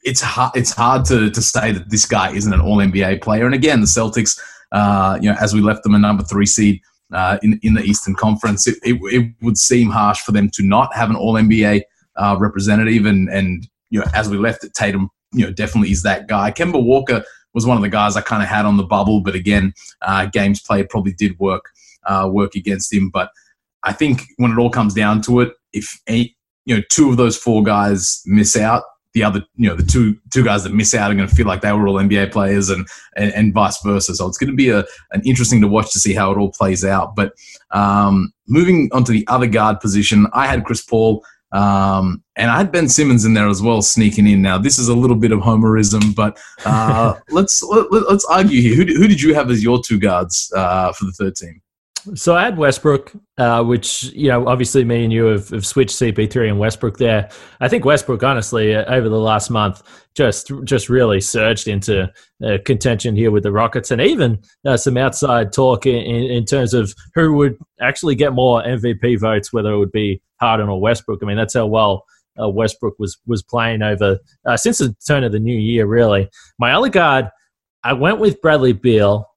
it's 0.04 0.20
hard. 0.20 0.52
It's 0.54 0.72
hard 0.72 1.04
to 1.06 1.30
to 1.30 1.42
say 1.42 1.72
that 1.72 1.90
this 1.90 2.06
guy 2.06 2.32
isn't 2.32 2.52
an 2.52 2.60
All 2.60 2.78
NBA 2.78 3.22
player. 3.22 3.46
And 3.46 3.54
again, 3.54 3.80
the 3.80 3.86
Celtics, 3.86 4.38
uh, 4.72 5.18
you 5.20 5.30
know, 5.30 5.36
as 5.40 5.54
we 5.54 5.60
left 5.60 5.82
them 5.82 5.94
a 5.94 5.98
number 5.98 6.22
three 6.22 6.46
seed 6.46 6.80
uh, 7.12 7.38
in 7.42 7.58
in 7.62 7.74
the 7.74 7.82
Eastern 7.82 8.14
Conference, 8.14 8.66
it, 8.66 8.78
it, 8.82 8.98
it, 9.12 9.34
would 9.42 9.58
seem 9.58 9.90
harsh 9.90 10.20
for 10.20 10.32
them 10.32 10.50
to 10.54 10.62
not 10.62 10.94
have 10.94 11.10
an 11.10 11.16
All 11.16 11.34
NBA 11.34 11.82
uh, 12.16 12.36
representative. 12.38 13.06
And 13.06 13.28
and 13.28 13.68
you 13.90 14.00
know, 14.00 14.06
as 14.14 14.28
we 14.28 14.38
left 14.38 14.64
it, 14.64 14.74
Tatum, 14.74 15.10
you 15.32 15.44
know, 15.44 15.52
definitely 15.52 15.90
is 15.90 16.02
that 16.02 16.28
guy. 16.28 16.50
Kemba 16.50 16.82
Walker 16.82 17.24
was 17.54 17.66
one 17.66 17.76
of 17.76 17.82
the 17.82 17.88
guys 17.88 18.16
I 18.16 18.20
kind 18.20 18.42
of 18.42 18.48
had 18.48 18.66
on 18.66 18.76
the 18.76 18.84
bubble, 18.84 19.20
but 19.20 19.34
again, 19.34 19.72
uh, 20.02 20.26
games 20.26 20.60
played 20.60 20.88
probably 20.88 21.12
did 21.12 21.38
work 21.38 21.64
uh, 22.06 22.28
work 22.30 22.54
against 22.54 22.92
him. 22.92 23.10
But 23.10 23.30
I 23.82 23.92
think 23.92 24.22
when 24.36 24.52
it 24.52 24.58
all 24.58 24.70
comes 24.70 24.94
down 24.94 25.22
to 25.22 25.40
it, 25.40 25.52
if 25.72 25.98
you 26.06 26.76
know, 26.76 26.82
two 26.90 27.10
of 27.10 27.16
those 27.16 27.36
four 27.36 27.62
guys 27.62 28.22
miss 28.26 28.56
out, 28.56 28.82
the 29.18 29.24
other, 29.24 29.44
you 29.56 29.68
know, 29.68 29.74
the 29.74 29.82
two 29.82 30.16
two 30.32 30.44
guys 30.44 30.62
that 30.64 30.72
miss 30.72 30.94
out 30.94 31.10
are 31.10 31.14
going 31.14 31.28
to 31.28 31.34
feel 31.34 31.46
like 31.46 31.60
they 31.60 31.72
were 31.72 31.88
all 31.88 31.96
NBA 31.96 32.30
players, 32.32 32.70
and 32.70 32.86
and, 33.16 33.32
and 33.32 33.52
vice 33.52 33.80
versa. 33.82 34.14
So 34.14 34.26
it's 34.26 34.38
going 34.38 34.50
to 34.50 34.56
be 34.56 34.70
a 34.70 34.84
an 35.12 35.22
interesting 35.24 35.60
to 35.62 35.68
watch 35.68 35.92
to 35.92 35.98
see 35.98 36.14
how 36.14 36.30
it 36.30 36.38
all 36.38 36.52
plays 36.52 36.84
out. 36.84 37.16
But 37.16 37.32
um, 37.72 38.32
moving 38.46 38.88
on 38.92 39.04
to 39.04 39.12
the 39.12 39.26
other 39.28 39.46
guard 39.46 39.80
position, 39.80 40.26
I 40.32 40.46
had 40.46 40.64
Chris 40.64 40.82
Paul. 40.82 41.24
Um, 41.50 42.22
and 42.36 42.50
I 42.50 42.58
had 42.58 42.70
Ben 42.70 42.90
Simmons 42.90 43.24
in 43.24 43.32
there 43.32 43.48
as 43.48 43.62
well, 43.62 43.80
sneaking 43.80 44.26
in. 44.26 44.42
Now 44.42 44.58
this 44.58 44.78
is 44.78 44.88
a 44.88 44.94
little 44.94 45.16
bit 45.16 45.32
of 45.32 45.40
homerism, 45.40 46.14
but 46.14 46.38
uh, 46.66 47.14
let's 47.30 47.62
let, 47.62 47.86
us 47.86 47.88
let 47.90 48.02
us 48.04 48.24
argue 48.26 48.60
here. 48.60 48.74
Who, 48.74 48.84
who 48.84 49.08
did 49.08 49.22
you 49.22 49.32
have 49.34 49.50
as 49.50 49.62
your 49.62 49.82
two 49.82 49.98
guards 49.98 50.52
uh, 50.54 50.92
for 50.92 51.06
the 51.06 51.12
third 51.12 51.36
team? 51.36 51.62
So 52.14 52.36
I 52.36 52.44
had 52.44 52.58
Westbrook, 52.58 53.12
uh, 53.38 53.62
which 53.64 54.04
you 54.14 54.28
know, 54.28 54.46
obviously 54.46 54.84
me 54.84 55.04
and 55.04 55.12
you 55.12 55.24
have, 55.26 55.48
have, 55.50 55.66
switched 55.66 55.96
CP3 55.96 56.48
and 56.48 56.58
Westbrook 56.58 56.98
there. 56.98 57.28
I 57.60 57.68
think 57.68 57.84
Westbrook, 57.84 58.22
honestly, 58.22 58.74
uh, 58.74 58.84
over 58.84 59.08
the 59.08 59.18
last 59.18 59.50
month, 59.50 59.82
just 60.14 60.52
just 60.64 60.88
really 60.88 61.20
surged 61.20 61.68
into 61.68 62.10
uh, 62.44 62.58
contention 62.64 63.16
here 63.16 63.30
with 63.30 63.42
the 63.42 63.52
Rockets, 63.52 63.90
and 63.90 64.00
even 64.00 64.38
uh, 64.66 64.76
some 64.76 64.96
outside 64.96 65.52
talk 65.52 65.86
in, 65.86 65.94
in, 66.04 66.44
terms 66.44 66.74
of 66.74 66.94
who 67.14 67.34
would 67.34 67.56
actually 67.80 68.14
get 68.14 68.32
more 68.32 68.62
MVP 68.62 69.18
votes, 69.20 69.52
whether 69.52 69.72
it 69.72 69.78
would 69.78 69.92
be 69.92 70.22
Harden 70.40 70.68
or 70.68 70.80
Westbrook. 70.80 71.20
I 71.22 71.26
mean, 71.26 71.36
that's 71.36 71.54
how 71.54 71.66
well. 71.66 72.04
Uh, 72.40 72.48
Westbrook 72.48 72.94
was 73.00 73.18
was 73.26 73.42
playing 73.42 73.82
over 73.82 74.18
uh, 74.46 74.56
since 74.56 74.78
the 74.78 74.94
turn 75.06 75.24
of 75.24 75.32
the 75.32 75.40
new 75.40 75.58
year. 75.58 75.86
Really, 75.86 76.28
my 76.58 76.72
other 76.72 76.88
guard, 76.88 77.28
I 77.82 77.94
went 77.94 78.20
with 78.20 78.40
Bradley 78.40 78.72
Beal. 78.72 79.28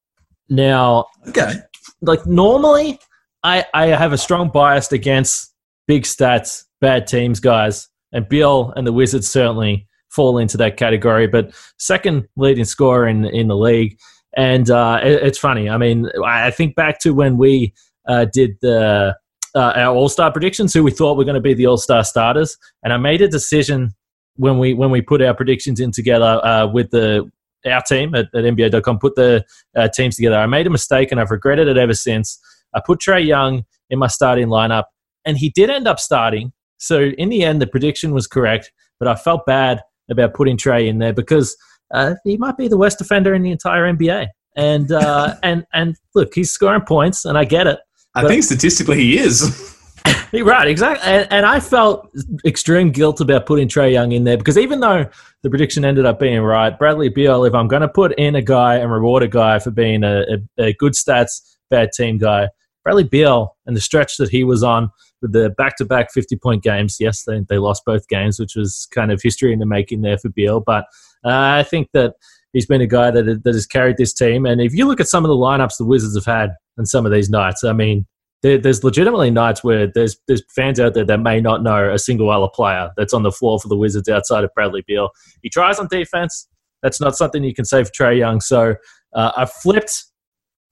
Now, 0.50 1.06
okay, 1.30 1.54
like 2.02 2.26
normally 2.26 3.00
I, 3.44 3.66
I 3.74 3.88
have 3.88 4.14
a 4.14 4.18
strong 4.18 4.50
bias 4.50 4.92
against 4.92 5.54
big 5.88 6.04
stats, 6.04 6.66
bad 6.80 7.08
teams 7.08 7.40
guys, 7.40 7.90
and 8.12 8.28
Beal 8.28 8.74
and 8.76 8.86
the 8.86 8.94
Wizards 8.94 9.30
certainly 9.30 9.88
fall 10.10 10.38
into 10.38 10.58
that 10.58 10.78
category. 10.78 11.28
But 11.28 11.54
second 11.78 12.28
leading 12.36 12.66
scorer 12.66 13.08
in 13.08 13.26
in 13.26 13.48
the 13.48 13.58
league, 13.58 13.98
and 14.36 14.70
uh, 14.70 15.00
it, 15.04 15.24
it's 15.24 15.38
funny. 15.38 15.70
I 15.70 15.78
mean, 15.78 16.10
I 16.26 16.52
think 16.52 16.76
back 16.76 17.00
to 17.00 17.14
when 17.14 17.38
we 17.38 17.74
uh, 18.08 18.26
did 18.26 18.58
the 18.62 19.16
uh, 19.56 19.74
our 19.76 19.96
All 19.96 20.10
Star 20.10 20.32
predictions, 20.32 20.74
who 20.74 20.84
we 20.84 20.92
thought 20.92 21.18
were 21.18 21.26
going 21.26 21.36
to 21.36 21.42
be 21.42 21.54
the 21.54 21.68
All 21.68 21.78
Star 21.78 22.04
starters, 22.04 22.58
and 22.84 22.94
I 22.94 22.98
made 22.98 23.22
a 23.22 23.28
decision 23.28 23.94
when 24.36 24.58
we 24.58 24.74
when 24.74 24.92
we 24.92 25.02
put 25.02 25.22
our 25.22 25.34
predictions 25.34 25.80
in 25.80 25.92
together 25.92 26.46
uh, 26.46 26.68
with 26.68 26.92
the 26.92 27.30
our 27.66 27.82
team 27.82 28.16
at, 28.16 28.26
at 28.34 28.44
NBA.com 28.44 29.00
put 29.00 29.16
the 29.16 29.46
uh, 29.76 29.88
teams 29.90 30.16
together. 30.16 30.38
I 30.38 30.46
made 30.46 30.68
a 30.68 30.70
mistake 30.70 31.12
and 31.12 31.20
I've 31.20 31.32
regretted 31.32 31.68
it 31.68 31.78
ever 31.78 31.94
since. 31.94 32.40
I 32.74 32.82
put 32.86 33.00
Trae 33.00 33.26
Young 33.26 33.66
in 33.90 34.00
my 34.00 34.08
starting 34.08 34.48
lineup 34.48 34.86
and 35.26 35.38
he 35.38 35.50
did 35.50 35.70
end 35.70 35.88
up 35.88 36.00
starting. 36.00 36.54
So 36.78 37.12
in 37.18 37.30
the 37.30 37.44
end, 37.44 37.62
the 37.62 37.68
prediction 37.68 38.14
was 38.14 38.28
correct, 38.28 38.72
but 39.00 39.08
I 39.08 39.16
felt 39.16 39.46
bad 39.46 39.82
about 40.10 40.34
putting 40.34 40.58
Trae 40.58 40.88
in 40.88 41.00
there 41.00 41.14
because 41.14 41.56
uh, 41.94 42.16
he 42.24 42.38
might 42.38 42.58
be 42.58 42.68
the 42.68 42.78
worst 42.78 42.98
defender 42.98 43.34
in 43.34 43.44
the 43.44 43.52
entire 43.52 43.92
NBA. 43.92 44.28
And 44.56 44.92
uh, 44.92 45.36
and 45.44 45.66
and 45.74 45.96
look, 46.16 46.34
he's 46.34 46.52
scoring 46.52 46.82
points, 46.82 47.24
and 47.26 47.38
I 47.38 47.46
get 47.46 47.68
it. 47.68 47.80
I 48.16 48.28
think 48.28 48.44
statistically 48.44 48.98
he 48.98 49.18
is. 49.18 49.78
right, 50.34 50.68
exactly. 50.68 51.08
And, 51.08 51.28
and, 51.32 51.46
I 51.46 51.60
felt 51.60 52.10
extreme 52.46 52.92
guilt 52.92 53.22
about 53.22 53.46
putting 53.46 53.68
Trae 53.68 53.92
Young 53.92 54.12
in 54.12 54.24
there 54.24 54.38
because 54.38 54.58
even 54.58 54.80
though 54.80 55.06
the 55.44 55.50
prediction 55.50 55.84
ended 55.84 56.06
up 56.06 56.20
being 56.20 56.40
right, 56.40 56.78
Bradley 56.78 57.10
Beal, 57.10 57.44
if 57.46 57.54
I'm 57.54 57.68
going 57.68 57.82
to 57.82 57.88
put 57.88 58.18
in 58.18 58.36
a 58.36 58.42
guy 58.42 58.76
and 58.78 58.92
reward 58.92 59.24
a 59.24 59.28
guy 59.28 59.60
for 59.60 59.72
being 59.72 60.04
a, 60.04 60.22
a, 60.58 60.64
a 60.64 60.74
good 60.74 60.94
stats, 60.94 61.42
bad 61.70 61.92
team 61.92 62.18
guy, 62.18 62.50
Bradley 62.84 63.04
Beal 63.04 63.56
and 63.66 63.76
the 63.76 63.82
stretch 63.82 64.18
that 64.18 64.30
he 64.30 64.44
was 64.44 64.64
on 64.64 64.90
with 65.22 65.34
the 65.34 65.50
back 65.52 65.78
to 65.78 65.86
back 65.86 66.12
50 66.12 66.36
point 66.38 66.64
games, 66.64 66.98
yes, 67.00 67.24
they, 67.24 67.42
they 67.48 67.58
lost 67.58 67.84
both 67.86 68.08
games, 68.08 68.40
which 68.40 68.56
was 68.56 68.88
kind 68.92 69.12
of 69.12 69.22
history 69.22 69.54
in 69.54 69.60
the 69.60 69.66
making 69.66 70.02
there 70.02 70.18
for 70.18 70.30
Beal. 70.30 70.62
But 70.62 70.86
uh, 71.24 71.60
I 71.60 71.64
think 71.64 71.90
that 71.94 72.14
he's 72.54 72.66
been 72.66 72.82
a 72.82 72.88
guy 72.88 73.12
that, 73.12 73.42
that 73.44 73.54
has 73.54 73.66
carried 73.66 73.98
this 73.98 74.14
team. 74.14 74.46
And 74.46 74.62
if 74.62 74.74
you 74.74 74.86
look 74.86 75.00
at 75.00 75.08
some 75.08 75.24
of 75.24 75.30
the 75.30 75.36
lineups 75.36 75.78
the 75.78 75.86
Wizards 75.86 76.16
have 76.16 76.26
had 76.26 76.52
in 76.78 76.86
some 76.86 77.06
of 77.06 77.12
these 77.12 77.30
nights, 77.30 77.64
I 77.64 77.74
mean, 77.74 78.06
there, 78.42 78.58
there's 78.58 78.84
legitimately 78.84 79.32
nights 79.32 79.64
where 79.64 79.88
there's 79.88 80.18
there's 80.28 80.44
fans 80.56 80.80
out 80.80 80.94
there 80.94 81.06
that 81.06 81.20
may 81.20 81.40
not 81.40 81.64
know 81.64 81.92
a 81.92 82.00
single 82.00 82.30
other 82.30 82.50
player 82.54 82.92
that's 82.98 83.14
on 83.14 83.24
the 83.24 83.32
floor 83.32 83.60
for 83.60 83.68
the 83.68 83.78
Wizards 83.78 84.10
outside 84.10 84.44
of 84.44 84.54
Bradley 84.54 84.84
Beal. 84.88 85.10
He 85.42 85.50
tries 85.50 85.80
on 85.80 85.88
defense. 85.88 86.48
That's 86.82 87.00
not 87.00 87.16
something 87.16 87.44
you 87.44 87.54
can 87.54 87.66
say 87.66 87.84
for 87.84 87.92
Trae 87.92 88.18
Young. 88.18 88.42
So 88.42 88.76
uh, 89.14 89.32
I 89.38 89.46
flipped 89.46 90.06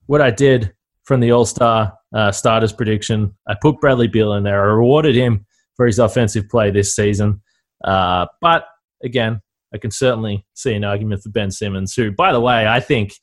what 0.08 0.22
I 0.22 0.32
did 0.32 0.74
from 1.04 1.20
the 1.20 1.32
All 1.32 1.46
Star 1.46 1.94
uh, 2.14 2.32
starters 2.32 2.74
prediction. 2.74 3.36
I 3.48 3.56
put 3.62 3.80
Bradley 3.80 4.08
Beal 4.08 4.34
in 4.34 4.44
there. 4.44 4.62
I 4.62 4.74
rewarded 4.74 5.16
him 5.16 5.46
for 5.76 5.86
his 5.86 6.00
offensive 6.00 6.50
play 6.50 6.72
this 6.72 6.96
season. 6.96 7.42
Uh, 7.84 8.26
but 8.42 8.66
again, 9.04 9.42
I 9.74 9.78
can 9.78 9.92
certainly 9.92 10.46
see 10.56 10.74
an 10.74 10.84
argument 10.84 11.22
for 11.22 11.30
Ben 11.30 11.52
Simmons, 11.52 11.94
who, 11.94 12.12
by 12.12 12.32
the 12.32 12.40
way, 12.40 12.68
I 12.68 12.80
think 12.80 13.14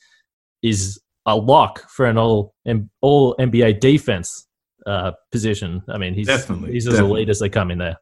is 0.62 1.00
a 1.26 1.36
lock 1.36 1.88
for 1.90 2.06
an 2.06 2.16
all 2.16 2.54
all 3.02 3.36
NBA 3.36 3.80
defense 3.80 4.46
uh, 4.86 5.12
position. 5.32 5.82
I 5.88 5.98
mean, 5.98 6.14
he's 6.14 6.26
definitely 6.26 6.72
he's 6.72 6.86
as 6.86 6.94
definitely. 6.94 7.22
elite 7.22 7.28
as 7.28 7.40
they 7.40 7.48
come 7.48 7.70
in 7.70 7.78
there. 7.78 7.96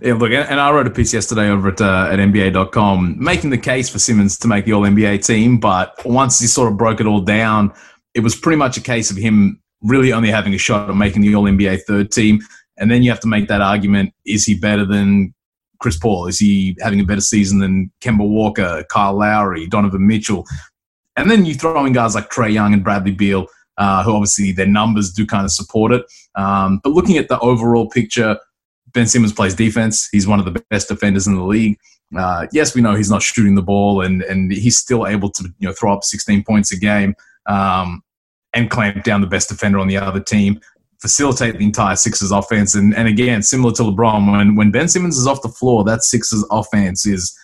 Yeah, 0.00 0.14
look, 0.14 0.30
and 0.30 0.60
I 0.60 0.70
wrote 0.70 0.86
a 0.86 0.90
piece 0.90 1.12
yesterday 1.12 1.48
over 1.48 1.68
at 1.68 1.80
uh, 1.80 2.08
at 2.10 2.18
NBA.com 2.18 3.22
making 3.22 3.50
the 3.50 3.58
case 3.58 3.88
for 3.88 3.98
Simmons 3.98 4.38
to 4.38 4.48
make 4.48 4.64
the 4.64 4.72
All 4.72 4.82
NBA 4.82 5.26
team, 5.26 5.58
but 5.58 5.94
once 6.04 6.38
he 6.38 6.46
sort 6.46 6.70
of 6.70 6.78
broke 6.78 7.00
it 7.00 7.06
all 7.06 7.20
down, 7.20 7.72
it 8.14 8.20
was 8.20 8.36
pretty 8.36 8.56
much 8.56 8.76
a 8.76 8.80
case 8.80 9.10
of 9.10 9.16
him 9.16 9.60
really 9.82 10.12
only 10.12 10.30
having 10.30 10.54
a 10.54 10.58
shot 10.58 10.88
at 10.88 10.96
making 10.96 11.22
the 11.22 11.34
All 11.34 11.44
NBA 11.44 11.82
third 11.86 12.10
team. 12.10 12.40
And 12.78 12.90
then 12.90 13.02
you 13.02 13.10
have 13.10 13.20
to 13.20 13.28
make 13.28 13.48
that 13.48 13.60
argument: 13.60 14.12
is 14.24 14.44
he 14.44 14.54
better 14.58 14.84
than 14.84 15.34
Chris 15.80 15.98
Paul? 15.98 16.26
Is 16.26 16.38
he 16.38 16.76
having 16.80 17.00
a 17.00 17.04
better 17.04 17.20
season 17.20 17.58
than 17.58 17.90
Kemba 18.02 18.26
Walker, 18.26 18.84
Kyle 18.90 19.18
Lowry, 19.18 19.66
Donovan 19.66 20.06
Mitchell? 20.06 20.46
And 21.16 21.30
then 21.30 21.46
you 21.46 21.54
throw 21.54 21.84
in 21.84 21.92
guys 21.92 22.14
like 22.14 22.30
Trae 22.30 22.52
Young 22.52 22.74
and 22.74 22.84
Bradley 22.84 23.12
Beal, 23.12 23.46
uh, 23.78 24.02
who 24.02 24.12
obviously 24.12 24.52
their 24.52 24.66
numbers 24.66 25.12
do 25.12 25.26
kind 25.26 25.44
of 25.44 25.50
support 25.50 25.92
it. 25.92 26.04
Um, 26.34 26.80
but 26.82 26.92
looking 26.92 27.16
at 27.16 27.28
the 27.28 27.38
overall 27.40 27.88
picture, 27.88 28.38
Ben 28.92 29.06
Simmons 29.06 29.32
plays 29.32 29.54
defense. 29.54 30.08
He's 30.12 30.26
one 30.26 30.38
of 30.38 30.44
the 30.44 30.62
best 30.70 30.88
defenders 30.88 31.26
in 31.26 31.34
the 31.34 31.42
league. 31.42 31.78
Uh, 32.16 32.46
yes, 32.52 32.74
we 32.74 32.80
know 32.80 32.94
he's 32.94 33.10
not 33.10 33.22
shooting 33.22 33.56
the 33.56 33.62
ball, 33.62 34.00
and 34.00 34.22
and 34.22 34.52
he's 34.52 34.78
still 34.78 35.06
able 35.06 35.30
to 35.30 35.44
you 35.58 35.68
know 35.68 35.74
throw 35.74 35.92
up 35.92 36.04
16 36.04 36.44
points 36.44 36.72
a 36.72 36.78
game 36.78 37.14
um, 37.46 38.02
and 38.54 38.70
clamp 38.70 39.02
down 39.04 39.20
the 39.20 39.26
best 39.26 39.48
defender 39.48 39.78
on 39.78 39.88
the 39.88 39.96
other 39.96 40.20
team, 40.20 40.60
facilitate 41.00 41.58
the 41.58 41.64
entire 41.64 41.96
Sixers 41.96 42.30
offense. 42.30 42.74
And 42.74 42.94
and 42.94 43.08
again, 43.08 43.42
similar 43.42 43.72
to 43.74 43.82
LeBron, 43.82 44.30
when 44.30 44.54
when 44.54 44.70
Ben 44.70 44.88
Simmons 44.88 45.18
is 45.18 45.26
off 45.26 45.42
the 45.42 45.48
floor, 45.48 45.82
that 45.84 46.02
Sixers 46.02 46.44
offense 46.50 47.06
is 47.06 47.36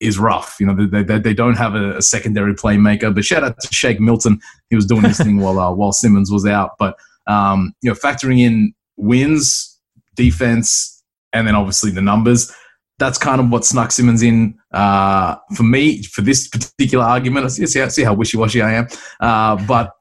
is 0.00 0.18
rough. 0.18 0.56
You 0.60 0.66
know, 0.66 0.86
they, 0.86 1.02
they, 1.02 1.18
they 1.18 1.34
don't 1.34 1.56
have 1.56 1.74
a, 1.74 1.96
a, 1.96 2.02
secondary 2.02 2.54
playmaker. 2.54 3.14
But 3.14 3.24
shout 3.24 3.44
out 3.44 3.60
to 3.60 3.74
Shake 3.74 4.00
Milton. 4.00 4.40
He 4.70 4.76
was 4.76 4.86
doing 4.86 5.02
his 5.02 5.18
thing 5.18 5.38
while 5.40 5.58
uh, 5.58 5.72
while 5.72 5.92
Simmons 5.92 6.30
was 6.30 6.46
out. 6.46 6.72
But 6.78 6.96
um, 7.26 7.74
you 7.82 7.90
know, 7.90 7.94
factoring 7.94 8.40
in 8.40 8.74
wins, 8.96 9.78
defense, 10.14 11.02
and 11.32 11.46
then 11.46 11.54
obviously 11.54 11.90
the 11.90 12.02
numbers. 12.02 12.52
That's 12.98 13.18
kind 13.18 13.40
of 13.40 13.50
what 13.50 13.64
snuck 13.64 13.92
Simmons 13.92 14.22
in 14.22 14.58
uh, 14.72 15.36
for 15.54 15.62
me 15.62 16.02
for 16.02 16.22
this 16.22 16.48
particular 16.48 17.04
argument. 17.04 17.50
See 17.52 17.78
how, 17.78 17.88
see 17.88 18.02
how 18.02 18.12
wishy-washy 18.12 18.60
I 18.60 18.72
am. 18.72 18.88
Uh, 19.20 19.64
but 19.66 19.92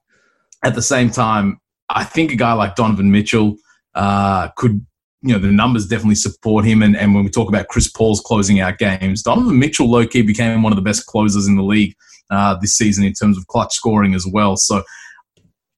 at 0.63 0.73
the 0.73 0.81
same 0.81 1.11
time, 1.11 1.59
I 1.89 2.03
think 2.03 2.31
a 2.31 2.35
guy 2.35 2.53
like 2.53 2.75
Donovan 2.75 3.11
Mitchell 3.11 3.57
uh, 3.93 4.49
could 4.55 4.83
you 5.27 5.35
know, 5.35 5.39
the 5.39 5.51
numbers 5.51 5.85
definitely 5.85 6.15
support 6.15 6.65
him. 6.65 6.81
And, 6.81 6.95
and 6.95 7.13
when 7.13 7.23
we 7.23 7.29
talk 7.29 7.49
about 7.49 7.67
Chris 7.67 7.89
Paul's 7.89 8.21
closing 8.21 8.59
out 8.59 8.77
games, 8.77 9.23
Donovan 9.23 9.59
Mitchell 9.59 9.89
low 9.89 10.05
key 10.05 10.21
became 10.21 10.61
one 10.61 10.71
of 10.71 10.77
the 10.77 10.81
best 10.81 11.05
closers 11.05 11.47
in 11.47 11.55
the 11.55 11.63
league 11.63 11.95
uh, 12.29 12.55
this 12.59 12.75
season 12.75 13.03
in 13.03 13.13
terms 13.13 13.37
of 13.37 13.47
clutch 13.47 13.73
scoring 13.73 14.13
as 14.13 14.25
well. 14.25 14.57
So 14.57 14.83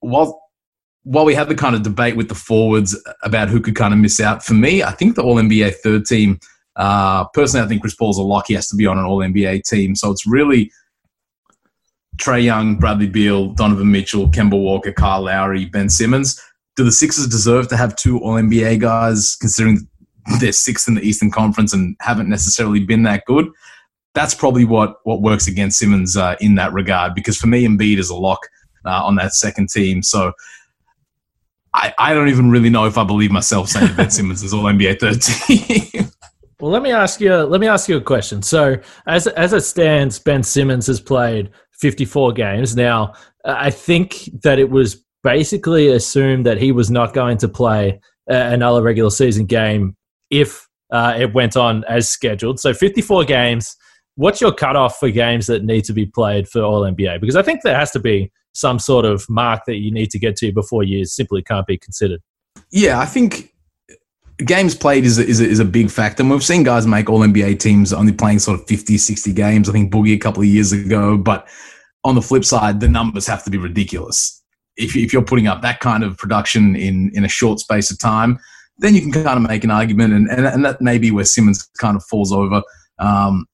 while 0.00 0.40
while 1.04 1.24
we 1.24 1.34
had 1.34 1.48
the 1.48 1.54
kind 1.54 1.74
of 1.74 1.82
debate 1.82 2.14
with 2.14 2.28
the 2.28 2.34
forwards 2.34 2.96
about 3.22 3.48
who 3.48 3.60
could 3.60 3.74
kind 3.74 3.94
of 3.94 3.98
miss 3.98 4.20
out, 4.20 4.44
for 4.44 4.52
me, 4.52 4.82
I 4.82 4.92
think 4.92 5.16
the 5.16 5.22
All 5.22 5.36
NBA 5.36 5.76
third 5.76 6.04
team. 6.04 6.38
Uh, 6.76 7.24
personally, 7.28 7.64
I 7.64 7.68
think 7.68 7.80
Chris 7.80 7.94
Paul's 7.94 8.18
a 8.18 8.22
lock. 8.22 8.46
He 8.48 8.54
has 8.54 8.68
to 8.68 8.76
be 8.76 8.86
on 8.86 8.98
an 8.98 9.04
All 9.04 9.18
NBA 9.18 9.64
team. 9.64 9.96
So 9.96 10.10
it's 10.10 10.26
really 10.26 10.70
Trae 12.18 12.44
Young, 12.44 12.76
Bradley 12.76 13.08
Beal, 13.08 13.48
Donovan 13.48 13.90
Mitchell, 13.90 14.28
Kemba 14.28 14.60
Walker, 14.60 14.92
Kyle 14.92 15.22
Lowry, 15.22 15.64
Ben 15.64 15.88
Simmons 15.88 16.40
do 16.76 16.84
the 16.84 16.92
Sixers 16.92 17.26
deserve 17.26 17.68
to 17.68 17.76
have 17.76 17.96
two 17.96 18.18
All 18.20 18.34
NBA 18.34 18.80
guys, 18.80 19.36
considering 19.40 19.88
they're 20.40 20.52
sixth 20.52 20.88
in 20.88 20.94
the 20.94 21.02
Eastern 21.02 21.30
Conference 21.30 21.72
and 21.72 21.96
haven't 22.00 22.28
necessarily 22.28 22.80
been 22.80 23.02
that 23.04 23.24
good? 23.26 23.48
That's 24.14 24.34
probably 24.34 24.64
what 24.64 24.96
what 25.04 25.22
works 25.22 25.46
against 25.46 25.78
Simmons 25.78 26.16
uh, 26.16 26.36
in 26.40 26.56
that 26.56 26.72
regard. 26.72 27.14
Because 27.14 27.36
for 27.36 27.46
me, 27.46 27.66
Embiid 27.66 27.98
is 27.98 28.10
a 28.10 28.16
lock 28.16 28.40
uh, 28.84 29.04
on 29.04 29.16
that 29.16 29.34
second 29.34 29.68
team. 29.68 30.02
So 30.02 30.32
I, 31.74 31.94
I 31.98 32.14
don't 32.14 32.28
even 32.28 32.50
really 32.50 32.70
know 32.70 32.86
if 32.86 32.98
I 32.98 33.04
believe 33.04 33.30
myself 33.30 33.68
saying 33.68 33.94
Ben 33.94 34.10
Simmons 34.10 34.42
is 34.42 34.52
All 34.52 34.64
NBA 34.64 35.00
third 35.00 35.22
team. 35.22 36.10
Well, 36.60 36.70
let 36.70 36.82
me 36.82 36.92
ask 36.92 37.22
you. 37.22 37.34
Let 37.34 37.58
me 37.58 37.68
ask 37.68 37.88
you 37.88 37.96
a 37.96 38.02
question. 38.02 38.42
So, 38.42 38.76
as 39.06 39.26
as 39.28 39.54
it 39.54 39.62
stands, 39.62 40.18
Ben 40.18 40.42
Simmons 40.42 40.86
has 40.88 41.00
played 41.00 41.50
54 41.72 42.32
games. 42.32 42.76
Now, 42.76 43.14
I 43.46 43.70
think 43.70 44.28
that 44.42 44.58
it 44.58 44.68
was 44.68 45.02
basically 45.22 45.88
assumed 45.88 46.46
that 46.46 46.58
he 46.58 46.72
was 46.72 46.90
not 46.90 47.12
going 47.14 47.38
to 47.38 47.48
play 47.48 48.00
another 48.26 48.82
regular 48.82 49.10
season 49.10 49.46
game 49.46 49.96
if 50.30 50.68
uh, 50.92 51.14
it 51.18 51.34
went 51.34 51.56
on 51.56 51.84
as 51.84 52.08
scheduled. 52.08 52.60
So 52.60 52.72
54 52.72 53.24
games. 53.24 53.76
What's 54.16 54.40
your 54.40 54.52
cutoff 54.52 54.98
for 54.98 55.10
games 55.10 55.46
that 55.46 55.64
need 55.64 55.84
to 55.84 55.92
be 55.92 56.04
played 56.06 56.48
for 56.48 56.62
All 56.62 56.82
NBA? 56.82 57.20
Because 57.20 57.36
I 57.36 57.42
think 57.42 57.62
there 57.62 57.76
has 57.76 57.90
to 57.92 57.98
be 57.98 58.30
some 58.52 58.78
sort 58.78 59.04
of 59.04 59.24
mark 59.28 59.62
that 59.66 59.76
you 59.76 59.90
need 59.90 60.10
to 60.10 60.18
get 60.18 60.36
to 60.36 60.52
before 60.52 60.82
you 60.82 61.04
simply 61.04 61.42
can't 61.42 61.66
be 61.66 61.78
considered. 61.78 62.20
Yeah, 62.70 62.98
I 62.98 63.06
think 63.06 63.54
games 64.44 64.74
played 64.74 65.04
is 65.04 65.18
a, 65.18 65.26
is 65.26 65.40
a, 65.40 65.46
is 65.46 65.60
a 65.60 65.64
big 65.64 65.90
factor. 65.90 66.22
And 66.22 66.30
we've 66.30 66.44
seen 66.44 66.64
guys 66.64 66.86
make 66.86 67.08
All 67.08 67.20
NBA 67.20 67.60
teams 67.60 67.92
only 67.92 68.12
playing 68.12 68.40
sort 68.40 68.60
of 68.60 68.66
50, 68.66 68.98
60 68.98 69.32
games. 69.32 69.68
I 69.68 69.72
think 69.72 69.92
Boogie 69.92 70.14
a 70.14 70.18
couple 70.18 70.42
of 70.42 70.48
years 70.48 70.72
ago. 70.72 71.16
But 71.16 71.48
on 72.04 72.14
the 72.14 72.22
flip 72.22 72.44
side, 72.44 72.80
the 72.80 72.88
numbers 72.88 73.26
have 73.26 73.44
to 73.44 73.50
be 73.50 73.58
ridiculous 73.58 74.39
if, 74.80 74.96
if 74.96 75.12
you're 75.12 75.22
putting 75.22 75.46
up 75.46 75.62
that 75.62 75.80
kind 75.80 76.02
of 76.02 76.16
production 76.16 76.74
in, 76.74 77.10
in 77.14 77.24
a 77.24 77.28
short 77.28 77.60
space 77.60 77.90
of 77.90 77.98
time, 77.98 78.38
then 78.78 78.94
you 78.94 79.02
can 79.02 79.12
kind 79.12 79.28
of 79.28 79.48
make 79.48 79.62
an 79.62 79.70
argument, 79.70 80.14
and, 80.14 80.28
and, 80.30 80.46
and 80.46 80.64
that 80.64 80.80
may 80.80 80.98
be 80.98 81.10
where 81.10 81.24
Simmons 81.24 81.68
kind 81.78 81.96
of 81.96 82.04
falls 82.04 82.32
over. 82.32 82.62
Um, 82.98 83.46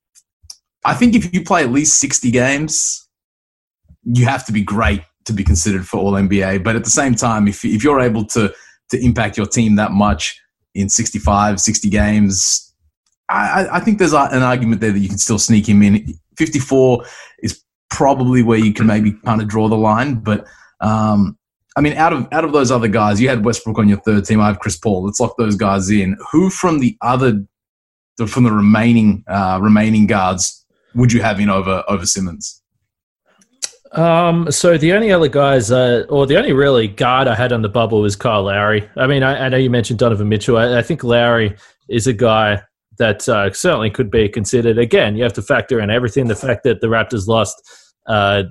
I 0.84 0.94
think 0.94 1.14
if 1.16 1.34
you 1.34 1.42
play 1.42 1.64
at 1.64 1.72
least 1.72 2.00
60 2.00 2.30
games, 2.30 3.08
you 4.04 4.24
have 4.26 4.46
to 4.46 4.52
be 4.52 4.62
great 4.62 5.02
to 5.24 5.32
be 5.32 5.42
considered 5.42 5.86
for 5.86 5.98
All 5.98 6.12
NBA. 6.12 6.62
But 6.62 6.76
at 6.76 6.84
the 6.84 6.90
same 6.90 7.16
time, 7.16 7.48
if, 7.48 7.64
if 7.64 7.82
you're 7.82 8.00
able 8.00 8.24
to, 8.26 8.54
to 8.90 9.04
impact 9.04 9.36
your 9.36 9.46
team 9.46 9.74
that 9.76 9.90
much 9.90 10.40
in 10.76 10.88
65, 10.88 11.60
60 11.60 11.90
games, 11.90 12.72
I, 13.28 13.66
I 13.72 13.80
think 13.80 13.98
there's 13.98 14.12
an 14.12 14.42
argument 14.42 14.80
there 14.80 14.92
that 14.92 15.00
you 15.00 15.08
can 15.08 15.18
still 15.18 15.40
sneak 15.40 15.68
him 15.68 15.82
in. 15.82 16.14
54 16.38 17.04
is 17.42 17.60
probably 17.90 18.44
where 18.44 18.58
you 18.58 18.72
can 18.72 18.86
maybe 18.86 19.12
kind 19.24 19.40
of 19.40 19.48
draw 19.48 19.68
the 19.68 19.76
line, 19.76 20.16
but 20.16 20.46
um, 20.80 21.38
I 21.76 21.82
mean, 21.82 21.92
out 21.94 22.12
of 22.12 22.26
out 22.32 22.44
of 22.44 22.52
those 22.52 22.70
other 22.70 22.88
guys, 22.88 23.20
you 23.20 23.28
had 23.28 23.44
Westbrook 23.44 23.78
on 23.78 23.88
your 23.88 23.98
third 24.00 24.24
team. 24.24 24.40
I 24.40 24.46
have 24.46 24.60
Chris 24.60 24.78
Paul. 24.78 25.04
Let's 25.04 25.20
lock 25.20 25.36
those 25.36 25.56
guys 25.56 25.90
in. 25.90 26.16
Who 26.32 26.48
from 26.48 26.78
the 26.78 26.96
other, 27.02 27.44
from 28.26 28.44
the 28.44 28.52
remaining 28.52 29.24
uh, 29.28 29.58
remaining 29.62 30.06
guards, 30.06 30.64
would 30.94 31.12
you 31.12 31.20
have 31.20 31.38
in 31.38 31.50
over 31.50 31.84
over 31.88 32.06
Simmons? 32.06 32.62
Um, 33.92 34.50
so 34.50 34.76
the 34.76 34.92
only 34.92 35.12
other 35.12 35.28
guys, 35.28 35.70
uh, 35.70 36.04
or 36.08 36.26
the 36.26 36.36
only 36.36 36.52
really 36.52 36.88
guard 36.88 37.28
I 37.28 37.34
had 37.34 37.52
on 37.52 37.62
the 37.62 37.68
bubble 37.68 38.00
was 38.00 38.16
Kyle 38.16 38.42
Lowry. 38.42 38.88
I 38.96 39.06
mean, 39.06 39.22
I, 39.22 39.46
I 39.46 39.48
know 39.48 39.56
you 39.56 39.70
mentioned 39.70 39.98
Donovan 39.98 40.28
Mitchell. 40.28 40.58
I, 40.58 40.78
I 40.78 40.82
think 40.82 41.04
Lowry 41.04 41.56
is 41.88 42.06
a 42.06 42.12
guy 42.12 42.62
that 42.98 43.28
uh, 43.28 43.52
certainly 43.52 43.90
could 43.90 44.10
be 44.10 44.28
considered. 44.28 44.78
Again, 44.78 45.16
you 45.16 45.22
have 45.22 45.32
to 45.34 45.42
factor 45.42 45.80
in 45.80 45.90
everything. 45.90 46.26
The 46.26 46.34
fact 46.34 46.64
that 46.64 46.80
the 46.80 46.88
Raptors 46.88 47.26
lost 47.26 47.56
uh, 48.06 48.44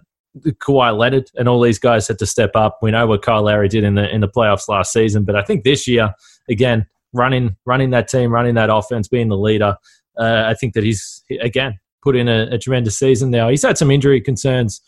Kawhi 0.44 0.98
Leonard 0.98 1.30
and 1.36 1.48
all 1.48 1.62
these 1.62 1.80
guys 1.80 2.08
had 2.08 2.20
to 2.20 2.26
step 2.26 2.52
up. 2.56 2.80
We 2.82 2.92
know 2.92 3.08
what 3.08 3.22
Kyle 3.22 3.44
Lowry 3.44 3.70
did 3.70 3.84
in 3.84 3.96
the 3.96 4.14
in 4.14 4.22
the 4.22 4.28
playoffs 4.28 4.68
last 4.68 4.92
season, 4.92 5.24
but 5.24 5.36
I 5.36 5.44
think 5.44 5.64
this 5.64 5.88
year, 5.88 6.14
again, 6.50 6.86
running 7.14 7.56
running 7.66 7.92
that 7.92 8.08
team, 8.08 8.32
running 8.32 8.56
that 8.56 8.70
offense, 8.70 9.08
being 9.08 9.30
the 9.30 9.38
leader, 9.38 9.78
uh, 10.20 10.44
I 10.46 10.54
think 10.54 10.74
that 10.74 10.84
he's 10.84 11.24
again 11.42 11.80
put 12.04 12.16
in 12.16 12.28
a, 12.28 12.48
a, 12.52 12.58
tremendous 12.60 13.00
season. 13.00 13.32
Now 13.32 13.50
he's 13.50 13.64
had 13.64 13.78
some 13.78 13.90
injury 13.90 14.22
concerns 14.22 14.80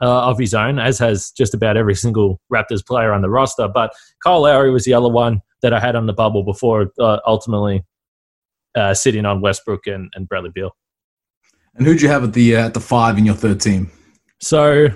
uh, 0.00 0.28
of 0.28 0.38
his 0.38 0.54
own, 0.54 0.78
as 0.78 0.98
has 0.98 1.30
just 1.30 1.52
about 1.52 1.76
every 1.76 1.94
single 1.94 2.40
Raptors 2.52 2.84
player 2.84 3.12
on 3.12 3.22
the 3.22 3.28
roster. 3.28 3.68
But 3.68 3.92
Kyle 4.22 4.42
Lowry 4.42 4.70
was 4.70 4.84
the 4.84 4.94
other 4.94 5.10
one 5.10 5.42
that 5.60 5.74
I 5.74 5.80
had 5.80 5.96
on 5.96 6.06
the 6.06 6.12
bubble 6.12 6.42
before 6.42 6.90
uh, 6.98 7.18
ultimately 7.26 7.84
uh, 8.74 8.94
sitting 8.94 9.26
on 9.26 9.40
Westbrook 9.40 9.86
and, 9.86 10.10
and 10.14 10.28
Bradley 10.28 10.50
Beal. 10.50 10.74
And 11.74 11.86
who'd 11.86 12.02
you 12.02 12.08
have 12.08 12.24
at 12.24 12.32
the 12.32 12.56
uh, 12.56 12.66
at 12.66 12.74
the 12.74 12.80
five 12.80 13.18
in 13.18 13.26
your 13.26 13.34
third 13.34 13.60
team? 13.60 13.90
So 14.42 14.88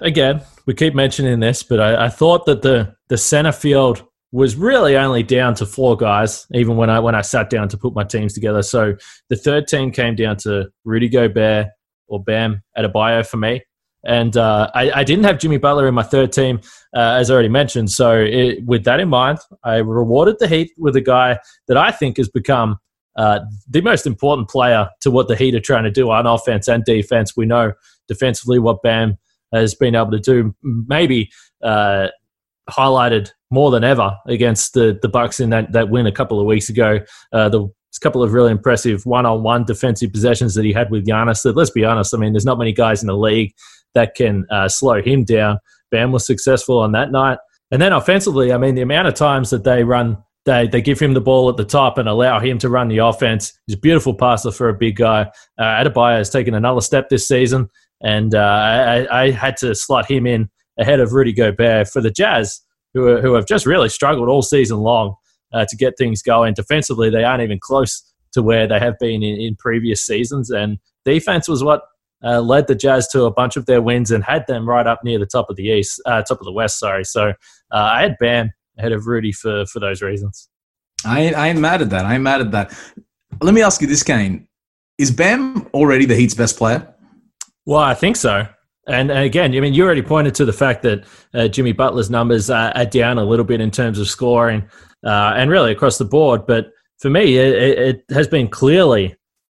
again, 0.00 0.42
we 0.66 0.74
keep 0.74 0.94
mentioning 0.94 1.40
this, 1.40 1.62
but 1.62 1.80
I, 1.80 2.04
I, 2.04 2.08
thought 2.10 2.44
that 2.46 2.60
the 2.60 2.94
the 3.08 3.16
center 3.16 3.50
field 3.50 4.04
was 4.30 4.56
really 4.56 4.96
only 4.96 5.22
down 5.22 5.54
to 5.54 5.66
four 5.66 5.96
guys, 5.96 6.46
even 6.52 6.76
when 6.76 6.90
I 6.90 7.00
when 7.00 7.14
I 7.14 7.22
sat 7.22 7.48
down 7.48 7.68
to 7.70 7.78
put 7.78 7.94
my 7.94 8.04
teams 8.04 8.34
together. 8.34 8.62
So 8.62 8.94
the 9.30 9.36
third 9.36 9.66
team 9.66 9.90
came 9.90 10.14
down 10.14 10.36
to 10.38 10.68
Rudy 10.84 11.08
Gobert 11.08 11.68
or 12.08 12.22
Bam 12.22 12.62
Adebayo 12.76 13.26
for 13.26 13.38
me. 13.38 13.62
And 14.04 14.36
uh, 14.36 14.70
I, 14.74 14.90
I, 14.92 15.04
didn't 15.04 15.24
have 15.24 15.38
Jimmy 15.38 15.58
Butler 15.58 15.86
in 15.86 15.92
my 15.92 16.02
third 16.02 16.32
team, 16.32 16.60
uh, 16.96 17.18
as 17.18 17.30
I 17.30 17.34
already 17.34 17.50
mentioned. 17.50 17.90
So, 17.90 18.18
it, 18.18 18.64
with 18.64 18.84
that 18.84 18.98
in 18.98 19.10
mind, 19.10 19.40
I 19.62 19.76
rewarded 19.76 20.38
the 20.38 20.48
Heat 20.48 20.70
with 20.78 20.96
a 20.96 21.02
guy 21.02 21.38
that 21.68 21.76
I 21.76 21.90
think 21.90 22.16
has 22.16 22.30
become 22.30 22.78
uh, 23.16 23.40
the 23.68 23.82
most 23.82 24.06
important 24.06 24.48
player 24.48 24.88
to 25.02 25.10
what 25.10 25.28
the 25.28 25.36
Heat 25.36 25.54
are 25.54 25.60
trying 25.60 25.84
to 25.84 25.90
do 25.90 26.10
on 26.10 26.26
offense 26.26 26.66
and 26.66 26.82
defense. 26.82 27.36
We 27.36 27.44
know 27.44 27.74
defensively 28.10 28.58
what 28.58 28.82
Bam 28.82 29.16
has 29.54 29.74
been 29.74 29.94
able 29.94 30.10
to 30.10 30.18
do, 30.18 30.54
maybe 30.62 31.30
uh, 31.62 32.08
highlighted 32.68 33.30
more 33.50 33.70
than 33.70 33.84
ever 33.84 34.16
against 34.26 34.74
the 34.74 34.98
the 35.00 35.08
Bucks 35.08 35.40
in 35.40 35.50
that, 35.50 35.72
that 35.72 35.88
win 35.88 36.06
a 36.06 36.12
couple 36.12 36.38
of 36.38 36.46
weeks 36.46 36.68
ago. 36.68 36.98
Uh, 37.32 37.48
the 37.48 37.68
couple 38.00 38.22
of 38.22 38.32
really 38.32 38.50
impressive 38.50 39.04
one-on-one 39.04 39.64
defensive 39.64 40.12
possessions 40.12 40.54
that 40.54 40.64
he 40.64 40.72
had 40.72 40.90
with 40.90 41.06
Giannis. 41.06 41.42
That 41.42 41.56
let's 41.56 41.70
be 41.70 41.84
honest, 41.84 42.14
I 42.14 42.18
mean, 42.18 42.32
there's 42.32 42.46
not 42.46 42.58
many 42.58 42.72
guys 42.72 43.02
in 43.02 43.08
the 43.08 43.16
league 43.16 43.52
that 43.94 44.14
can 44.14 44.46
uh, 44.50 44.68
slow 44.68 45.02
him 45.02 45.24
down. 45.24 45.58
Bam 45.90 46.12
was 46.12 46.24
successful 46.24 46.78
on 46.78 46.92
that 46.92 47.10
night, 47.10 47.38
and 47.70 47.82
then 47.82 47.92
offensively, 47.92 48.52
I 48.52 48.58
mean, 48.58 48.74
the 48.74 48.82
amount 48.82 49.08
of 49.08 49.14
times 49.14 49.50
that 49.50 49.64
they 49.64 49.84
run 49.84 50.16
they, 50.50 50.66
they 50.66 50.82
give 50.82 50.98
him 50.98 51.14
the 51.14 51.20
ball 51.20 51.48
at 51.48 51.56
the 51.56 51.64
top 51.64 51.96
and 51.96 52.08
allow 52.08 52.40
him 52.40 52.58
to 52.58 52.68
run 52.68 52.88
the 52.88 52.98
offense. 52.98 53.52
He's 53.66 53.76
a 53.76 53.78
beautiful 53.78 54.14
passer 54.14 54.50
for 54.50 54.68
a 54.68 54.74
big 54.74 54.96
guy. 54.96 55.30
Uh, 55.56 55.62
Adebayo 55.62 56.18
has 56.18 56.28
taken 56.28 56.54
another 56.54 56.80
step 56.80 57.08
this 57.08 57.28
season, 57.28 57.68
and 58.02 58.34
uh, 58.34 58.38
I, 58.38 59.22
I, 59.22 59.30
had 59.30 59.56
to 59.58 59.74
slot 59.76 60.10
him 60.10 60.26
in 60.26 60.50
ahead 60.76 60.98
of 60.98 61.12
Rudy 61.12 61.32
Gobert 61.32 61.88
for 61.88 62.00
the 62.00 62.10
Jazz, 62.10 62.60
who, 62.94 63.06
are, 63.06 63.20
who 63.20 63.34
have 63.34 63.46
just 63.46 63.64
really 63.64 63.88
struggled 63.88 64.28
all 64.28 64.42
season 64.42 64.78
long 64.78 65.14
uh, 65.52 65.66
to 65.68 65.76
get 65.76 65.96
things 65.96 66.20
going. 66.20 66.54
Defensively, 66.54 67.10
they 67.10 67.22
aren't 67.22 67.42
even 67.42 67.60
close 67.60 68.02
to 68.32 68.42
where 68.42 68.66
they 68.66 68.80
have 68.80 68.98
been 68.98 69.22
in, 69.22 69.40
in 69.40 69.54
previous 69.54 70.04
seasons, 70.04 70.50
and 70.50 70.78
defense 71.04 71.48
was 71.48 71.62
what 71.62 71.82
uh, 72.24 72.40
led 72.40 72.66
the 72.66 72.74
Jazz 72.74 73.06
to 73.08 73.24
a 73.24 73.30
bunch 73.30 73.56
of 73.56 73.66
their 73.66 73.80
wins 73.80 74.10
and 74.10 74.24
had 74.24 74.46
them 74.48 74.68
right 74.68 74.86
up 74.86 75.04
near 75.04 75.18
the 75.20 75.26
top 75.26 75.48
of 75.48 75.54
the 75.54 75.68
East, 75.68 76.02
uh, 76.06 76.22
top 76.22 76.40
of 76.40 76.44
the 76.44 76.52
West. 76.52 76.80
Sorry, 76.80 77.04
so 77.04 77.28
uh, 77.28 77.32
I 77.70 78.02
had 78.02 78.16
Bam 78.18 78.50
ahead 78.78 78.92
of 78.92 79.06
Rudy 79.06 79.32
for 79.32 79.66
for 79.66 79.80
those 79.80 80.02
reasons. 80.02 80.48
I, 81.04 81.32
I 81.32 81.48
ain't 81.48 81.58
mad 81.58 81.82
at 81.82 81.90
that. 81.90 82.04
I 82.04 82.14
ain't 82.14 82.22
mad 82.22 82.40
at 82.40 82.50
that. 82.50 82.76
Let 83.40 83.54
me 83.54 83.62
ask 83.62 83.80
you 83.80 83.86
this, 83.86 84.02
Kane. 84.02 84.48
Is 84.98 85.10
Bam 85.10 85.66
already 85.72 86.04
the 86.04 86.14
Heat's 86.14 86.34
best 86.34 86.58
player? 86.58 86.94
Well, 87.64 87.80
I 87.80 87.94
think 87.94 88.16
so. 88.16 88.46
And, 88.86 89.10
again, 89.10 89.54
I 89.54 89.60
mean, 89.60 89.72
you 89.72 89.84
already 89.84 90.02
pointed 90.02 90.34
to 90.36 90.44
the 90.44 90.52
fact 90.52 90.82
that 90.82 91.04
uh, 91.32 91.48
Jimmy 91.48 91.72
Butler's 91.72 92.10
numbers 92.10 92.50
are, 92.50 92.72
are, 92.76 92.84
down 92.84 93.18
a 93.18 93.24
little 93.24 93.44
bit 93.44 93.60
in 93.60 93.70
terms 93.70 93.98
of 93.98 94.08
scoring 94.08 94.68
uh, 95.06 95.34
and 95.36 95.50
really 95.50 95.70
across 95.70 95.96
the 95.96 96.04
board. 96.04 96.46
But 96.46 96.72
for 96.98 97.08
me, 97.08 97.36
it, 97.36 97.78
it, 97.78 98.04
has 98.10 98.26
been 98.26 98.48
clearly 98.48 99.14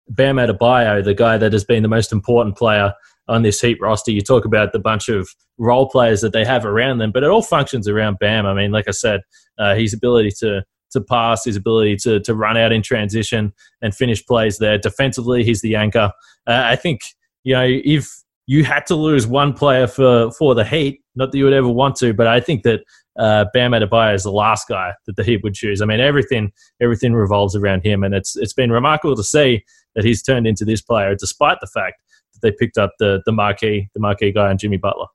Bam 0.09 0.35
Adebayo, 0.35 1.03
the 1.03 1.13
guy 1.13 1.37
that 1.37 1.51
has 1.51 1.63
been 1.63 1.83
the 1.83 1.89
most 1.89 2.11
important 2.11 2.57
player 2.57 2.93
on 3.27 3.41
this 3.41 3.59
Heat 3.59 3.79
roster. 3.81 4.11
You 4.11 4.21
talk 4.21 4.45
about 4.45 4.71
the 4.71 4.79
bunch 4.79 5.09
of 5.09 5.27
role 5.57 5.89
players 5.89 6.21
that 6.21 6.33
they 6.33 6.45
have 6.45 6.65
around 6.65 6.97
them, 6.97 7.11
but 7.11 7.23
it 7.23 7.29
all 7.29 7.41
functions 7.41 7.87
around 7.87 8.19
Bam. 8.19 8.45
I 8.45 8.53
mean, 8.53 8.71
like 8.71 8.87
I 8.87 8.91
said, 8.91 9.21
uh, 9.57 9.75
his 9.75 9.93
ability 9.93 10.31
to 10.39 10.63
to 10.91 11.01
pass, 11.01 11.45
his 11.45 11.55
ability 11.55 11.97
to 11.97 12.19
to 12.21 12.33
run 12.33 12.57
out 12.57 12.71
in 12.71 12.81
transition 12.81 13.53
and 13.81 13.93
finish 13.93 14.25
plays 14.25 14.57
there. 14.57 14.77
Defensively, 14.77 15.43
he's 15.43 15.61
the 15.61 15.75
anchor. 15.75 16.11
Uh, 16.47 16.63
I 16.65 16.75
think 16.75 17.01
you 17.43 17.53
know 17.53 17.65
if 17.67 18.09
you 18.45 18.63
had 18.63 18.85
to 18.87 18.95
lose 18.95 19.27
one 19.27 19.53
player 19.53 19.87
for 19.87 20.31
for 20.31 20.55
the 20.55 20.65
Heat, 20.65 21.01
not 21.15 21.31
that 21.31 21.37
you 21.37 21.43
would 21.43 21.53
ever 21.53 21.69
want 21.69 21.95
to, 21.97 22.13
but 22.13 22.27
I 22.27 22.39
think 22.39 22.63
that 22.63 22.81
uh, 23.17 23.45
Bam 23.53 23.71
Adebayo 23.71 24.15
is 24.15 24.23
the 24.23 24.31
last 24.31 24.67
guy 24.67 24.93
that 25.05 25.15
the 25.15 25.23
Heat 25.23 25.43
would 25.43 25.53
choose. 25.53 25.81
I 25.81 25.85
mean, 25.85 25.99
everything 25.99 26.51
everything 26.81 27.13
revolves 27.13 27.55
around 27.55 27.85
him, 27.85 28.03
and 28.03 28.13
it's 28.13 28.35
it's 28.35 28.53
been 28.53 28.71
remarkable 28.71 29.15
to 29.15 29.23
see 29.23 29.63
that 29.95 30.03
he's 30.03 30.23
turned 30.23 30.47
into 30.47 30.65
this 30.65 30.81
player, 30.81 31.15
despite 31.15 31.59
the 31.61 31.67
fact 31.67 32.01
that 32.33 32.41
they 32.41 32.51
picked 32.51 32.77
up 32.77 32.93
the 32.99 33.21
the 33.25 33.31
marquee 33.31 33.89
the 33.93 33.99
marquee 33.99 34.31
guy 34.31 34.49
and 34.49 34.59
Jimmy 34.59 34.77
Butler. 34.77 35.07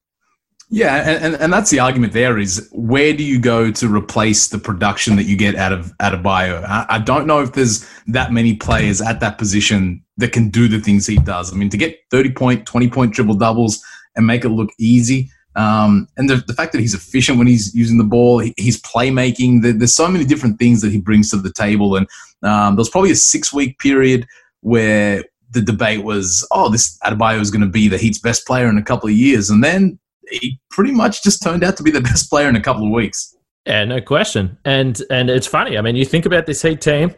Yeah, 0.71 1.19
and, 1.25 1.35
and 1.37 1.51
that's 1.51 1.71
the 1.71 1.81
argument 1.81 2.13
there 2.13 2.37
is 2.37 2.69
where 2.73 3.15
do 3.15 3.25
you 3.25 3.41
go 3.41 3.71
to 3.71 3.89
replace 3.89 4.49
the 4.49 4.59
production 4.59 5.17
that 5.17 5.25
you 5.25 5.35
get 5.35 5.55
out 5.55 5.73
of 5.73 5.93
out 5.99 6.13
of 6.13 6.23
Bio? 6.23 6.63
I, 6.63 6.85
I 6.91 6.99
don't 6.99 7.27
know 7.27 7.41
if 7.41 7.55
there's 7.55 7.89
that 8.09 8.33
many 8.33 8.55
players 8.55 9.01
at 9.01 9.21
that 9.21 9.39
position 9.39 10.05
that 10.19 10.33
can 10.33 10.51
do 10.51 10.69
the 10.69 10.79
things 10.79 11.07
he 11.07 11.17
does. 11.17 11.53
I 11.53 11.57
mean, 11.57 11.71
to 11.71 11.79
get 11.79 11.99
30 12.11 12.33
point, 12.33 12.67
20 12.67 12.91
point 12.91 13.15
triple 13.15 13.35
doubles 13.35 13.83
and 14.15 14.27
make 14.27 14.45
it 14.45 14.51
look 14.51 14.69
easy. 14.79 15.31
Um, 15.57 16.07
and 16.19 16.29
the, 16.29 16.37
the 16.47 16.53
fact 16.53 16.73
that 16.73 16.81
he's 16.81 16.95
efficient 16.95 17.39
when 17.39 17.47
he's 17.47 17.75
using 17.75 17.97
the 17.97 18.05
ball, 18.05 18.39
he, 18.39 18.53
he's 18.59 18.81
playmaking. 18.83 19.63
The, 19.63 19.73
there's 19.73 19.95
so 19.95 20.07
many 20.07 20.27
different 20.27 20.59
things 20.59 20.83
that 20.83 20.93
he 20.93 21.01
brings 21.01 21.31
to 21.31 21.39
the 21.39 21.53
table. 21.53 21.97
And 21.97 22.07
um, 22.43 22.75
there 22.75 22.81
was 22.81 22.91
probably 22.91 23.11
a 23.11 23.17
six 23.17 23.55
week 23.55 23.79
period 23.79 24.27
where 24.61 25.25
the 25.51 25.63
debate 25.63 26.05
was, 26.05 26.47
oh, 26.51 26.69
this 26.69 26.99
Adebayo 26.99 27.41
is 27.41 27.51
going 27.51 27.63
to 27.63 27.69
be 27.69 27.89
the 27.89 27.97
Heat's 27.97 28.19
best 28.19 28.47
player 28.47 28.69
in 28.69 28.77
a 28.77 28.83
couple 28.83 29.09
of 29.09 29.15
years, 29.15 29.49
and 29.49 29.65
then 29.65 29.99
he 30.31 30.61
pretty 30.71 30.93
much 30.93 31.23
just 31.23 31.43
turned 31.43 31.65
out 31.65 31.77
to 31.77 31.83
be 31.83 31.91
the 31.91 32.01
best 32.11 32.31
player 32.31 32.49
in 32.49 32.57
a 32.57 32.61
couple 32.61 32.85
of 32.85 32.93
weeks. 32.93 33.35
Yeah, 33.67 33.85
no 33.85 34.01
question. 34.01 34.59
And 34.65 35.01
and 35.11 35.29
it's 35.29 35.47
funny. 35.47 35.77
I 35.77 35.81
mean, 35.81 35.97
you 35.97 36.05
think 36.05 36.27
about 36.27 36.47
this 36.47 36.63
Heat 36.63 36.81
team, 36.81 37.15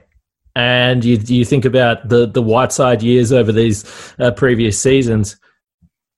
and 0.56 1.04
you 1.04 1.16
you 1.26 1.44
think 1.44 1.64
about 1.64 2.08
the 2.08 2.26
the 2.26 2.42
Whiteside 2.42 3.02
years 3.02 3.32
over 3.32 3.52
these 3.52 3.84
uh, 4.18 4.32
previous 4.32 4.80
seasons. 4.80 5.36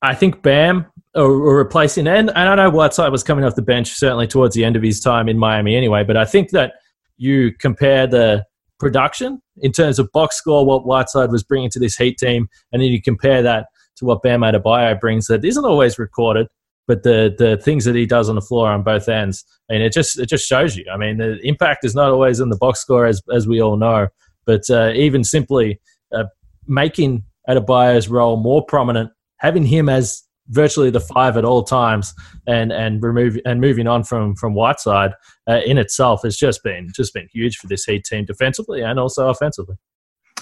I 0.01 0.15
think 0.15 0.43
Bam 0.43 0.87
or, 1.15 1.25
or 1.25 1.57
replacing, 1.57 2.09
and, 2.09 2.31
and 2.31 2.49
I 2.49 2.55
know 2.57 2.71
Whiteside 2.71 3.13
was 3.13 3.23
coming 3.23 3.45
off 3.45 3.55
the 3.55 3.63
bench 3.63 3.91
certainly 3.93 4.27
towards 4.27 4.55
the 4.55 4.65
end 4.65 4.75
of 4.75 4.83
his 4.83 5.01
time 5.01 5.29
in 5.29 5.39
Miami 5.39 5.77
anyway. 5.77 6.03
But 6.03 6.17
I 6.17 6.25
think 6.25 6.51
that 6.51 6.75
you 7.19 7.53
compare 7.59 8.07
the 8.07 8.45
production 8.81 9.41
in 9.59 9.71
terms 9.71 9.99
of 10.01 10.11
box 10.13 10.37
score, 10.37 10.67
what 10.67 10.85
Whiteside 10.85 11.31
was 11.31 11.45
bringing 11.45 11.71
to 11.71 11.79
this 11.79 11.97
Heat 11.97 12.19
team, 12.19 12.49
and 12.73 12.83
then 12.83 12.89
you 12.89 13.01
compare 13.01 13.43
that 13.43 13.67
to 13.97 14.05
what 14.05 14.23
Bam 14.23 14.41
Adebayo 14.41 14.99
brings 14.99 15.27
that 15.27 15.45
isn't 15.45 15.65
always 15.65 15.99
recorded, 15.99 16.49
but 16.87 17.03
the 17.03 17.35
the 17.39 17.57
things 17.59 17.85
that 17.85 17.95
he 17.95 18.07
does 18.07 18.29
on 18.29 18.35
the 18.35 18.41
floor 18.41 18.69
on 18.69 18.83
both 18.83 19.09
ends, 19.09 19.45
and 19.69 19.83
it 19.83 19.93
just 19.93 20.19
it 20.19 20.29
just 20.29 20.47
shows 20.47 20.77
you. 20.77 20.85
I 20.93 20.97
mean, 20.97 21.19
the 21.19 21.39
impact 21.47 21.85
is 21.85 21.95
not 21.95 22.11
always 22.11 22.41
in 22.41 22.49
the 22.49 22.57
box 22.57 22.81
score, 22.81 23.07
as 23.07 23.23
as 23.33 23.47
we 23.47 23.61
all 23.61 23.77
know, 23.77 24.09
but 24.47 24.69
uh, 24.71 24.93
even 24.95 25.25
simply 25.25 25.81
uh, 26.13 26.25
making 26.67 27.25
Adebayo's 27.49 28.09
role 28.09 28.37
more 28.37 28.65
prominent, 28.65 29.11
having 29.39 29.65
him 29.65 29.89
as 29.89 30.23
virtually 30.49 30.91
the 30.91 31.01
five 31.01 31.37
at 31.37 31.45
all 31.45 31.63
times, 31.63 32.13
and 32.47 32.73
and 32.73 33.03
remove 33.03 33.39
and 33.45 33.61
moving 33.61 33.87
on 33.87 34.03
from 34.03 34.35
from 34.35 34.55
Whiteside 34.55 35.13
uh, 35.49 35.61
in 35.65 35.79
itself 35.79 36.23
has 36.23 36.37
just 36.37 36.63
been 36.63 36.89
just 36.95 37.15
been 37.15 37.29
huge 37.33 37.57
for 37.57 37.69
this 37.69 37.85
Heat 37.85 38.05
team 38.05 38.25
defensively 38.25 38.83
and 38.83 38.99
also 38.99 39.29
offensively. 39.29 39.77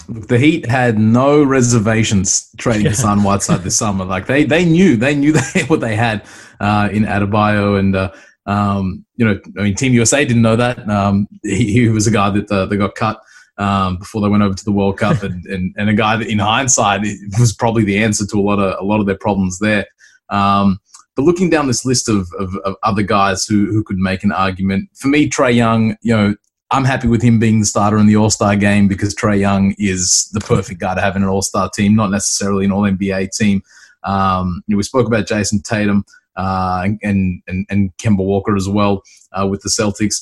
The 0.07 0.37
Heat 0.37 0.65
had 0.65 0.99
no 0.99 1.43
reservations 1.43 2.49
trading. 2.57 2.87
Hassan 2.87 3.23
Whiteside 3.23 3.61
this 3.63 3.77
summer. 3.77 4.05
Like 4.05 4.27
they 4.27 4.43
they 4.43 4.65
knew 4.65 4.95
they 4.95 5.15
knew 5.15 5.31
they, 5.53 5.63
what 5.63 5.79
they 5.79 5.95
had 5.95 6.25
uh, 6.59 6.89
in 6.91 7.03
Adebayo 7.03 7.79
and. 7.79 7.95
Uh, 7.95 8.11
um, 8.47 9.05
you 9.17 9.25
know, 9.25 9.39
I 9.59 9.63
mean, 9.63 9.75
Team 9.75 9.93
USA 9.93 10.25
didn't 10.25 10.41
know 10.41 10.55
that. 10.55 10.89
Um, 10.89 11.27
he, 11.43 11.71
he, 11.71 11.89
was 11.89 12.07
a 12.07 12.11
guy 12.11 12.31
that 12.31 12.51
uh, 12.51 12.65
they 12.65 12.75
got 12.75 12.95
cut 12.95 13.21
um, 13.57 13.97
before 13.97 14.19
they 14.21 14.27
went 14.27 14.41
over 14.41 14.55
to 14.55 14.63
the 14.63 14.71
World 14.71 14.97
Cup, 14.97 15.21
and, 15.21 15.45
and, 15.45 15.75
and, 15.77 15.89
a 15.89 15.93
guy 15.93 16.17
that, 16.17 16.27
in 16.27 16.39
hindsight, 16.39 17.01
was 17.39 17.53
probably 17.53 17.83
the 17.83 17.99
answer 17.99 18.25
to 18.25 18.39
a 18.39 18.41
lot 18.41 18.57
of 18.57 18.79
a 18.79 18.83
lot 18.83 18.99
of 18.99 19.05
their 19.05 19.17
problems 19.17 19.59
there. 19.59 19.85
Um, 20.29 20.79
but 21.15 21.23
looking 21.23 21.49
down 21.49 21.67
this 21.67 21.85
list 21.85 22.09
of, 22.09 22.31
of, 22.39 22.55
of, 22.63 22.75
other 22.83 23.03
guys 23.03 23.45
who, 23.45 23.65
who 23.65 23.83
could 23.83 23.97
make 23.97 24.23
an 24.23 24.31
argument, 24.31 24.89
for 24.95 25.09
me, 25.09 25.29
Trae 25.29 25.53
Young, 25.53 25.97
you 26.01 26.15
know, 26.15 26.35
I'm 26.71 26.85
happy 26.85 27.07
with 27.07 27.21
him 27.21 27.37
being 27.37 27.59
the 27.59 27.65
starter 27.65 27.97
in 27.97 28.07
the 28.07 28.15
All 28.15 28.29
Star 28.29 28.55
game 28.55 28.87
because 28.87 29.13
Trae 29.13 29.39
Young 29.39 29.75
is 29.77 30.29
the 30.31 30.39
perfect 30.39 30.79
guy 30.79 30.95
to 30.95 31.01
have 31.01 31.15
in 31.15 31.23
an 31.23 31.29
All 31.29 31.41
Star 31.41 31.69
team, 31.69 31.95
not 31.95 32.11
necessarily 32.11 32.65
an 32.65 32.71
All 32.71 32.83
NBA 32.83 33.35
team. 33.35 33.61
Um, 34.03 34.63
we 34.67 34.81
spoke 34.81 35.05
about 35.05 35.27
Jayson 35.27 35.61
Tatum 35.63 36.05
uh, 36.37 36.87
and, 37.03 37.41
and, 37.47 37.65
and 37.69 37.95
Kemba 37.97 38.17
Walker 38.17 38.55
as 38.55 38.69
well 38.69 39.03
uh, 39.33 39.45
with 39.45 39.61
the 39.61 39.69
Celtics. 39.69 40.21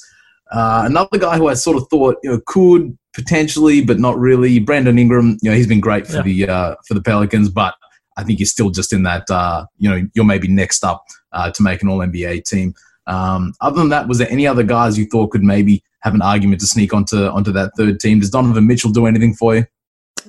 Uh, 0.52 0.84
another 0.86 1.20
guy 1.20 1.38
who 1.38 1.48
I 1.48 1.54
sort 1.54 1.78
of 1.78 1.88
thought 1.90 2.18
you 2.24 2.32
know 2.32 2.42
could 2.48 2.98
potentially, 3.14 3.82
but 3.84 4.00
not 4.00 4.18
really. 4.18 4.58
Brandon 4.58 4.98
Ingram, 4.98 5.38
you 5.42 5.52
know, 5.52 5.56
he's 5.56 5.68
been 5.68 5.80
great 5.80 6.08
for 6.08 6.18
yeah. 6.18 6.22
the 6.24 6.50
uh, 6.50 6.76
for 6.88 6.96
the 6.96 7.02
Pelicans, 7.02 7.50
but 7.50 7.76
I 8.18 8.24
think 8.24 8.40
you're 8.40 8.48
still 8.48 8.70
just 8.70 8.92
in 8.92 9.04
that, 9.04 9.30
uh, 9.30 9.66
you 9.78 9.90
know, 9.90 10.08
you're 10.14 10.26
maybe 10.26 10.48
next 10.48 10.84
up 10.84 11.06
uh, 11.32 11.52
to 11.52 11.64
make 11.64 11.84
an 11.84 11.90
All 11.90 12.00
NBA 12.00 12.44
team. 12.46 12.74
Um, 13.10 13.54
other 13.60 13.78
than 13.78 13.90
that, 13.90 14.08
was 14.08 14.20
there 14.20 14.32
any 14.32 14.48
other 14.48 14.64
guys 14.64 14.98
you 14.98 15.06
thought 15.06 15.32
could 15.32 15.44
maybe 15.44 15.84
have 16.02 16.14
an 16.14 16.22
argument 16.22 16.62
to 16.62 16.68
sneak 16.68 16.94
onto 16.94 17.18
onto 17.18 17.52
that 17.52 17.72
third 17.78 18.00
team? 18.00 18.20
Does 18.20 18.30
Donovan 18.30 18.68
Mitchell 18.68 18.92
do 18.92 19.06
anything 19.06 19.34
for 19.34 19.56
you? 19.56 19.66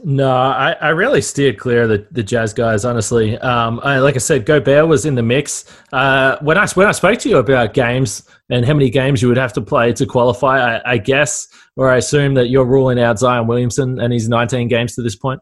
No, 0.04 0.30
I, 0.30 0.72
I 0.80 0.88
really 0.90 1.20
steered 1.20 1.58
clear 1.58 1.82
of 1.82 1.88
the, 1.88 2.06
the 2.10 2.22
Jazz 2.22 2.54
guys, 2.54 2.84
honestly. 2.84 3.36
Um, 3.38 3.80
I, 3.82 3.98
like 3.98 4.14
I 4.14 4.18
said, 4.18 4.46
Gobert 4.46 4.86
was 4.86 5.04
in 5.04 5.14
the 5.14 5.22
mix. 5.22 5.64
Uh, 5.92 6.38
when 6.40 6.56
I 6.56 6.66
when 6.68 6.86
I 6.86 6.92
spoke 6.92 7.18
to 7.20 7.28
you 7.28 7.36
about 7.38 7.74
games 7.74 8.22
and 8.48 8.64
how 8.64 8.72
many 8.72 8.88
games 8.88 9.20
you 9.20 9.28
would 9.28 9.36
have 9.36 9.52
to 9.54 9.60
play 9.60 9.92
to 9.92 10.06
qualify, 10.06 10.76
I, 10.78 10.92
I 10.92 10.98
guess 10.98 11.48
or 11.76 11.90
I 11.90 11.96
assume 11.96 12.34
that 12.34 12.48
you're 12.48 12.64
ruling 12.64 13.00
out 13.00 13.18
Zion 13.18 13.46
Williamson 13.46 14.00
and 14.00 14.12
his 14.12 14.28
19 14.28 14.68
games 14.68 14.94
to 14.94 15.02
this 15.02 15.16
point. 15.16 15.40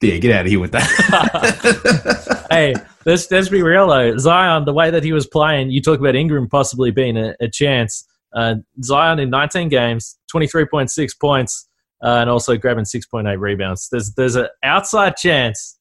Yeah, 0.00 0.16
get 0.16 0.34
out 0.34 0.46
of 0.46 0.50
here 0.50 0.60
with 0.60 0.72
that. 0.72 2.46
hey, 2.50 2.74
let's 3.06 3.30
let's 3.30 3.48
be 3.48 3.62
real 3.62 3.88
though. 3.88 4.16
Zion, 4.18 4.64
the 4.64 4.72
way 4.72 4.90
that 4.90 5.04
he 5.04 5.12
was 5.12 5.26
playing, 5.26 5.70
you 5.70 5.80
talk 5.80 5.98
about 5.98 6.14
Ingram 6.14 6.48
possibly 6.48 6.90
being 6.90 7.16
a, 7.16 7.34
a 7.40 7.48
chance. 7.48 8.06
Uh, 8.32 8.56
Zion 8.82 9.18
in 9.18 9.30
19 9.30 9.68
games, 9.68 10.16
23.6 10.32 11.20
points, 11.20 11.68
uh, 12.02 12.18
and 12.20 12.30
also 12.30 12.56
grabbing 12.56 12.84
6.8 12.84 13.38
rebounds. 13.38 13.88
There's 13.90 14.14
there's 14.14 14.36
an 14.36 14.48
outside 14.62 15.16
chance 15.16 15.78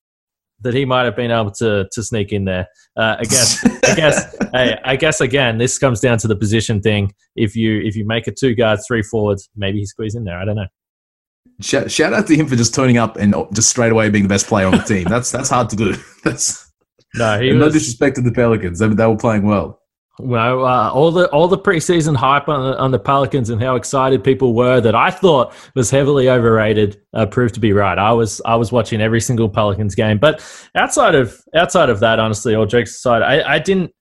that 0.61 0.73
he 0.73 0.83
might 0.83 1.05
have 1.05 1.15
been 1.15 1.31
able 1.31 1.51
to 1.51 1.87
to 1.91 2.03
sneak 2.03 2.31
in 2.31 2.45
there. 2.45 2.67
Uh, 2.97 3.17
I 3.19 3.23
guess 3.23 3.65
I 3.65 3.95
guess 3.95 4.37
hey, 4.53 4.77
I 4.83 4.95
guess 4.95 5.21
again 5.21 5.57
this 5.57 5.77
comes 5.77 5.99
down 5.99 6.17
to 6.19 6.27
the 6.27 6.35
position 6.35 6.81
thing. 6.81 7.13
If 7.35 7.55
you 7.55 7.79
if 7.81 7.95
you 7.95 8.05
make 8.05 8.27
a 8.27 8.31
two 8.31 8.55
guards, 8.55 8.85
three 8.87 9.03
forwards, 9.03 9.49
maybe 9.55 9.79
he 9.79 9.85
squeezes 9.85 10.15
in 10.15 10.23
there. 10.23 10.39
I 10.39 10.45
don't 10.45 10.55
know. 10.55 10.67
Shout, 11.61 11.91
shout 11.91 12.13
out 12.13 12.25
to 12.27 12.35
him 12.35 12.47
for 12.47 12.55
just 12.55 12.73
turning 12.73 12.97
up 12.97 13.17
and 13.17 13.35
just 13.53 13.69
straight 13.69 13.91
away 13.91 14.09
being 14.09 14.23
the 14.23 14.29
best 14.29 14.47
player 14.47 14.65
on 14.65 14.77
the 14.77 14.83
team. 14.83 15.03
That's 15.05 15.31
that's 15.31 15.49
hard 15.49 15.69
to 15.71 15.75
do. 15.75 15.95
That's 16.23 16.68
no, 17.15 17.39
he 17.39 17.51
no 17.51 17.65
was, 17.65 17.73
disrespect 17.73 18.15
to 18.17 18.21
the 18.21 18.31
Pelicans. 18.31 18.79
They, 18.79 18.87
they 18.87 19.05
were 19.05 19.17
playing 19.17 19.43
well. 19.43 19.79
Well, 20.19 20.65
uh, 20.65 20.91
all 20.91 21.11
the 21.11 21.29
all 21.29 21.47
the 21.47 21.57
preseason 21.57 22.15
hype 22.15 22.49
on 22.49 22.71
the, 22.71 22.77
on 22.77 22.91
the 22.91 22.99
Pelicans 22.99 23.49
and 23.49 23.61
how 23.61 23.75
excited 23.75 24.21
people 24.21 24.53
were 24.53 24.81
that 24.81 24.93
I 24.93 25.11
thought 25.11 25.53
was 25.75 25.89
heavily 25.89 26.29
overrated 26.29 27.01
uh, 27.13 27.25
proved 27.25 27.53
to 27.53 27.61
be 27.61 27.71
right. 27.71 27.97
I 27.97 28.11
was 28.11 28.41
I 28.43 28.55
was 28.55 28.69
watching 28.69 28.99
every 28.99 29.21
single 29.21 29.47
Pelicans 29.47 29.95
game, 29.95 30.17
but 30.17 30.43
outside 30.75 31.15
of 31.15 31.41
outside 31.55 31.89
of 31.89 32.01
that, 32.01 32.19
honestly, 32.19 32.53
all 32.53 32.65
jokes 32.65 32.95
aside, 32.95 33.21
I, 33.21 33.55
I 33.55 33.59
didn't 33.59 33.91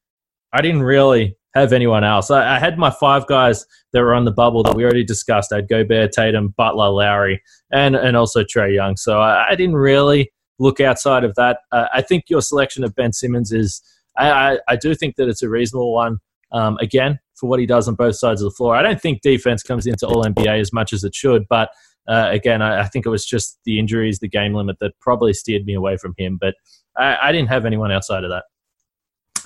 I 0.53 0.61
didn't 0.61 0.83
really 0.83 1.37
have 1.55 1.73
anyone 1.73 2.03
else. 2.03 2.33
I, 2.33 2.57
I, 2.57 2.59
had 2.59 2.79
my 2.79 2.91
five 2.91 3.27
guys 3.27 3.65
that 3.93 4.01
were 4.01 4.15
on 4.15 4.25
the 4.25 4.31
bubble 4.33 4.63
that 4.65 4.75
we 4.75 4.85
already 4.85 5.05
discussed. 5.05 5.53
I 5.53 5.57
had 5.57 5.69
Gobert, 5.69 6.13
Tatum, 6.13 6.55
Butler, 6.57 6.89
Lowry, 6.89 7.43
and 7.73 7.95
and 7.95 8.17
also 8.17 8.43
Trae 8.43 8.75
Young. 8.75 8.97
So 8.97 9.21
I, 9.21 9.51
I 9.51 9.55
didn't 9.55 9.77
really 9.77 10.33
look 10.59 10.81
outside 10.81 11.25
of 11.25 11.35
that. 11.37 11.61
Uh, 11.73 11.87
I 11.93 12.03
think 12.03 12.25
your 12.29 12.43
selection 12.43 12.85
of 12.85 12.95
Ben 12.95 13.13
Simmons 13.13 13.53
is. 13.53 13.83
I, 14.17 14.59
I, 14.67 14.75
do 14.75 14.97
think 14.97 15.15
that 15.15 15.29
it's 15.29 15.43
a 15.43 15.49
reasonable 15.49 15.95
one. 15.95 16.19
Um, 16.51 16.77
again, 16.81 17.21
for 17.37 17.49
what 17.49 17.61
he 17.61 17.67
does 17.67 17.87
on 17.87 17.95
both 17.95 18.17
sides 18.17 18.43
of 18.43 18.51
the 18.51 18.57
floor, 18.57 18.75
I 18.75 18.83
don't 18.83 19.01
think 19.01 19.23
defense 19.23 19.63
comes 19.63 19.87
into 19.87 20.09
All 20.09 20.25
NBA 20.25 20.61
as 20.61 20.73
much 20.73 20.93
as 20.93 21.05
it 21.05 21.15
should. 21.15 21.47
But 21.49 21.71
uh, 22.09 22.29
again, 22.33 22.61
I, 22.61 22.81
I, 22.81 22.85
think 22.89 23.07
it 23.07 23.11
was 23.11 23.25
just 23.25 23.61
the 23.65 23.79
injuries, 23.79 24.19
the 24.19 24.29
game 24.29 24.55
limit 24.55 24.79
that 24.81 24.99
probably 24.99 25.35
steered 25.35 25.65
me 25.67 25.75
away 25.75 25.99
from 25.99 26.15
him. 26.19 26.37
But 26.41 26.55
I, 26.97 27.17
I 27.29 27.33
didn't 27.33 27.49
have 27.49 27.65
anyone 27.65 27.93
outside 27.93 28.25
of 28.25 28.31
that. 28.31 28.45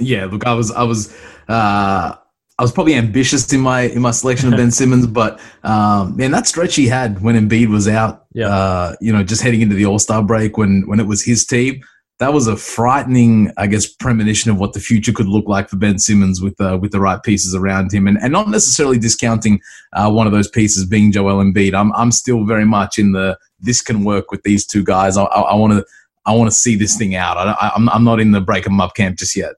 Yeah, 0.01 0.25
look, 0.25 0.47
I 0.47 0.55
was, 0.55 0.71
I 0.71 0.85
was, 0.85 1.15
uh, 1.49 2.15
I 2.63 2.65
was 2.65 2.71
probably 2.71 2.95
ambitious 2.95 3.53
in 3.53 3.59
my 3.59 3.81
in 3.81 4.01
my 4.03 4.13
selection 4.13 4.53
of 4.53 4.57
Ben 4.57 4.71
Simmons, 4.81 5.09
but 5.09 5.41
um, 5.65 6.17
man, 6.17 6.31
that 6.31 6.47
stretch 6.47 6.77
he 6.77 6.87
had 6.87 7.21
when 7.21 7.35
Embiid 7.35 7.67
was 7.67 7.89
out, 7.89 8.27
yeah. 8.35 8.47
uh, 8.47 8.95
you 9.01 9.13
know, 9.13 9.25
just 9.25 9.43
heading 9.43 9.63
into 9.63 9.75
the 9.75 9.85
All 9.85 9.99
Star 9.99 10.23
break 10.23 10.57
when 10.57 10.87
when 10.87 11.01
it 11.01 11.07
was 11.09 11.25
his 11.25 11.45
team, 11.45 11.83
that 12.21 12.33
was 12.33 12.47
a 12.47 12.57
frightening, 12.57 13.51
I 13.57 13.67
guess, 13.67 13.89
premonition 13.89 14.53
of 14.53 14.61
what 14.61 14.75
the 14.75 14.79
future 14.79 15.13
could 15.13 15.27
look 15.27 15.49
like 15.49 15.71
for 15.71 15.77
Ben 15.77 15.99
Simmons 15.99 16.41
with 16.41 16.61
uh, 16.61 16.79
with 16.81 16.93
the 16.93 17.01
right 17.01 17.21
pieces 17.21 17.53
around 17.53 17.93
him, 17.93 18.07
and, 18.07 18.17
and 18.23 18.33
not 18.33 18.49
necessarily 18.49 18.97
discounting 18.97 19.61
uh, 19.95 20.09
one 20.13 20.29
of 20.29 20.33
those 20.33 20.47
pieces 20.47 20.87
being 20.87 21.11
Joel 21.11 21.43
Embiid. 21.43 21.75
I'm 21.75 21.93
I'm 21.95 22.13
still 22.13 22.45
very 22.45 22.65
much 22.65 22.97
in 22.97 23.11
the 23.11 23.37
this 23.59 23.83
can 23.83 24.05
work 24.05 24.31
with 24.31 24.45
these 24.45 24.65
two 24.65 24.85
guys. 24.85 25.17
I 25.17 25.25
want 25.25 25.73
to 25.73 25.85
I 26.27 26.33
want 26.33 26.49
to 26.49 26.55
see 26.55 26.77
this 26.77 26.97
thing 26.97 27.17
out. 27.17 27.39
I, 27.39 27.73
I'm 27.75 27.89
I'm 27.89 28.05
not 28.05 28.21
in 28.21 28.31
the 28.31 28.41
break 28.41 28.63
them 28.63 28.81
up 28.81 28.95
camp 28.95 29.19
just 29.19 29.35
yet. 29.35 29.55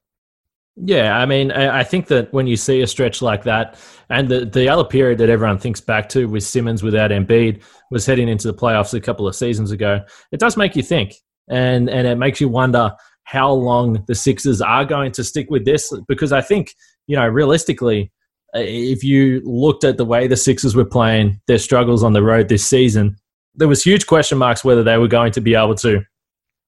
Yeah, 0.77 1.17
I 1.17 1.25
mean, 1.25 1.53
I 1.53 1.85
think 1.85 2.09
that 2.09 2.33
when 2.33 2.49
you 2.49 2.57
see 2.57 2.81
a 2.81 2.87
stretch 2.89 3.23
like 3.23 3.45
that, 3.45 3.79
and 4.11 4.29
the, 4.29 4.45
the 4.45 4.69
other 4.69 4.83
period 4.83 5.19
that 5.19 5.29
everyone 5.29 5.59
thinks 5.59 5.81
back 5.81 6.09
to 6.11 6.27
with 6.27 6.43
Simmons 6.43 6.83
without 6.83 7.13
Embiid 7.13 7.63
was 7.93 8.05
heading 8.05 8.29
into 8.29 8.49
the 8.49 8.59
playoffs 8.59 8.93
a 8.93 9.01
couple 9.01 9.29
of 9.29 9.37
seasons 9.37 9.71
ago, 9.71 10.05
it 10.33 10.41
does 10.41 10.57
make 10.57 10.75
you 10.75 10.83
think, 10.83 11.15
and 11.49 11.89
and 11.89 12.09
it 12.09 12.17
makes 12.17 12.41
you 12.41 12.49
wonder 12.49 12.91
how 13.23 13.53
long 13.53 14.05
the 14.09 14.17
Sixers 14.17 14.61
are 14.61 14.85
going 14.85 15.13
to 15.13 15.23
stick 15.23 15.49
with 15.49 15.65
this. 15.65 15.97
Because 16.09 16.33
I 16.33 16.41
think, 16.41 16.75
you 17.07 17.15
know, 17.15 17.29
realistically, 17.29 18.11
uh, 18.55 18.59
if 18.59 19.05
you 19.05 19.43
looked 19.45 19.85
at 19.85 19.97
the 19.97 20.05
way 20.05 20.27
the 20.27 20.37
Sixers 20.37 20.75
were 20.75 20.85
playing, 20.85 21.41
their 21.47 21.59
struggles 21.59 22.03
on 22.03 22.15
the 22.15 22.23
road 22.23 22.49
this 22.49 22.67
season, 22.67 23.17
there 23.55 23.69
was 23.69 23.85
huge 23.85 24.09
question 24.09 24.39
marks 24.39 24.65
whether 24.65 24.83
they 24.83 24.99
were 24.99 25.09
going 25.09 25.31
to 25.33 25.41
be 25.41 25.55
able 25.55 25.77
to 25.77 26.03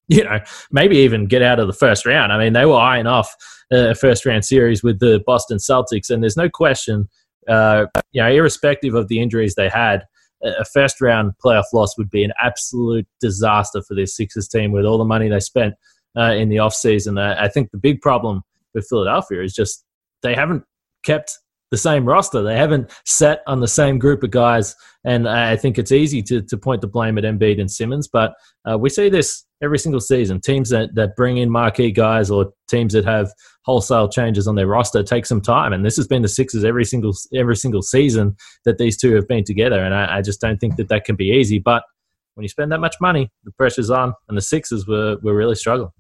you 0.09 0.23
know, 0.23 0.39
maybe 0.71 0.99
even 0.99 1.27
get 1.27 1.43
out 1.43 1.59
of 1.59 1.67
the 1.67 1.73
first 1.73 2.07
round. 2.07 2.33
I 2.33 2.39
mean, 2.39 2.53
they 2.53 2.65
were 2.65 2.77
eyeing 2.77 3.09
off 3.09 3.35
a 3.73 3.95
first 3.95 4.25
round 4.25 4.45
series 4.45 4.83
with 4.83 5.01
the 5.01 5.23
Boston 5.27 5.59
Celtics, 5.59 6.11
and 6.11 6.23
there's 6.23 6.37
no 6.37 6.49
question, 6.49 7.09
uh, 7.49 7.87
you 8.13 8.23
know, 8.23 8.31
irrespective 8.31 8.95
of 8.95 9.09
the 9.09 9.21
injuries 9.21 9.55
they 9.55 9.69
had, 9.69 10.05
a 10.43 10.65
first 10.65 11.01
round 11.01 11.33
playoff 11.45 11.65
loss 11.73 11.97
would 11.97 12.11
be 12.11 12.25
an 12.25 12.33
absolute 12.43 13.07
disaster 13.21 13.83
for 13.83 13.95
this 13.95 14.17
Sixers 14.17 14.49
team 14.49 14.73
with 14.73 14.85
all 14.85 14.99
the 14.99 15.05
money 15.05 15.29
they 15.29 15.41
spent 15.41 15.75
uh, 16.17 16.33
in 16.33 16.49
the 16.49 16.57
offseason. 16.57 17.19
Uh, 17.19 17.41
I 17.41 17.49
think 17.49 17.71
the 17.71 17.79
big 17.79 18.01
problem 18.01 18.43
with 18.75 18.87
Philadelphia 18.89 19.43
is 19.43 19.55
just 19.55 19.85
they 20.23 20.35
haven't 20.35 20.65
kept 21.05 21.39
the 21.71 21.77
same 21.77 22.05
roster. 22.05 22.43
They 22.43 22.57
haven't 22.57 22.93
sat 23.05 23.41
on 23.47 23.61
the 23.61 23.69
same 23.69 23.99
group 23.99 24.23
of 24.23 24.31
guys, 24.31 24.75
and 25.05 25.29
I 25.29 25.57
think 25.57 25.79
it's 25.79 25.93
easy 25.93 26.23
to, 26.23 26.43
to 26.43 26.57
point 26.57 26.81
the 26.81 26.87
blame 26.87 27.19
at 27.19 27.25
Embiid 27.25 27.61
and 27.61 27.71
Simmons. 27.71 28.09
But 28.09 28.35
uh, 28.71 28.79
we 28.79 28.89
see 28.89 29.09
this 29.09 29.45
every 29.63 29.79
single 29.79 30.01
season. 30.01 30.41
Teams 30.41 30.71
that, 30.71 30.95
that 30.95 31.17
bring 31.17 31.39
in 31.39 31.51
marquee 31.51 31.91
guys 31.91 32.31
or 32.31 32.53
teams 32.69 32.93
that 32.93 33.05
have 33.05 33.31
wholesale 33.65 34.09
changes 34.09 34.47
on 34.47 34.55
their 34.55 34.67
roster 34.67 35.03
take 35.03 35.27
some 35.27 35.41
time, 35.41 35.73
and 35.73 35.85
this 35.85 35.97
has 35.97 36.07
been 36.07 36.23
the 36.23 36.29
Sixers 36.29 36.65
every 36.65 36.85
single 36.85 37.13
every 37.35 37.57
single 37.57 37.83
season 37.83 38.37
that 38.65 38.79
these 38.79 38.97
two 38.97 39.15
have 39.15 39.27
been 39.27 39.45
together. 39.45 39.83
And 39.83 39.95
I, 39.95 40.19
I 40.19 40.23
just 40.23 40.41
don't 40.41 40.59
think 40.59 40.77
that 40.77 40.89
that 40.89 41.05
can 41.05 41.17
be 41.17 41.31
easy. 41.31 41.59
But 41.59 41.83
when 42.35 42.43
you 42.43 42.49
spend 42.49 42.71
that 42.73 42.81
much 42.81 42.97
money, 43.01 43.31
the 43.45 43.53
pressure's 43.53 43.91
on, 43.91 44.13
and 44.29 44.37
the 44.37 44.43
Sixers 44.43 44.87
were 44.87 45.17
were 45.23 45.35
really 45.35 45.57
struggling. 45.57 45.91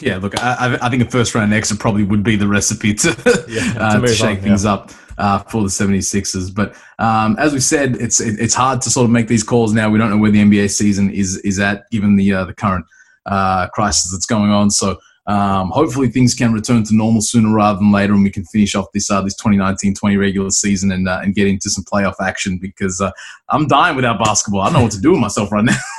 Yeah, 0.00 0.18
look, 0.18 0.38
I, 0.42 0.78
I, 0.82 0.90
think 0.90 1.02
a 1.02 1.10
first 1.10 1.34
round 1.34 1.54
exit 1.54 1.78
probably 1.78 2.04
would 2.04 2.22
be 2.22 2.36
the 2.36 2.46
recipe 2.46 2.92
to, 2.92 3.44
yeah, 3.48 3.72
to, 3.72 3.80
uh, 3.80 4.00
to 4.00 4.14
shake 4.14 4.38
on, 4.38 4.44
things 4.44 4.64
yeah. 4.64 4.74
up 4.74 4.90
uh, 5.18 5.38
for 5.40 5.62
the 5.62 5.68
76ers. 5.68 6.54
But 6.54 6.74
um, 6.98 7.36
as 7.38 7.52
we 7.52 7.60
said, 7.60 7.96
it's 7.96 8.20
it, 8.20 8.38
it's 8.38 8.54
hard 8.54 8.82
to 8.82 8.90
sort 8.90 9.04
of 9.04 9.10
make 9.10 9.28
these 9.28 9.42
calls 9.42 9.72
now. 9.72 9.90
We 9.90 9.98
don't 9.98 10.10
know 10.10 10.18
where 10.18 10.30
the 10.30 10.42
NBA 10.42 10.70
season 10.70 11.10
is 11.10 11.38
is 11.38 11.58
at, 11.58 11.90
given 11.90 12.16
the 12.16 12.32
uh, 12.32 12.44
the 12.44 12.54
current 12.54 12.84
uh, 13.26 13.68
crisis 13.68 14.12
that's 14.12 14.26
going 14.26 14.50
on. 14.50 14.70
So 14.70 14.98
um, 15.26 15.70
hopefully 15.70 16.08
things 16.08 16.34
can 16.34 16.52
return 16.52 16.84
to 16.84 16.94
normal 16.94 17.20
sooner 17.20 17.52
rather 17.52 17.78
than 17.78 17.90
later, 17.90 18.14
and 18.14 18.22
we 18.22 18.30
can 18.30 18.44
finish 18.44 18.74
off 18.74 18.86
this 18.92 19.10
uh, 19.10 19.20
this 19.22 19.40
2019-20 19.40 20.18
regular 20.18 20.50
season 20.50 20.92
and 20.92 21.08
uh, 21.08 21.20
and 21.22 21.34
get 21.34 21.48
into 21.48 21.70
some 21.70 21.84
playoff 21.84 22.14
action 22.20 22.58
because 22.58 23.02
I'm 23.48 23.66
dying 23.66 23.96
without 23.96 24.18
basketball. 24.18 24.60
I 24.60 24.66
don't 24.66 24.74
know 24.74 24.82
what 24.82 24.92
to 24.92 25.00
do 25.00 25.12
with 25.12 25.20
myself 25.20 25.50
right 25.50 25.64
now. 25.64 25.76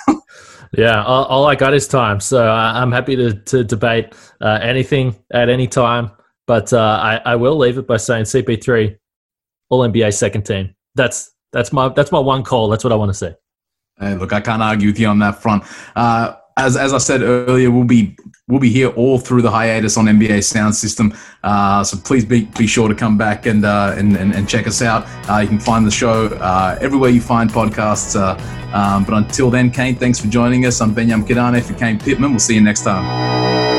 Yeah, 0.77 1.03
all, 1.03 1.25
all, 1.25 1.45
I 1.45 1.55
got 1.55 1.73
is 1.73 1.87
time, 1.87 2.19
so 2.19 2.47
I'm 2.47 2.91
happy 2.91 3.15
to, 3.15 3.33
to 3.33 3.63
debate 3.63 4.13
uh, 4.39 4.59
anything 4.61 5.15
at 5.33 5.49
any 5.49 5.67
time. 5.67 6.11
But 6.45 6.71
uh, 6.73 6.99
I, 7.01 7.21
I 7.25 7.35
will 7.35 7.57
leave 7.57 7.77
it 7.77 7.87
by 7.87 7.97
saying 7.97 8.25
CP3, 8.25 8.97
All 9.69 9.87
NBA 9.87 10.13
second 10.13 10.43
team. 10.43 10.75
That's 10.95 11.31
that's 11.51 11.73
my 11.73 11.89
that's 11.89 12.11
my 12.11 12.19
one 12.19 12.43
call. 12.43 12.69
That's 12.69 12.83
what 12.83 12.93
I 12.93 12.95
want 12.95 13.09
to 13.09 13.13
say. 13.13 13.35
Hey, 13.99 14.15
look, 14.15 14.31
I 14.31 14.41
can't 14.41 14.61
argue 14.61 14.89
with 14.89 14.99
you 14.99 15.07
on 15.07 15.19
that 15.19 15.41
front. 15.41 15.63
Uh, 15.95 16.33
as 16.59 16.75
as 16.75 16.93
I 16.93 16.97
said 16.97 17.21
earlier, 17.21 17.71
we'll 17.71 17.85
be 17.85 18.15
we'll 18.47 18.59
be 18.59 18.69
here 18.69 18.89
all 18.89 19.17
through 19.17 19.41
the 19.41 19.51
hiatus 19.51 19.97
on 19.97 20.05
NBA 20.05 20.43
Sound 20.43 20.75
System. 20.75 21.13
Uh, 21.43 21.83
so 21.83 21.97
please 21.97 22.25
be, 22.25 22.45
be 22.57 22.67
sure 22.67 22.89
to 22.89 22.95
come 22.95 23.17
back 23.17 23.45
and 23.45 23.63
uh, 23.63 23.95
and, 23.97 24.17
and, 24.17 24.35
and, 24.35 24.49
check 24.49 24.67
us 24.67 24.81
out. 24.81 25.07
Uh, 25.29 25.39
you 25.39 25.47
can 25.47 25.59
find 25.59 25.85
the 25.85 25.91
show 25.91 26.27
uh, 26.27 26.77
everywhere 26.81 27.11
you 27.11 27.21
find 27.21 27.49
podcasts. 27.49 28.19
Uh, 28.19 28.35
um, 28.75 29.05
but 29.05 29.13
until 29.13 29.49
then, 29.49 29.71
Kane, 29.71 29.95
thanks 29.95 30.19
for 30.19 30.27
joining 30.27 30.65
us. 30.65 30.81
I'm 30.81 30.93
Benyam 30.93 31.25
Kidane 31.25 31.63
for 31.63 31.73
Kane 31.75 31.97
Pitman. 31.97 32.31
We'll 32.31 32.39
see 32.39 32.55
you 32.55 32.61
next 32.61 32.83
time. 32.83 33.78